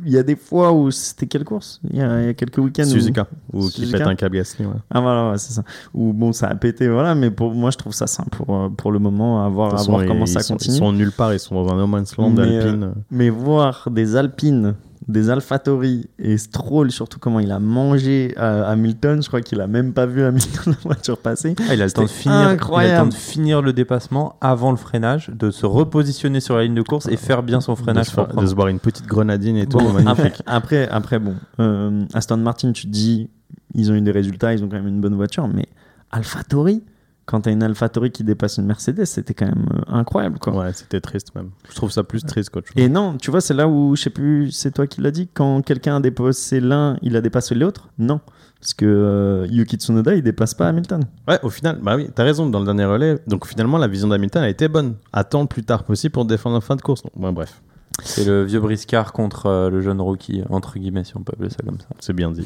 il 0.06 0.12
y 0.12 0.18
a 0.18 0.24
des 0.24 0.36
fois 0.36 0.72
où 0.72 0.90
c'était 0.92 1.28
quelle 1.28 1.44
course? 1.44 1.80
Il 1.90 1.98
y, 1.98 2.02
a, 2.02 2.22
il 2.22 2.26
y 2.28 2.30
a 2.30 2.34
quelques 2.34 2.58
week-ends. 2.58 2.84
où- 2.84 2.90
Suzuka. 2.90 3.28
Ou 3.54 3.62
qui 3.68 3.82
Suzuka 3.82 3.98
pète 4.00 4.08
un 4.08 4.16
câble 4.16 4.36
Gasly, 4.38 4.66
ouais. 4.66 4.74
Ah 4.90 5.02
voilà, 5.02 5.32
ouais, 5.32 5.38
c'est 5.38 5.54
ça. 5.54 5.64
Ou 5.94 6.14
bon, 6.14 6.32
ça 6.34 6.48
a 6.48 6.56
pété, 6.56 6.88
voilà. 6.88 7.16
Mais 7.16 7.32
pour 7.32 7.54
moi, 7.54 7.72
je 7.72 7.78
trouve 7.78 7.94
ça 7.94 8.08
sain 8.08 8.26
pour 8.32 8.56
euh, 8.56 8.70
pour 8.70 8.92
le 8.92 9.00
moment, 9.00 9.46
à 9.46 9.50
voir, 9.50 9.74
à 9.80 9.84
comment 10.06 10.26
ils, 10.26 10.28
ça 10.28 10.42
sont, 10.42 10.54
continue. 10.56 10.76
ils 10.76 10.78
sont 10.80 10.92
nulle 10.94 11.12
part, 11.12 11.34
ils 11.34 11.40
sont 11.40 11.56
dans 11.56 11.72
un 11.74 11.78
no 11.78 11.88
man's 11.88 12.16
land 12.18 12.30
Mais, 12.32 12.58
alpine. 12.58 12.94
Mais 13.12 13.30
voir 13.30 13.88
des 13.92 14.16
Alpines, 14.16 14.76
des 15.08 15.30
AlphaTauri 15.32 16.08
et 16.20 16.38
Stroll, 16.38 16.92
surtout 16.92 17.18
comment 17.20 17.40
il 17.40 17.52
a 17.52 17.60
mangé 17.60 18.36
euh, 18.38 18.64
Hamilton, 18.72 19.22
je 19.24 19.28
crois 19.28 19.42
qu'il 19.42 19.60
a 19.60 19.68
même 19.68 19.94
pas 19.94 20.06
vu 20.06 20.22
Hamilton 20.24 20.62
la 20.68 20.74
voiture 20.84 21.18
passer. 21.18 21.56
ah, 21.70 21.74
il 21.74 21.82
a 21.82 21.86
le 21.86 21.92
temps 21.92 22.04
de 22.04 22.08
finir. 22.08 22.36
Il 22.38 22.42
a 22.42 22.48
le 22.48 22.54
incroyable. 22.54 22.98
temps 23.00 23.08
de 23.08 23.14
finir 23.20 23.62
le 23.62 23.74
dépassement 23.74 24.36
avant 24.42 24.70
le 24.72 24.78
freinage, 24.78 25.30
de 25.30 25.50
se 25.50 25.66
repositionner 25.66 26.40
sur 26.40 26.56
la 26.56 26.64
ligne 26.64 26.76
de 26.76 26.82
course 26.84 27.08
et 27.08 27.18
faire 27.18 27.42
bien 27.44 27.62
son 27.62 27.74
de, 27.74 27.78
freinage. 27.80 28.06
se, 28.08 28.16
pour 28.16 28.28
faire- 28.28 28.36
de 28.36 28.46
se 28.46 28.54
boire 28.54 28.68
une 28.68 28.80
petite 28.80 29.08
grenadine 29.08 29.58
et 29.58 29.66
tout, 29.66 29.80
Bon, 29.80 30.06
après, 30.08 30.34
après, 30.46 30.88
après, 30.90 31.20
bon, 31.20 31.36
euh, 31.60 32.04
Aston 32.14 32.38
Martin, 32.38 32.72
tu 32.72 32.84
te 32.86 32.92
dis, 32.92 33.30
ils 33.74 33.92
ont 33.92 33.96
eu 33.96 34.02
des 34.02 34.12
résultats, 34.12 34.54
ils 34.54 34.64
ont 34.64 34.70
quand 34.70 34.76
même 34.78 34.88
une 34.88 35.02
bonne 35.02 35.16
voiture, 35.16 35.48
mais 35.48 35.66
AlphaTauri, 36.12 36.84
quand 37.32 37.40
t'as 37.40 37.52
une 37.52 37.64
AlphaTauri 37.64 38.12
qui 38.12 38.26
dépasse 38.26 38.58
une 38.58 38.66
Mercedes, 38.66 39.06
c'était 39.06 39.34
quand 39.34 39.46
même 39.46 39.66
euh, 39.74 39.94
incroyable, 39.96 40.38
quoi. 40.38 40.54
Ouais, 40.54 40.74
c'était 40.74 41.00
triste 41.00 41.34
même. 41.34 41.52
Je 41.70 41.76
trouve 41.76 41.90
ça 41.90 42.04
plus 42.04 42.22
triste 42.24 42.50
qu'autre 42.50 42.68
chose. 42.68 42.76
Et 42.76 42.90
non, 42.90 43.16
tu 43.18 43.32
vois, 43.32 43.40
c'est 43.40 43.54
là 43.54 43.70
où, 43.70 43.96
je 43.96 44.02
sais 44.04 44.10
plus, 44.10 44.52
c'est 44.52 44.72
toi 44.72 44.86
qui 44.86 45.00
l'as 45.00 45.12
dit, 45.12 45.30
quand 45.34 45.62
quelqu'un 45.62 45.96
a 45.96 46.00
dépassé 46.02 46.60
l'un, 46.60 46.98
il 47.02 47.16
a 47.16 47.22
dépassé 47.22 47.56
l'autre? 47.56 47.88
Non. 47.98 48.20
Parce 48.60 48.74
que 48.74 48.86
euh, 48.86 49.48
Yuki 49.50 49.78
Tsunoda, 49.78 50.14
il 50.14 50.24
dépasse 50.24 50.54
pas 50.54 50.68
Hamilton. 50.68 51.06
Ouais, 51.26 51.40
au 51.42 51.50
final, 51.50 51.80
bah 51.82 51.96
oui, 51.96 52.10
t'as 52.14 52.26
raison, 52.26 52.48
dans 52.48 52.60
le 52.60 52.66
dernier 52.66 52.86
relais. 52.86 53.18
Donc 53.28 53.48
finalement, 53.48 53.78
la 53.78 53.88
vision 53.88 54.10
d'Hamilton 54.10 54.44
a 54.44 54.50
été 54.50 54.68
bonne. 54.68 54.96
Attends 55.14 55.42
le 55.42 55.48
plus 55.48 55.64
tard 55.64 55.86
possible 55.86 56.12
pour 56.12 56.26
défendre 56.26 56.58
en 56.58 56.62
fin 56.62 56.76
de 56.76 56.82
course. 56.82 57.02
Donc, 57.02 57.14
ouais, 57.16 57.32
bref, 57.32 57.62
C'est 58.04 58.26
le 58.26 58.44
vieux 58.44 58.60
briscard 58.60 59.14
contre 59.14 59.46
euh, 59.46 59.70
le 59.70 59.80
jeune 59.80 60.02
rookie, 60.02 60.44
entre 60.50 60.78
guillemets, 60.78 61.06
si 61.06 61.16
on 61.16 61.24
peut 61.24 61.32
appeler 61.34 61.50
ça 61.50 61.64
comme 61.66 61.80
ça. 61.80 61.88
c'est 62.00 62.14
bien 62.14 62.30
dit. 62.30 62.46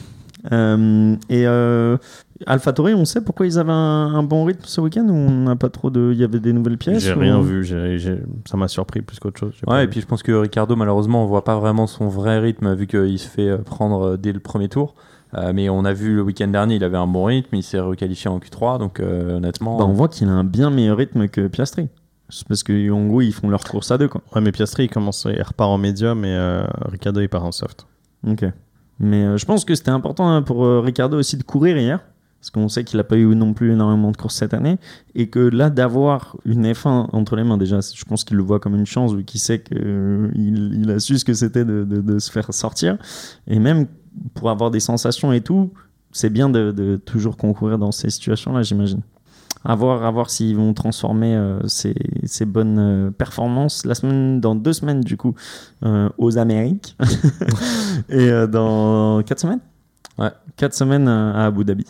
Euh, 0.52 1.16
et 1.30 1.48
euh, 1.48 1.98
AlphaTauri, 2.46 2.94
on 2.94 3.06
sait 3.06 3.22
pourquoi 3.22 3.46
ils 3.46 3.58
avaient 3.58 3.72
un, 3.72 3.76
un 4.16 4.24
bon 4.24 4.44
rythme 4.46 4.64
ce 4.66 4.82
week-end 4.82 5.08
ou 5.08 5.14
on 5.14 5.32
n'a 5.44 5.56
pas 5.56 5.70
trop 5.70 5.90
de. 5.90 6.12
Il 6.14 6.20
y 6.20 6.24
avait 6.24 6.40
des 6.40 6.54
nouvelles 6.54 6.78
pièces 6.78 7.04
J'ai 7.04 7.14
ou- 7.14 7.20
rien 7.20 7.42
vu, 7.42 7.66
ça 8.46 8.58
m'a 8.58 8.68
surpris 8.68 9.02
plus 9.02 9.20
qu'autre 9.20 9.40
chose. 9.40 9.54
Ouais, 9.68 9.80
et 9.84 9.86
vu. 9.86 9.90
puis 9.92 10.02
je 10.02 10.06
pense 10.06 10.22
que 10.24 10.32
Ricardo, 10.32 10.76
malheureusement, 10.76 11.24
on 11.24 11.28
voit 11.28 11.44
pas 11.44 11.58
vraiment 11.58 11.88
son 11.88 12.08
vrai 12.08 12.40
rythme 12.40 12.74
vu 12.76 12.88
qu'il 12.88 13.18
se 13.20 13.28
fait 13.28 13.50
euh, 13.50 13.58
prendre 13.60 14.02
euh, 14.10 14.18
dès 14.18 14.32
le 14.34 14.40
premier 14.40 14.70
tour. 14.70 14.96
Euh, 15.36 15.52
mais 15.54 15.68
on 15.70 15.84
a 15.84 15.92
vu 15.94 16.16
le 16.16 16.22
week-end 16.22 16.48
dernier, 16.48 16.76
il 16.76 16.84
avait 16.84 16.98
un 16.98 17.08
bon 17.08 17.26
rythme, 17.26 17.56
il 17.56 17.64
s'est 17.64 17.80
requalifié 17.80 18.30
en 18.30 18.40
Q3, 18.40 18.80
donc 18.80 19.00
euh, 19.00 19.38
honnêtement. 19.38 19.78
Bah, 19.78 19.86
on 19.86 19.92
voit 19.94 20.08
qu'il 20.08 20.28
a 20.30 20.32
un 20.32 20.44
bien 20.46 20.70
meilleur 20.70 20.98
rythme 20.98 21.28
que 21.28 21.48
Piastri. 21.48 21.90
C'est 22.30 22.48
parce 22.48 22.64
qu'en 22.64 23.06
gros, 23.08 23.22
ils 23.22 23.34
font 23.34 23.50
leur 23.50 23.64
course 23.64 23.92
à 23.92 23.98
deux, 23.98 24.08
quoi. 24.08 24.22
Ouais, 24.34 24.42
mais 24.42 24.52
Piastri, 24.52 24.86
il 24.86 24.90
commence, 24.90 25.28
il 25.30 25.42
repart 25.42 25.70
en 25.70 25.78
médium 25.78 26.24
et 26.26 26.34
euh, 26.34 26.64
Ricardo, 26.90 27.20
il 27.22 27.28
part 27.30 27.44
en 27.46 27.52
soft. 27.52 27.86
Ok. 28.28 28.46
Mais 29.00 29.24
euh, 29.24 29.38
je 29.38 29.46
pense 29.46 29.66
que 29.66 29.76
c'était 29.76 29.92
important 29.92 30.30
hein, 30.30 30.42
pour 30.42 30.66
euh, 30.66 30.80
Ricardo 30.80 31.18
aussi 31.18 31.38
de 31.38 31.44
courir 31.44 31.78
hier. 31.78 32.00
Parce 32.40 32.52
qu'on 32.52 32.70
sait 32.70 32.84
qu'il 32.84 32.98
n'a 32.98 33.04
pas 33.04 33.18
eu 33.18 33.26
non 33.36 33.56
plus 33.56 33.72
énormément 33.72 34.12
de 34.12 34.18
courses 34.18 34.36
cette 34.36 34.54
année. 34.54 34.78
Et 35.16 35.30
que 35.30 35.40
là, 35.40 35.72
d'avoir 35.72 36.38
une 36.46 36.72
F1 36.72 37.10
entre 37.12 37.36
les 37.36 37.44
mains, 37.44 37.58
déjà, 37.58 37.80
je 37.82 38.06
pense 38.06 38.24
qu'il 38.24 38.38
le 38.38 38.44
voit 38.44 38.60
comme 38.60 38.76
une 38.76 38.86
chance, 38.86 39.16
vu 39.16 39.24
qu'il 39.24 39.42
sait 39.42 39.64
qu'il 39.64 40.72
il 40.74 40.92
a 40.92 41.00
su 41.00 41.18
ce 41.18 41.26
que 41.26 41.34
c'était 41.34 41.66
de, 41.66 42.20
se 42.20 42.32
faire 42.32 42.54
sortir. 42.54 43.00
Et 43.48 43.58
même 43.58 43.88
pour 44.36 44.52
avoir 44.52 44.70
des 44.70 44.80
sensations 44.80 45.34
et 45.34 45.42
tout, 45.42 45.74
c'est 46.12 46.30
bien 46.30 46.48
de 46.48 47.02
toujours 47.04 47.36
concourir 47.36 47.80
dans 47.80 47.92
ces 47.92 48.12
situations-là, 48.12 48.62
j'imagine. 48.62 49.02
À 49.68 49.76
voir, 49.76 50.04
à 50.04 50.12
voir 50.12 50.30
s'ils 50.30 50.56
vont 50.56 50.74
transformer 50.76 51.36
euh, 51.36 51.60
ces, 51.68 51.96
ces 52.26 52.46
bonnes 52.46 52.78
euh, 52.80 53.12
performances 53.12 53.84
la 53.86 53.96
semaine, 53.96 54.40
dans 54.40 54.54
deux 54.54 54.74
semaines, 54.74 55.02
du 55.02 55.18
coup, 55.18 55.34
euh, 55.84 56.08
aux 56.20 56.38
Amériques. 56.38 56.96
Et 58.10 58.30
dans 58.48 59.24
4 59.24 59.40
semaines? 59.40 59.60
Ouais. 60.20 60.32
4 60.58 60.74
semaines 60.74 61.08
à 61.08 61.46
Abu 61.48 61.66
Dhabi. 61.66 61.86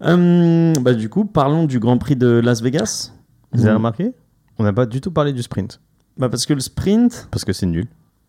Hum, 0.00 0.72
bah, 0.80 0.94
du 0.94 1.08
coup, 1.08 1.24
parlons 1.26 1.64
du 1.64 1.78
Grand 1.78 1.98
Prix 1.98 2.16
de 2.16 2.28
Las 2.42 2.62
Vegas. 2.62 3.12
Vous 3.52 3.60
avez 3.62 3.70
Hum. 3.70 3.76
remarqué? 3.76 4.12
On 4.58 4.64
n'a 4.64 4.72
pas 4.72 4.86
du 4.86 5.00
tout 5.00 5.10
parlé 5.10 5.32
du 5.32 5.42
sprint. 5.42 5.80
Bah, 6.16 6.28
Parce 6.30 6.46
que 6.46 6.54
le 6.54 6.60
sprint. 6.60 7.28
Parce 7.30 7.44
que 7.44 7.52
c'est 7.52 7.66
nul. 7.66 7.86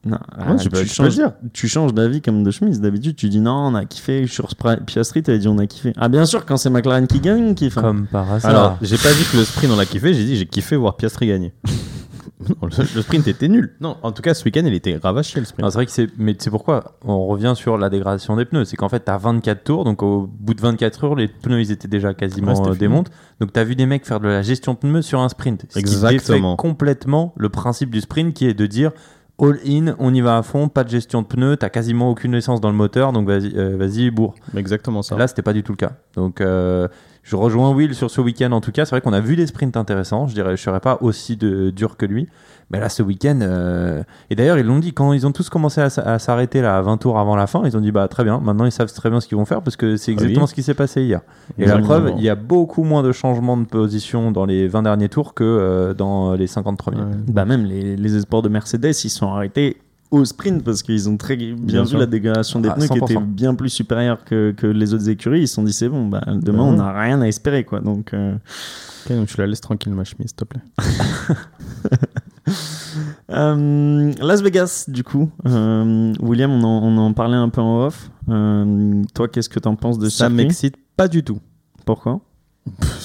Non, 0.08 0.18
Ouais, 0.54 0.56
tu 0.58 0.70
peux- 0.70 0.78
tu 0.80 0.84
peux 0.86 0.90
changes, 0.94 1.08
le 1.08 1.14
dire. 1.14 1.32
tu 1.54 1.68
changes 1.68 1.94
d'avis 1.94 2.22
comme 2.22 2.44
de 2.44 2.52
chemise. 2.52 2.80
D'habitude, 2.82 3.16
tu 3.16 3.30
dis 3.30 3.40
non, 3.40 3.54
on 3.54 3.76
a 3.76 3.86
kiffé. 3.86 4.26
Sur 4.28 4.48
Piastri, 4.86 5.24
tu 5.24 5.38
dit 5.38 5.48
on 5.48 5.58
a 5.58 5.68
kiffé. 5.68 5.94
Ah, 5.98 6.10
bien 6.10 6.26
sûr, 6.26 6.46
quand 6.46 6.58
c'est 6.58 6.70
McLaren 6.70 7.08
qui 7.08 7.20
gagne, 7.20 7.44
on 7.50 7.54
kiffe. 7.54 7.76
Comme 7.76 8.08
par 8.08 8.32
hasard. 8.32 8.52
Alors, 8.52 8.78
j'ai 8.82 8.98
pas 8.98 9.14
dit 9.14 9.24
que 9.32 9.38
le 9.38 9.44
sprint 9.44 9.72
on 9.74 9.78
l'a 9.78 9.86
kiffé, 9.86 10.14
j'ai 10.14 10.24
dit 10.26 10.36
j'ai 10.38 10.46
kiffé 10.46 10.76
voir 10.76 10.96
Piastri 10.98 11.28
gagner. 11.28 11.54
Non, 12.50 12.68
le, 12.68 12.84
le 12.96 13.02
sprint 13.02 13.28
était 13.28 13.48
nul. 13.48 13.74
Non, 13.82 13.98
en 14.04 14.12
tout 14.12 14.22
cas, 14.22 14.34
ce 14.36 14.46
week-end, 14.46 14.62
il 14.64 14.74
était 14.74 14.96
ravaché 14.96 15.40
le 15.40 15.46
sprint. 15.46 15.64
Non, 15.64 15.70
c'est 15.72 15.76
vrai 15.78 15.86
que 15.88 15.92
c'est. 15.92 16.08
Mais 16.20 16.36
c'est 16.38 16.52
pourquoi 16.52 16.98
on 17.04 17.26
revient 17.26 17.54
sur 17.56 17.78
la 17.80 17.90
dégradation 17.90 18.36
des 18.36 18.46
pneus. 18.46 18.64
C'est 18.66 18.78
qu'en 18.78 18.90
fait, 18.90 19.00
t'as 19.00 19.18
24 19.18 19.64
tours, 19.64 19.84
donc 19.86 20.04
au 20.04 20.30
bout 20.40 20.54
de 20.54 20.62
24 20.62 21.04
heures, 21.04 21.16
les 21.16 21.28
pneus 21.28 21.62
ils 21.62 21.72
étaient 21.72 21.88
déjà 21.88 22.14
quasiment 22.14 22.54
Ouais, 22.54 22.70
euh, 22.70 22.76
démontés. 22.76 23.12
Donc 23.42 23.54
t'as 23.54 23.64
vu 23.64 23.76
des 23.76 23.88
mecs 23.88 24.06
faire 24.06 24.20
de 24.20 24.28
la 24.28 24.44
gestion 24.44 24.74
de 24.74 24.78
pneus 24.78 25.02
sur 25.02 25.20
un 25.20 25.30
sprint. 25.30 25.64
Ce 25.70 25.74
qui 25.74 25.80
Exactement. 25.80 26.52
défait 26.52 26.58
complètement 26.58 27.34
le 27.38 27.50
principe 27.50 27.90
du 27.90 28.02
sprint 28.02 28.34
qui 28.36 28.46
est 28.46 28.54
de 28.54 28.66
dire 28.68 28.92
all 29.40 29.60
in, 29.66 29.96
on 30.00 30.14
y 30.14 30.22
va 30.22 30.38
à 30.38 30.44
fond, 30.44 30.68
pas 30.68 30.84
de 30.84 30.90
gestion 30.90 31.22
de 31.22 31.28
pneus, 31.28 31.58
t'as 31.58 31.70
quasiment 31.70 32.10
aucune 32.10 32.34
essence 32.34 32.60
dans 32.62 32.70
le 32.70 32.76
moteur, 32.76 33.14
donc 33.14 33.28
vas-y, 33.28 33.56
euh, 33.56 33.78
vas-y 33.78 34.10
bourre. 34.10 34.36
Exactement 34.56 35.02
ça. 35.02 35.16
Là, 35.18 35.28
c'était 35.28 35.42
pas 35.44 35.54
du 35.54 35.64
tout 35.64 35.74
le 35.74 35.78
cas. 35.78 35.92
Donc, 36.16 36.42
euh, 36.42 36.88
je 37.28 37.36
rejoins 37.36 37.72
Will 37.74 37.94
sur 37.94 38.10
ce 38.10 38.22
week-end 38.22 38.54
en 38.54 38.62
tout 38.62 38.72
cas. 38.72 38.86
C'est 38.86 38.92
vrai 38.92 39.02
qu'on 39.02 39.12
a 39.12 39.20
vu 39.20 39.36
des 39.36 39.48
sprints 39.48 39.76
intéressants. 39.76 40.28
Je 40.28 40.34
dirais, 40.34 40.56
je 40.56 40.62
serais 40.62 40.80
pas 40.80 40.98
aussi 41.02 41.36
de, 41.36 41.72
dur 41.72 41.98
que 41.98 42.06
lui. 42.06 42.30
Mais 42.72 42.80
là, 42.80 42.88
ce 42.88 43.04
week-end, 43.04 43.40
euh, 43.42 44.02
et 44.30 44.36
d'ailleurs, 44.36 44.58
ils 44.58 44.66
l'ont 44.66 44.80
dit 44.80 44.94
quand 44.94 45.12
ils 45.12 45.28
ont 45.28 45.34
tous 45.34 45.50
commencé 45.50 45.82
à, 45.82 46.20
s'arrêter 46.20 46.62
là 46.62 46.78
à 46.78 46.82
20 46.82 46.96
tours 46.98 47.20
avant 47.20 47.36
la 47.36 47.46
fin. 47.46 47.64
Ils 47.66 47.76
ont 47.76 47.82
dit, 47.82 47.92
bah 47.92 48.08
très 48.08 48.24
bien. 48.24 48.40
Maintenant, 48.40 48.64
ils 48.64 48.72
savent 48.72 48.92
très 48.94 49.10
bien 49.10 49.20
ce 49.20 49.28
qu'ils 49.28 49.38
vont 49.38 49.44
faire 49.44 49.62
parce 49.62 49.76
que 49.76 49.98
c'est 49.98 50.12
Ah 50.12 50.14
exactement 50.14 50.44
oui. 50.44 50.48
ce 50.48 50.54
qui 50.54 50.64
s'est 50.64 50.74
passé 50.74 51.04
hier. 51.04 51.20
Et 51.58 51.66
la 51.66 51.80
preuve, 51.80 52.14
il 52.18 52.24
y 52.24 52.30
a 52.30 52.36
beaucoup 52.36 52.84
moins 52.84 53.04
de 53.04 53.12
changements 53.12 53.58
de 53.58 53.66
position 53.66 54.32
dans 54.32 54.46
les 54.46 54.70
20 54.70 54.84
derniers 54.84 55.10
tours 55.10 55.34
que 55.34 55.44
euh, 55.44 55.94
dans 55.94 56.34
les 56.34 56.48
50 56.48 56.78
premiers. 56.78 57.02
Ouais. 57.02 57.18
Bah, 57.28 57.44
même 57.44 57.66
les, 57.66 57.98
les 57.98 58.16
espoirs 58.16 58.42
de 58.42 58.48
Mercedes, 58.48 59.04
ils 59.04 59.10
sont 59.10 59.28
arrêtés 59.28 59.76
au 60.12 60.24
sprint 60.26 60.64
parce 60.64 60.84
qu'ils 60.84 61.10
ont 61.10 61.18
très 61.18 61.36
bien, 61.36 61.56
Bien 61.58 61.84
vu 61.84 61.90
sûr. 61.90 62.00
la 62.00 62.06
dégradation 62.06 62.60
des 62.60 62.70
Ah, 62.70 62.74
pneus 62.76 62.88
qui 62.88 63.00
100%. 63.00 63.04
était 63.06 63.18
bien 63.20 63.56
plus 63.56 63.70
supérieure 63.70 64.24
que, 64.24 64.52
que 64.56 64.68
les 64.68 64.94
autres 64.94 65.10
écuries. 65.10 65.42
Ils 65.42 65.48
se 65.48 65.56
sont 65.56 65.64
dit 65.64 65.74
c'est 65.74 65.90
bon, 65.90 66.08
bah, 66.08 66.24
demain 66.28 66.64
Mhm. 66.64 66.70
on 66.70 66.78
n'a 66.78 67.00
rien 67.02 67.22
à 67.22 67.28
espérer 67.28 67.64
quoi. 67.66 67.80
Donc 67.82 68.14
euh, 68.14 68.36
Ok, 69.06 69.16
donc 69.16 69.28
tu 69.28 69.38
la 69.38 69.48
laisses 69.48 69.62
tranquille, 69.62 69.94
ma 69.94 70.04
chemise, 70.04 70.28
s'il 70.30 70.36
te 70.36 70.46
plaît. 70.46 70.62
Euh, 73.30 74.14
Las 74.22 74.42
Vegas, 74.42 74.86
du 74.88 75.04
coup. 75.04 75.30
Euh, 75.46 76.14
William, 76.22 76.50
on 76.52 76.64
en, 76.64 76.84
on 76.84 76.98
en 76.98 77.14
parlait 77.14 77.36
un 77.36 77.50
peu 77.50 77.60
en 77.62 77.86
off. 77.86 78.10
Euh, 78.30 79.04
toi, 79.14 79.28
qu'est-ce 79.28 79.50
que 79.50 79.60
t'en 79.60 79.76
penses 79.76 80.00
de 80.00 80.08
Ça 80.10 80.28
circuit? 80.28 80.36
m'excite 80.36 80.76
pas 80.96 81.08
du 81.10 81.24
tout. 81.24 81.40
Pourquoi? 81.86 82.22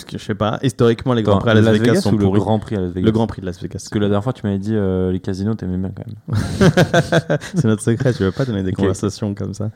Que 0.06 0.18
je 0.18 0.24
sais 0.24 0.34
pas, 0.34 0.58
historiquement, 0.62 1.14
les 1.14 1.22
grands 1.22 1.38
prix 1.38 1.50
à 1.50 1.54
Las, 1.54 1.78
Vegas, 1.78 2.00
sont 2.02 2.14
ou 2.14 2.18
le. 2.18 2.40
Grand 2.40 2.58
Prix 2.58 2.76
à 2.76 2.80
Las 2.80 2.92
Vegas 2.92 3.06
Le 3.06 3.12
Grand 3.12 3.26
Prix 3.26 3.40
de 3.40 3.46
Las 3.46 3.60
Vegas. 3.60 3.72
Parce 3.74 3.88
que 3.88 3.98
la 3.98 4.08
dernière 4.08 4.24
fois, 4.24 4.32
tu 4.32 4.44
m'avais 4.44 4.58
dit 4.58 4.74
euh, 4.74 5.10
les 5.10 5.20
casinos, 5.20 5.54
t'aimais 5.54 5.78
bien 5.78 5.90
quand 5.90 6.04
même. 6.06 7.38
C'est 7.54 7.64
notre 7.64 7.82
secret, 7.82 8.12
je 8.12 8.24
veux 8.24 8.32
pas 8.32 8.44
donner 8.44 8.62
des 8.62 8.72
conversations 8.72 9.34
comme 9.34 9.54
ça. 9.54 9.70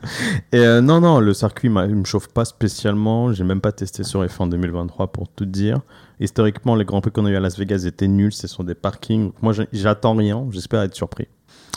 Et 0.51 0.59
euh, 0.59 0.81
non, 0.81 0.99
non, 0.99 1.19
le 1.19 1.33
circuit, 1.33 1.69
il 1.69 1.95
me 1.95 2.05
chauffe 2.05 2.27
pas 2.27 2.45
spécialement. 2.45 3.33
J'ai 3.33 3.43
même 3.43 3.61
pas 3.61 3.71
testé 3.71 4.03
sur 4.03 4.23
F1 4.23 4.49
2023 4.49 5.07
pour 5.11 5.27
tout 5.27 5.45
dire. 5.45 5.79
Historiquement, 6.19 6.75
les 6.75 6.85
grands 6.85 7.01
prix 7.01 7.11
qu'on 7.11 7.25
a 7.25 7.29
eu 7.29 7.35
à 7.35 7.39
Las 7.39 7.57
Vegas 7.57 7.85
étaient 7.85 8.07
nuls. 8.07 8.33
Ce 8.33 8.47
sont 8.47 8.63
des 8.63 8.75
parkings. 8.75 9.31
Moi, 9.41 9.53
j'attends 9.71 10.15
rien. 10.15 10.45
J'espère 10.51 10.81
être 10.81 10.95
surpris. 10.95 11.27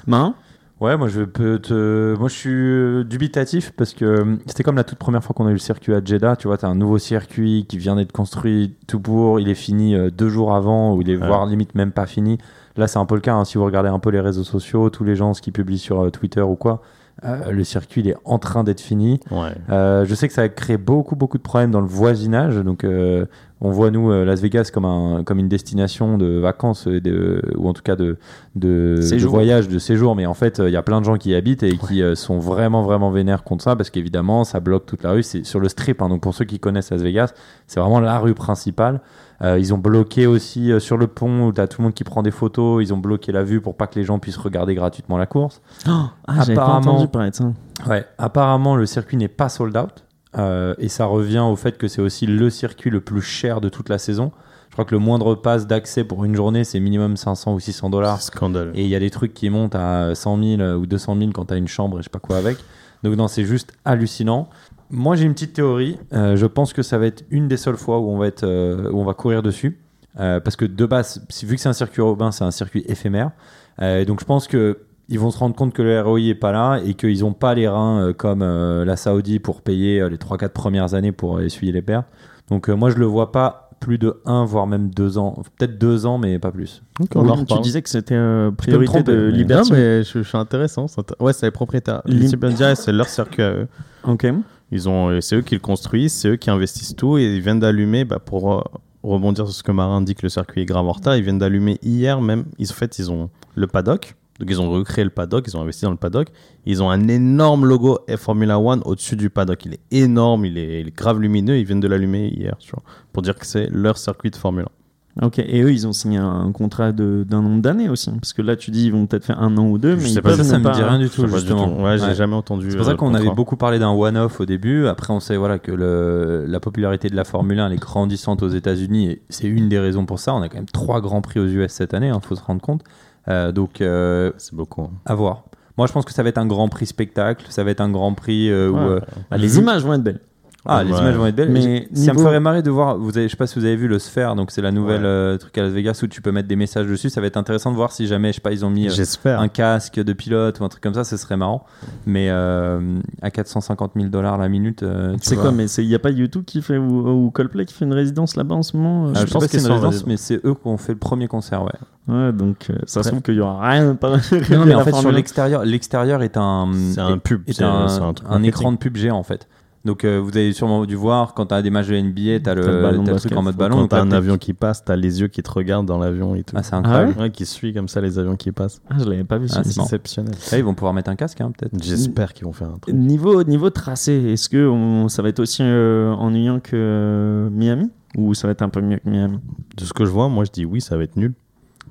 Marin? 0.06 0.34
Ouais, 0.80 0.96
moi 0.96 1.08
je 1.08 1.20
peux 1.22 1.58
te. 1.58 2.16
Moi 2.18 2.28
je 2.28 2.34
suis 2.34 2.50
euh, 2.50 3.04
dubitatif 3.04 3.72
parce 3.76 3.92
que 3.92 4.04
euh, 4.04 4.36
c'était 4.46 4.62
comme 4.62 4.76
la 4.76 4.84
toute 4.84 4.98
première 4.98 5.22
fois 5.22 5.34
qu'on 5.34 5.46
a 5.46 5.50
eu 5.50 5.54
le 5.54 5.58
circuit 5.58 5.92
à 5.94 6.00
Jeddah. 6.02 6.36
Tu 6.36 6.48
vois, 6.48 6.56
t'as 6.56 6.68
un 6.68 6.74
nouveau 6.74 6.96
circuit 6.98 7.66
qui 7.68 7.76
vient 7.76 7.96
d'être 7.96 8.12
construit 8.12 8.74
tout 8.86 8.98
pour. 8.98 9.40
Il 9.40 9.50
est 9.50 9.54
fini 9.54 9.94
euh, 9.94 10.10
deux 10.10 10.30
jours 10.30 10.54
avant 10.54 10.94
ou 10.94 11.02
il 11.02 11.10
est 11.10 11.16
Ouais. 11.16 11.26
voire 11.26 11.44
limite 11.44 11.74
même 11.74 11.92
pas 11.92 12.06
fini. 12.06 12.38
Là, 12.76 12.86
c'est 12.88 12.98
un 12.98 13.04
peu 13.04 13.14
le 13.14 13.20
cas. 13.20 13.34
hein. 13.34 13.44
Si 13.44 13.58
vous 13.58 13.64
regardez 13.66 13.90
un 13.90 13.98
peu 13.98 14.08
les 14.10 14.20
réseaux 14.20 14.44
sociaux, 14.44 14.88
tous 14.88 15.04
les 15.04 15.16
gens 15.16 15.34
ce 15.34 15.42
qu'ils 15.42 15.52
publient 15.52 15.78
sur 15.78 16.10
Twitter 16.12 16.40
ou 16.40 16.54
quoi, 16.54 16.80
euh, 17.24 17.50
le 17.50 17.62
circuit 17.64 18.00
il 18.00 18.08
est 18.08 18.16
en 18.24 18.38
train 18.38 18.64
d'être 18.64 18.80
fini. 18.80 19.20
Ouais. 19.30 19.50
Euh, 19.68 20.06
je 20.06 20.14
sais 20.14 20.28
que 20.28 20.32
ça 20.34 20.42
a 20.42 20.48
créé 20.48 20.78
beaucoup 20.78 21.14
beaucoup 21.14 21.36
de 21.36 21.42
problèmes 21.42 21.72
dans 21.72 21.82
le 21.82 21.86
voisinage. 21.88 22.56
Donc, 22.56 22.84
euh, 22.84 23.26
on 23.60 23.70
voit 23.70 23.90
nous 23.90 24.10
euh, 24.10 24.24
Las 24.24 24.40
Vegas 24.40 24.70
comme 24.72 24.84
un 24.84 25.22
comme 25.24 25.38
une 25.38 25.48
destination 25.48 26.16
de 26.18 26.38
vacances 26.38 26.86
de, 26.88 27.42
ou 27.56 27.68
en 27.68 27.72
tout 27.72 27.82
cas 27.82 27.96
de 27.96 28.16
de, 28.56 28.96
de 29.00 29.26
voyage, 29.26 29.68
de 29.68 29.78
séjour. 29.78 30.16
Mais 30.16 30.26
en 30.26 30.34
fait, 30.34 30.60
euh, 30.60 30.68
il 30.68 30.72
y 30.72 30.76
a 30.76 30.82
plein 30.82 31.00
de 31.00 31.06
gens 31.06 31.16
qui 31.16 31.30
y 31.30 31.34
habitent 31.34 31.62
et 31.62 31.76
qui 31.76 32.02
euh, 32.02 32.14
sont 32.14 32.38
vraiment 32.38 32.82
vraiment 32.82 33.10
vénères 33.10 33.44
contre 33.44 33.62
ça 33.64 33.76
parce 33.76 33.90
qu'évidemment, 33.90 34.44
ça 34.44 34.60
bloque 34.60 34.86
toute 34.86 35.02
la 35.02 35.12
rue. 35.12 35.22
C'est 35.22 35.44
sur 35.44 35.60
le 35.60 35.68
strip. 35.68 36.00
hein. 36.02 36.08
donc, 36.08 36.20
pour 36.22 36.34
ceux 36.34 36.44
qui 36.44 36.58
connaissent 36.58 36.90
Las 36.90 37.02
Vegas, 37.02 37.32
c'est 37.66 37.80
vraiment 37.80 38.00
la 38.00 38.18
rue 38.18 38.34
principale. 38.34 39.00
Euh, 39.42 39.58
ils 39.58 39.72
ont 39.72 39.78
bloqué 39.78 40.26
aussi 40.26 40.70
euh, 40.70 40.80
sur 40.80 40.98
le 40.98 41.06
pont 41.06 41.46
où 41.46 41.52
tu 41.52 41.60
as 41.62 41.66
tout 41.66 41.80
le 41.80 41.84
monde 41.84 41.94
qui 41.94 42.04
prend 42.04 42.22
des 42.22 42.30
photos. 42.30 42.82
Ils 42.82 42.92
ont 42.92 42.98
bloqué 42.98 43.32
la 43.32 43.42
vue 43.42 43.60
pour 43.62 43.74
pas 43.74 43.86
que 43.86 43.98
les 43.98 44.04
gens 44.04 44.18
puissent 44.18 44.36
regarder 44.36 44.74
gratuitement 44.74 45.16
la 45.16 45.24
course. 45.26 45.62
Ah, 45.86 46.10
j'avais 46.40 46.54
pas 46.54 46.62
Apparemment- 46.64 46.92
entendu 46.92 47.08
parler 47.08 47.30
de 47.30 47.34
ça. 47.36 47.44
Ouais, 47.88 48.04
apparemment 48.18 48.76
le 48.76 48.84
circuit 48.84 49.16
n'est 49.16 49.28
pas 49.28 49.48
sold 49.48 49.74
out 49.78 50.04
euh, 50.38 50.74
et 50.78 50.88
ça 50.88 51.06
revient 51.06 51.40
au 51.40 51.56
fait 51.56 51.76
que 51.76 51.88
c'est 51.88 52.00
aussi 52.00 52.26
le 52.26 52.50
circuit 52.50 52.90
le 52.90 53.00
plus 53.00 53.22
cher 53.22 53.60
de 53.60 53.68
toute 53.68 53.88
la 53.88 53.98
saison. 53.98 54.32
Je 54.68 54.74
crois 54.74 54.84
que 54.84 54.94
le 54.94 55.00
moindre 55.00 55.34
pass 55.34 55.66
d'accès 55.66 56.04
pour 56.04 56.24
une 56.24 56.36
journée 56.36 56.62
c'est 56.62 56.78
minimum 56.78 57.16
500 57.16 57.54
ou 57.54 57.60
600 57.60 57.90
dollars 57.90 58.22
Scandale. 58.22 58.70
et 58.74 58.84
il 58.84 58.88
y 58.88 58.94
a 58.94 59.00
des 59.00 59.10
trucs 59.10 59.34
qui 59.34 59.50
montent 59.50 59.74
à 59.74 60.14
100 60.14 60.58
000 60.58 60.62
ou 60.74 60.86
200 60.86 61.16
000 61.18 61.30
quand 61.32 61.46
tu 61.46 61.54
as 61.54 61.56
une 61.56 61.66
chambre 61.66 61.98
et 61.98 62.02
je 62.02 62.04
sais 62.04 62.10
pas 62.10 62.20
quoi 62.20 62.36
avec. 62.36 62.58
Donc 63.02 63.16
non, 63.16 63.26
c'est 63.26 63.44
juste 63.44 63.72
hallucinant. 63.84 64.48
Moi 64.90 65.16
j'ai 65.16 65.24
une 65.24 65.34
petite 65.34 65.54
théorie. 65.54 65.98
Euh, 66.12 66.36
je 66.36 66.46
pense 66.46 66.72
que 66.72 66.82
ça 66.82 66.98
va 66.98 67.06
être 67.06 67.24
une 67.30 67.48
des 67.48 67.56
seules 67.56 67.76
fois 67.76 67.98
où 67.98 68.10
on 68.10 68.18
va 68.18 68.28
être 68.28 68.44
euh, 68.44 68.90
où 68.90 69.00
on 69.00 69.04
va 69.04 69.14
courir 69.14 69.42
dessus. 69.42 69.78
Parce 70.16 70.56
que 70.56 70.66
de 70.66 70.84
base, 70.84 71.24
vu 71.44 71.54
que 71.54 71.62
c'est 71.62 71.70
un 71.70 71.72
circuit 71.72 72.02
urbain, 72.02 72.30
c'est 72.30 72.44
un 72.44 72.50
circuit 72.50 72.84
éphémère. 72.86 73.30
Donc 73.78 74.20
je 74.20 74.26
pense 74.26 74.46
que 74.48 74.76
ils 75.10 75.18
vont 75.18 75.30
se 75.30 75.38
rendre 75.38 75.54
compte 75.54 75.74
que 75.74 75.82
le 75.82 76.00
ROI 76.00 76.20
est 76.20 76.34
pas 76.34 76.52
là 76.52 76.80
et 76.84 76.94
qu'ils 76.94 77.20
n'ont 77.20 77.32
pas 77.34 77.54
les 77.54 77.68
reins 77.68 78.00
euh, 78.00 78.12
comme 78.12 78.40
euh, 78.42 78.84
la 78.84 78.96
Saoudi 78.96 79.38
pour 79.40 79.60
payer 79.60 80.00
euh, 80.00 80.08
les 80.08 80.16
3-4 80.16 80.48
premières 80.50 80.94
années 80.94 81.12
pour 81.12 81.40
essuyer 81.40 81.72
les 81.72 81.82
pertes. 81.82 82.06
Donc 82.48 82.68
euh, 82.70 82.74
moi 82.74 82.90
je 82.90 82.96
le 82.96 83.06
vois 83.06 83.32
pas 83.32 83.66
plus 83.80 83.98
de 83.98 84.20
1 84.26 84.44
voire 84.44 84.66
même 84.66 84.90
2 84.90 85.18
ans, 85.18 85.42
peut-être 85.58 85.78
2 85.78 86.06
ans 86.06 86.18
mais 86.18 86.38
pas 86.38 86.50
plus. 86.52 86.82
Ok, 87.00 87.08
on 87.14 87.20
en 87.20 87.22
William, 87.30 87.46
tu 87.46 87.60
disais 87.60 87.82
que 87.82 87.88
c'était 87.88 88.14
euh, 88.14 88.50
priorité 88.50 88.92
tromper, 88.92 89.12
de 89.12 89.16
mais- 89.26 89.30
Non, 89.32 89.36
Liberty. 89.36 89.72
mais 89.72 90.02
je, 90.04 90.18
je 90.22 90.28
suis 90.28 90.38
intéressant. 90.38 90.86
Ouais, 91.18 91.32
c'est 91.32 91.46
les 91.46 91.50
propriétaires. 91.50 92.02
Liberty, 92.06 92.62
c'est 92.74 92.92
leur 92.92 93.08
circuit 93.08 93.42
à 93.42 93.52
eux. 93.52 93.68
Ok. 94.04 94.26
Ils 94.72 94.88
ont, 94.88 95.20
c'est 95.20 95.36
eux 95.36 95.42
qui 95.42 95.54
le 95.54 95.60
construisent, 95.60 96.12
c'est 96.12 96.28
eux 96.28 96.36
qui 96.36 96.48
investissent 96.50 96.94
tout 96.94 97.18
et 97.18 97.24
ils 97.34 97.40
viennent 97.40 97.58
d'allumer 97.58 98.04
bah, 98.04 98.18
pour, 98.20 98.52
euh, 98.52 98.60
rebondir 99.02 99.46
sur 99.46 99.54
ce 99.54 99.62
que 99.62 99.72
Marin 99.72 100.02
dit 100.02 100.14
que 100.14 100.22
le 100.22 100.28
circuit 100.28 100.60
est 100.62 100.66
grave 100.66 100.86
en 100.86 100.92
retard, 100.92 101.16
ils 101.16 101.22
viennent 101.22 101.38
d'allumer 101.38 101.78
hier 101.82 102.20
même. 102.20 102.44
Ils, 102.58 102.70
en 102.70 102.74
fait, 102.74 102.98
ils 102.98 103.10
ont 103.10 103.30
le 103.54 103.66
paddock. 103.66 104.14
Donc, 104.40 104.48
ils 104.50 104.60
ont 104.60 104.70
recréé 104.70 105.04
le 105.04 105.10
paddock, 105.10 105.44
ils 105.46 105.56
ont 105.56 105.60
investi 105.60 105.84
dans 105.84 105.90
le 105.90 105.96
paddock. 105.96 106.28
Ils 106.66 106.82
ont 106.82 106.90
un 106.90 107.06
énorme 107.08 107.66
logo 107.66 107.98
F 108.08 108.16
Formula 108.16 108.58
One 108.58 108.80
au-dessus 108.86 109.14
du 109.16 109.30
paddock. 109.30 109.64
Il 109.66 109.74
est 109.74 109.80
énorme, 109.90 110.46
il 110.46 110.56
est, 110.58 110.80
il 110.80 110.88
est 110.88 110.96
grave 110.96 111.20
lumineux. 111.20 111.58
Ils 111.58 111.64
viennent 111.64 111.80
de 111.80 111.88
l'allumer 111.88 112.28
hier, 112.28 112.56
tu 112.58 112.70
vois, 112.72 112.82
pour 113.12 113.22
dire 113.22 113.34
que 113.36 113.46
c'est 113.46 113.68
leur 113.70 113.98
circuit 113.98 114.30
de 114.30 114.36
Formule 114.36 114.64
1. 114.64 115.26
Ok, 115.26 115.40
et 115.40 115.60
eux, 115.62 115.72
ils 115.72 115.88
ont 115.88 115.92
signé 115.92 116.18
un 116.18 116.52
contrat 116.52 116.92
d'un 116.92 117.42
nombre 117.42 117.60
d'années 117.60 117.88
aussi. 117.88 118.10
Parce 118.12 118.32
que 118.32 118.42
là, 118.42 118.54
tu 118.54 118.70
dis, 118.70 118.86
ils 118.86 118.92
vont 118.92 119.06
peut-être 119.06 119.24
faire 119.24 119.42
un 119.42 119.56
an 119.58 119.66
ou 119.68 119.76
deux, 119.76 119.96
mais 119.96 120.02
sais 120.02 120.10
ils 120.12 120.14
pas, 120.22 120.30
peuvent 120.30 120.38
ça, 120.38 120.44
ça 120.44 120.54
ne 120.54 120.58
me 120.60 120.64
pas- 120.64 120.70
dit 120.70 120.82
rien 120.82 120.98
du 121.00 121.10
tout, 121.10 121.24
du 121.26 121.32
justement. 121.32 121.68
tout. 121.68 121.82
Ouais, 121.82 121.98
j'ai 121.98 122.04
Ouais. 122.06 122.14
jamais 122.14 122.36
entendu. 122.36 122.70
C'est 122.70 122.76
pour 122.76 122.86
ça 122.86 122.92
euh, 122.92 122.96
qu'on 122.96 123.12
avait 123.14 123.28
beaucoup 123.34 123.56
parlé 123.56 123.80
d'un 123.80 123.90
one-off 123.90 124.40
au 124.40 124.46
début. 124.46 124.86
Après, 124.86 125.12
on 125.12 125.18
sait 125.20 125.36
voilà, 125.36 125.58
que 125.58 125.72
le, 125.72 126.44
la 126.46 126.60
popularité 126.60 127.08
de 127.10 127.16
la 127.16 127.24
Formule 127.24 127.58
1 127.58 127.66
elle 127.66 127.72
est 127.72 127.76
grandissante 127.76 128.42
aux 128.44 128.48
États-Unis 128.48 129.10
et 129.10 129.22
c'est 129.28 129.48
une 129.48 129.68
des 129.68 129.80
raisons 129.80 130.06
pour 130.06 130.20
ça. 130.20 130.32
On 130.32 130.42
a 130.42 130.48
quand 130.48 130.56
même 130.58 130.66
trois 130.66 131.00
grands 131.00 131.20
prix 131.22 131.40
aux 131.40 131.46
US 131.48 131.72
cette 131.72 131.92
année, 131.92 132.12
il 132.14 132.20
faut 132.26 132.36
se 132.36 132.42
rendre 132.44 132.62
compte. 132.62 132.82
Euh, 133.28 133.52
donc, 133.52 133.80
euh, 133.80 134.32
C'est 134.38 134.54
beaucoup. 134.54 134.82
hein. 134.82 134.90
à 135.06 135.14
voir. 135.14 135.44
Moi, 135.78 135.86
je 135.86 135.92
pense 135.92 136.04
que 136.04 136.12
ça 136.12 136.22
va 136.22 136.28
être 136.28 136.38
un 136.38 136.46
grand 136.46 136.68
prix 136.68 136.86
spectacle. 136.86 137.46
Ça 137.48 137.64
va 137.64 137.70
être 137.70 137.80
un 137.80 137.90
grand 137.90 138.12
prix 138.14 138.50
euh, 138.50 138.68
où. 138.70 138.74
Ouais. 138.74 138.80
euh, 138.80 139.00
Ah, 139.30 139.38
les 139.38 139.58
images 139.58 139.82
vont 139.84 139.94
être 139.94 140.02
belles. 140.02 140.20
Ah, 140.66 140.84
les 140.84 140.90
images 140.90 141.14
vont 141.16 141.26
être 141.26 141.34
belles. 141.36 141.50
Mais 141.50 141.88
ça 141.94 142.12
me 142.12 142.18
ferait 142.18 142.40
marrer 142.40 142.62
de 142.62 142.70
voir. 142.70 142.98
Vous 142.98 143.16
avez, 143.16 143.26
je 143.26 143.30
sais 143.32 143.36
pas 143.36 143.46
si 143.46 143.58
vous 143.58 143.64
avez 143.64 143.76
vu 143.76 143.88
le 143.88 143.98
Sphere, 143.98 144.34
donc 144.36 144.50
c'est 144.50 144.60
la 144.62 144.70
nouvelle 144.72 145.00
Ouais. 145.02 145.06
euh, 145.08 145.38
truc 145.38 145.56
à 145.58 145.62
Las 145.62 145.72
Vegas 145.72 146.00
où 146.02 146.06
tu 146.06 146.20
peux 146.20 146.32
mettre 146.32 146.48
des 146.48 146.56
messages 146.56 146.86
dessus. 146.86 147.08
Ça 147.10 147.20
va 147.20 147.26
être 147.28 147.36
intéressant 147.36 147.70
de 147.70 147.76
voir 147.76 147.92
si 147.92 148.06
jamais, 148.06 148.28
je 148.28 148.34
sais 148.36 148.40
pas, 148.40 148.52
ils 148.52 148.64
ont 148.64 148.70
mis 148.70 148.88
euh, 148.88 149.36
un 149.38 149.48
casque 149.48 149.98
de 150.00 150.12
pilote 150.12 150.60
ou 150.60 150.64
un 150.64 150.68
truc 150.68 150.82
comme 150.82 150.94
ça, 150.94 151.04
ce 151.04 151.16
serait 151.16 151.36
marrant. 151.36 151.64
Mais 152.06 152.28
euh, 152.30 152.98
à 153.22 153.30
450 153.30 153.92
000 153.96 154.08
dollars 154.08 154.36
la 154.38 154.48
minute, 154.48 154.82
euh, 154.82 155.12
tu 155.14 155.18
C'est 155.22 155.34
vois. 155.34 155.44
quoi 155.44 155.52
Mais 155.52 155.66
il 155.70 155.88
n'y 155.88 155.94
a 155.94 155.98
pas 155.98 156.10
YouTube 156.10 156.44
qui 156.46 156.60
fait 156.62 156.76
ou, 156.78 157.08
ou 157.26 157.30
Coldplay 157.30 157.64
qui 157.64 157.74
fait 157.74 157.84
une 157.84 157.94
résidence 157.94 158.36
là-bas 158.36 158.54
en 158.56 158.62
ce 158.62 158.76
moment 158.76 159.06
euh, 159.08 159.12
Ah, 159.16 159.20
je 159.22 159.26
je 159.26 159.32
pense 159.32 159.46
que 159.46 159.50
c'est 159.52 159.58
une 159.66 159.72
résidence, 159.72 159.84
résidence. 159.94 160.06
mais 160.08 160.16
c'est 160.16 160.44
eux 160.46 160.54
qui 160.54 160.66
ont 160.66 160.76
fait 160.76 160.92
le 160.92 160.98
premier 160.98 161.26
concert, 161.28 161.62
ouais. 161.62 161.70
Ouais, 162.08 162.32
donc 162.32 162.66
euh, 162.70 162.74
ça 162.86 163.02
se 163.02 163.08
trouve 163.08 163.22
qu'il 163.22 163.34
y 163.34 163.40
aura 163.40 163.60
rien. 163.70 163.94
Pas 163.94 164.16
Non, 164.50 164.64
mais 164.66 164.74
en 164.74 164.84
fait, 164.84 164.94
sur 164.94 165.12
l'extérieur, 165.12 165.64
l'extérieur 165.64 166.22
est 166.22 166.36
un, 166.36 166.68
C'est 166.92 167.00
un 167.00 167.18
pub, 167.18 167.42
est 167.48 167.52
c'est- 167.52 167.62
un, 167.64 168.42
écran 168.42 168.72
de 168.72 168.76
pub 168.78 168.96
géant 168.96 169.16
en 169.16 169.22
fait. 169.22 169.46
Donc 169.86 170.04
euh, 170.04 170.18
vous 170.18 170.36
avez 170.36 170.52
sûrement 170.52 170.84
dû 170.84 170.94
voir 170.94 171.32
quand 171.32 171.46
tu 171.46 171.54
as 171.54 171.62
des 171.62 171.70
matchs 171.70 171.88
de 171.88 171.96
NBA, 171.98 172.40
tu 172.44 172.50
as 172.50 172.54
le, 172.54 172.62
T'as 172.62 172.70
le 172.70 172.82
ballon 172.82 173.00
de 173.00 173.06
t'as 173.06 173.10
le 173.12 173.14
basket. 173.14 173.30
truc 173.30 173.38
en 173.38 173.42
mode 173.42 173.56
ballon. 173.56 173.76
Quand 173.78 173.88
t'as 173.88 174.02
un 174.02 174.12
avion 174.12 174.36
qui 174.36 174.52
passe, 174.52 174.84
t'as 174.84 174.94
les 174.96 175.20
yeux 175.22 175.28
qui 175.28 175.42
te 175.42 175.50
regardent 175.50 175.86
dans 175.86 175.96
l'avion 175.98 176.34
et 176.34 176.42
tout. 176.42 176.54
Ah, 176.54 176.62
c'est 176.62 176.74
incroyable. 176.74 177.14
Ouais, 177.18 177.30
qui 177.30 177.46
suit 177.46 177.72
comme 177.72 177.88
ça 177.88 178.02
les 178.02 178.18
avions 178.18 178.36
qui 178.36 178.52
passent. 178.52 178.82
Ah, 178.90 178.96
je 178.98 179.04
l'avais 179.08 179.24
pas 179.24 179.38
vu. 179.38 179.46
Ah, 179.54 179.62
c'est 179.64 179.80
exceptionnel. 179.80 180.34
Ah, 180.52 180.58
ils 180.58 180.64
vont 180.64 180.74
pouvoir 180.74 180.92
mettre 180.92 181.08
un 181.10 181.16
casque 181.16 181.40
hein, 181.40 181.50
peut-être. 181.56 181.72
J'espère 181.82 182.34
qu'ils 182.34 182.44
vont 182.44 182.52
faire 182.52 182.68
un 182.68 182.78
truc. 182.78 182.94
Niveau, 182.94 183.42
niveau 183.44 183.70
tracé, 183.70 184.12
est-ce 184.12 184.50
que 184.50 184.68
on- 184.68 185.08
ça 185.08 185.22
va 185.22 185.30
être 185.30 185.40
aussi 185.40 185.62
euh, 185.62 186.12
ennuyant 186.12 186.60
que 186.60 186.70
euh, 186.74 187.48
Miami? 187.50 187.90
Ou 188.18 188.34
ça 188.34 188.48
va 188.48 188.52
être 188.52 188.62
un 188.62 188.68
peu 188.68 188.82
mieux 188.82 188.98
que 188.98 189.08
Miami? 189.08 189.38
De 189.78 189.84
ce 189.84 189.92
que 189.94 190.04
je 190.04 190.10
vois, 190.10 190.28
moi 190.28 190.44
je 190.44 190.50
dis 190.50 190.66
oui, 190.66 190.80
ça 190.82 190.96
va 190.98 191.04
être 191.04 191.16
nul. 191.16 191.32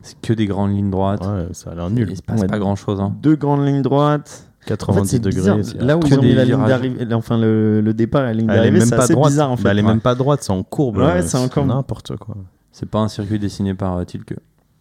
C'est 0.04 0.19
que 0.21 0.34
des 0.34 0.45
grandes 0.45 0.75
lignes 0.75 0.91
droites. 0.91 1.25
Ouais, 1.25 1.47
ça 1.54 1.71
a 1.71 1.75
l'air 1.75 1.89
nul. 1.89 2.08
Il 2.10 2.15
se 2.17 2.21
passe 2.21 2.41
Ouais. 2.41 2.47
pas 2.47 2.60
grand 2.60 2.75
chose. 2.75 2.99
Hein. 3.02 3.15
Deux 3.23 3.36
grandes 3.36 3.65
lignes 3.65 3.82
droites. 3.82 4.45
En 4.65 4.67
fait, 4.67 4.78
90 4.78 5.10
c'est 5.10 5.19
degrés. 5.19 5.62
Là 5.80 5.98
où 5.98 6.02
ils 6.06 6.13
ont 6.19 6.22
mis 6.22 6.34
la 6.36 6.45
ligne 6.45 6.65
d'arrivée, 6.67 7.13
enfin 7.13 7.38
le, 7.39 7.82
le 7.82 7.93
départ 7.93 8.24
et 8.24 8.26
la 8.28 8.34
ligne 8.34 8.48
d'arrivée, 8.48 8.80
même 8.80 8.88
c'est 8.88 8.95
pas 8.95 9.04
assez 9.04 9.13
droite. 9.13 9.32
bizarre 9.32 9.52
en 9.52 9.58
fait. 9.58 9.63
Bah, 9.63 9.72
elle 9.72 9.80
est 9.80 9.82
Ouais. 9.84 9.88
même 9.88 10.02
pas 10.02 10.15
droite, 10.15 10.41
c'est 10.43 10.52
en 10.52 10.63
courbe. 10.63 10.98
Ouais, 10.98 11.04
euh, 11.06 11.22
c'est 11.24 11.38
en 11.38 11.48
courbe. 11.48 11.67
N'importe 11.67 12.15
quoi. 12.17 12.36
C'est 12.72 12.88
pas 12.89 13.00
un 13.00 13.08
circuit 13.08 13.39
dessiné 13.39 13.74
par 13.74 13.98
euh, 13.98 14.04
Tilke. 14.04 14.36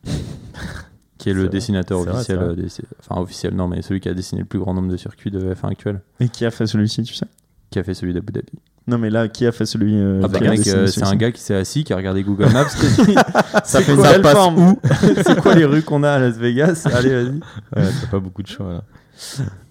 qui 1.19 1.31
est 1.31 1.33
le 1.33 1.43
vrai. 1.43 1.49
dessinateur 1.49 2.01
officiel. 2.01 2.39
vrai. 2.39 2.47
euh, 2.49 2.55
des- 2.55 2.69
Enfin, 3.01 3.21
officiel, 3.21 3.55
non, 3.55 3.67
mais 3.69 3.83
celui 3.83 4.01
qui 4.01 4.09
a 4.09 4.15
dessiné 4.15 4.41
le 4.43 4.47
plus 4.47 4.59
grand 4.59 4.75
nombre 4.75 4.89
de 4.89 4.97
circuits 4.97 5.31
de 5.31 5.41
F1 5.55 5.71
actuel. 5.71 6.01
Et 6.21 6.29
qui 6.29 6.45
a 6.45 6.51
fait 6.51 6.67
celui-ci, 6.67 7.03
tu 7.03 7.15
sais? 7.15 7.27
Qui 7.71 7.79
a 7.79 7.83
fait 7.83 7.95
celui 7.95 8.15
d'Abu 8.15 8.33
Dhabi. 8.33 8.53
Non, 8.87 8.97
mais 8.99 9.11
là, 9.11 9.29
qui 9.29 9.45
a 9.45 9.53
fait 9.53 9.67
celui 9.67 9.95
euh, 9.97 10.23
Ah 10.25 10.29
bah, 10.29 10.39
euh, 10.43 10.87
c'est 10.87 11.03
un 11.05 11.15
gars 11.17 11.31
qui 11.31 11.43
s'est 11.43 11.55
assis, 11.55 11.85
qui 11.85 11.93
a 11.93 11.97
regardé 11.97 12.23
Google 12.23 12.51
Maps, 12.53 12.65
qui 12.67 12.87
a 12.87 13.05
dit 13.05 13.15
Ça 13.65 13.81
fait 13.83 13.95
quoi, 13.95 14.07
ça 14.07 14.19
passe 14.21 14.47
où? 14.57 14.79
C'est 15.27 15.41
quoi 15.43 15.55
les 15.55 15.67
rues 15.67 15.83
qu'on 15.83 16.03
a 16.05 16.13
à 16.13 16.19
Las 16.19 16.37
Vegas? 16.39 16.85
Allez, 16.95 17.11
vas-y. 17.25 17.35
Ouais, 17.77 17.91
t'as 18.01 18.07
pas 18.11 18.19
beaucoup 18.21 18.43
de 18.43 18.47
choix 18.49 18.73
là. 18.73 18.85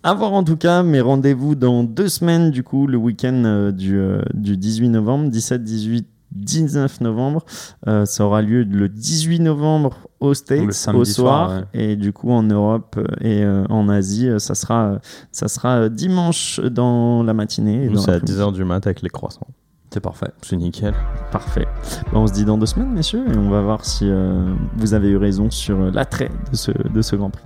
À 0.03 0.13
voir 0.13 0.33
en 0.33 0.43
tout 0.43 0.57
cas, 0.57 0.83
mais 0.83 1.01
rendez-vous 1.01 1.55
dans 1.55 1.83
deux 1.83 2.10
semaines, 2.10 2.51
du 2.51 2.63
coup, 2.63 2.88
le 2.88 2.97
week-end 2.97 3.43
euh, 3.45 3.71
du, 3.71 3.97
euh, 3.97 4.21
du 4.33 4.57
18 4.57 4.89
novembre, 4.89 5.29
17, 5.29 5.63
18, 5.63 6.07
19 6.31 7.01
novembre. 7.01 7.45
Euh, 7.88 8.05
ça 8.05 8.25
aura 8.25 8.41
lieu 8.41 8.63
le 8.63 8.89
18 8.89 9.39
novembre 9.39 10.07
aux 10.19 10.33
States, 10.33 10.67
au 10.93 11.05
soir, 11.05 11.49
soir, 11.49 11.63
et 11.73 11.95
du 11.95 12.12
coup 12.12 12.31
en 12.31 12.43
Europe 12.43 12.99
et 13.21 13.43
euh, 13.43 13.65
en 13.69 13.88
Asie, 13.88 14.29
ça 14.39 14.55
sera, 14.55 14.99
ça 15.31 15.47
sera 15.47 15.89
dimanche 15.89 16.60
dans 16.60 17.23
la 17.23 17.33
matinée. 17.33 17.89
c'est 17.95 18.10
à 18.10 18.13
l'après-midi. 18.13 18.33
10h 18.33 18.53
du 18.53 18.63
mat 18.65 18.86
avec 18.86 19.01
les 19.01 19.10
croissants. 19.10 19.47
C'est 19.93 20.01
parfait. 20.01 20.31
C'est 20.41 20.57
nickel. 20.57 20.93
Parfait. 21.31 21.65
Bah, 22.12 22.19
on 22.19 22.27
se 22.27 22.33
dit 22.33 22.43
dans 22.43 22.57
deux 22.57 22.65
semaines, 22.65 22.91
messieurs, 22.91 23.23
et 23.33 23.38
on 23.38 23.49
va 23.49 23.62
voir 23.62 23.86
si 23.86 24.10
euh, 24.10 24.53
vous 24.75 24.93
avez 24.93 25.10
eu 25.10 25.17
raison 25.17 25.49
sur 25.49 25.79
l'attrait 25.91 26.29
de 26.51 26.57
ce, 26.57 26.71
de 26.71 27.01
ce 27.01 27.15
Grand 27.15 27.29
Prix. 27.29 27.45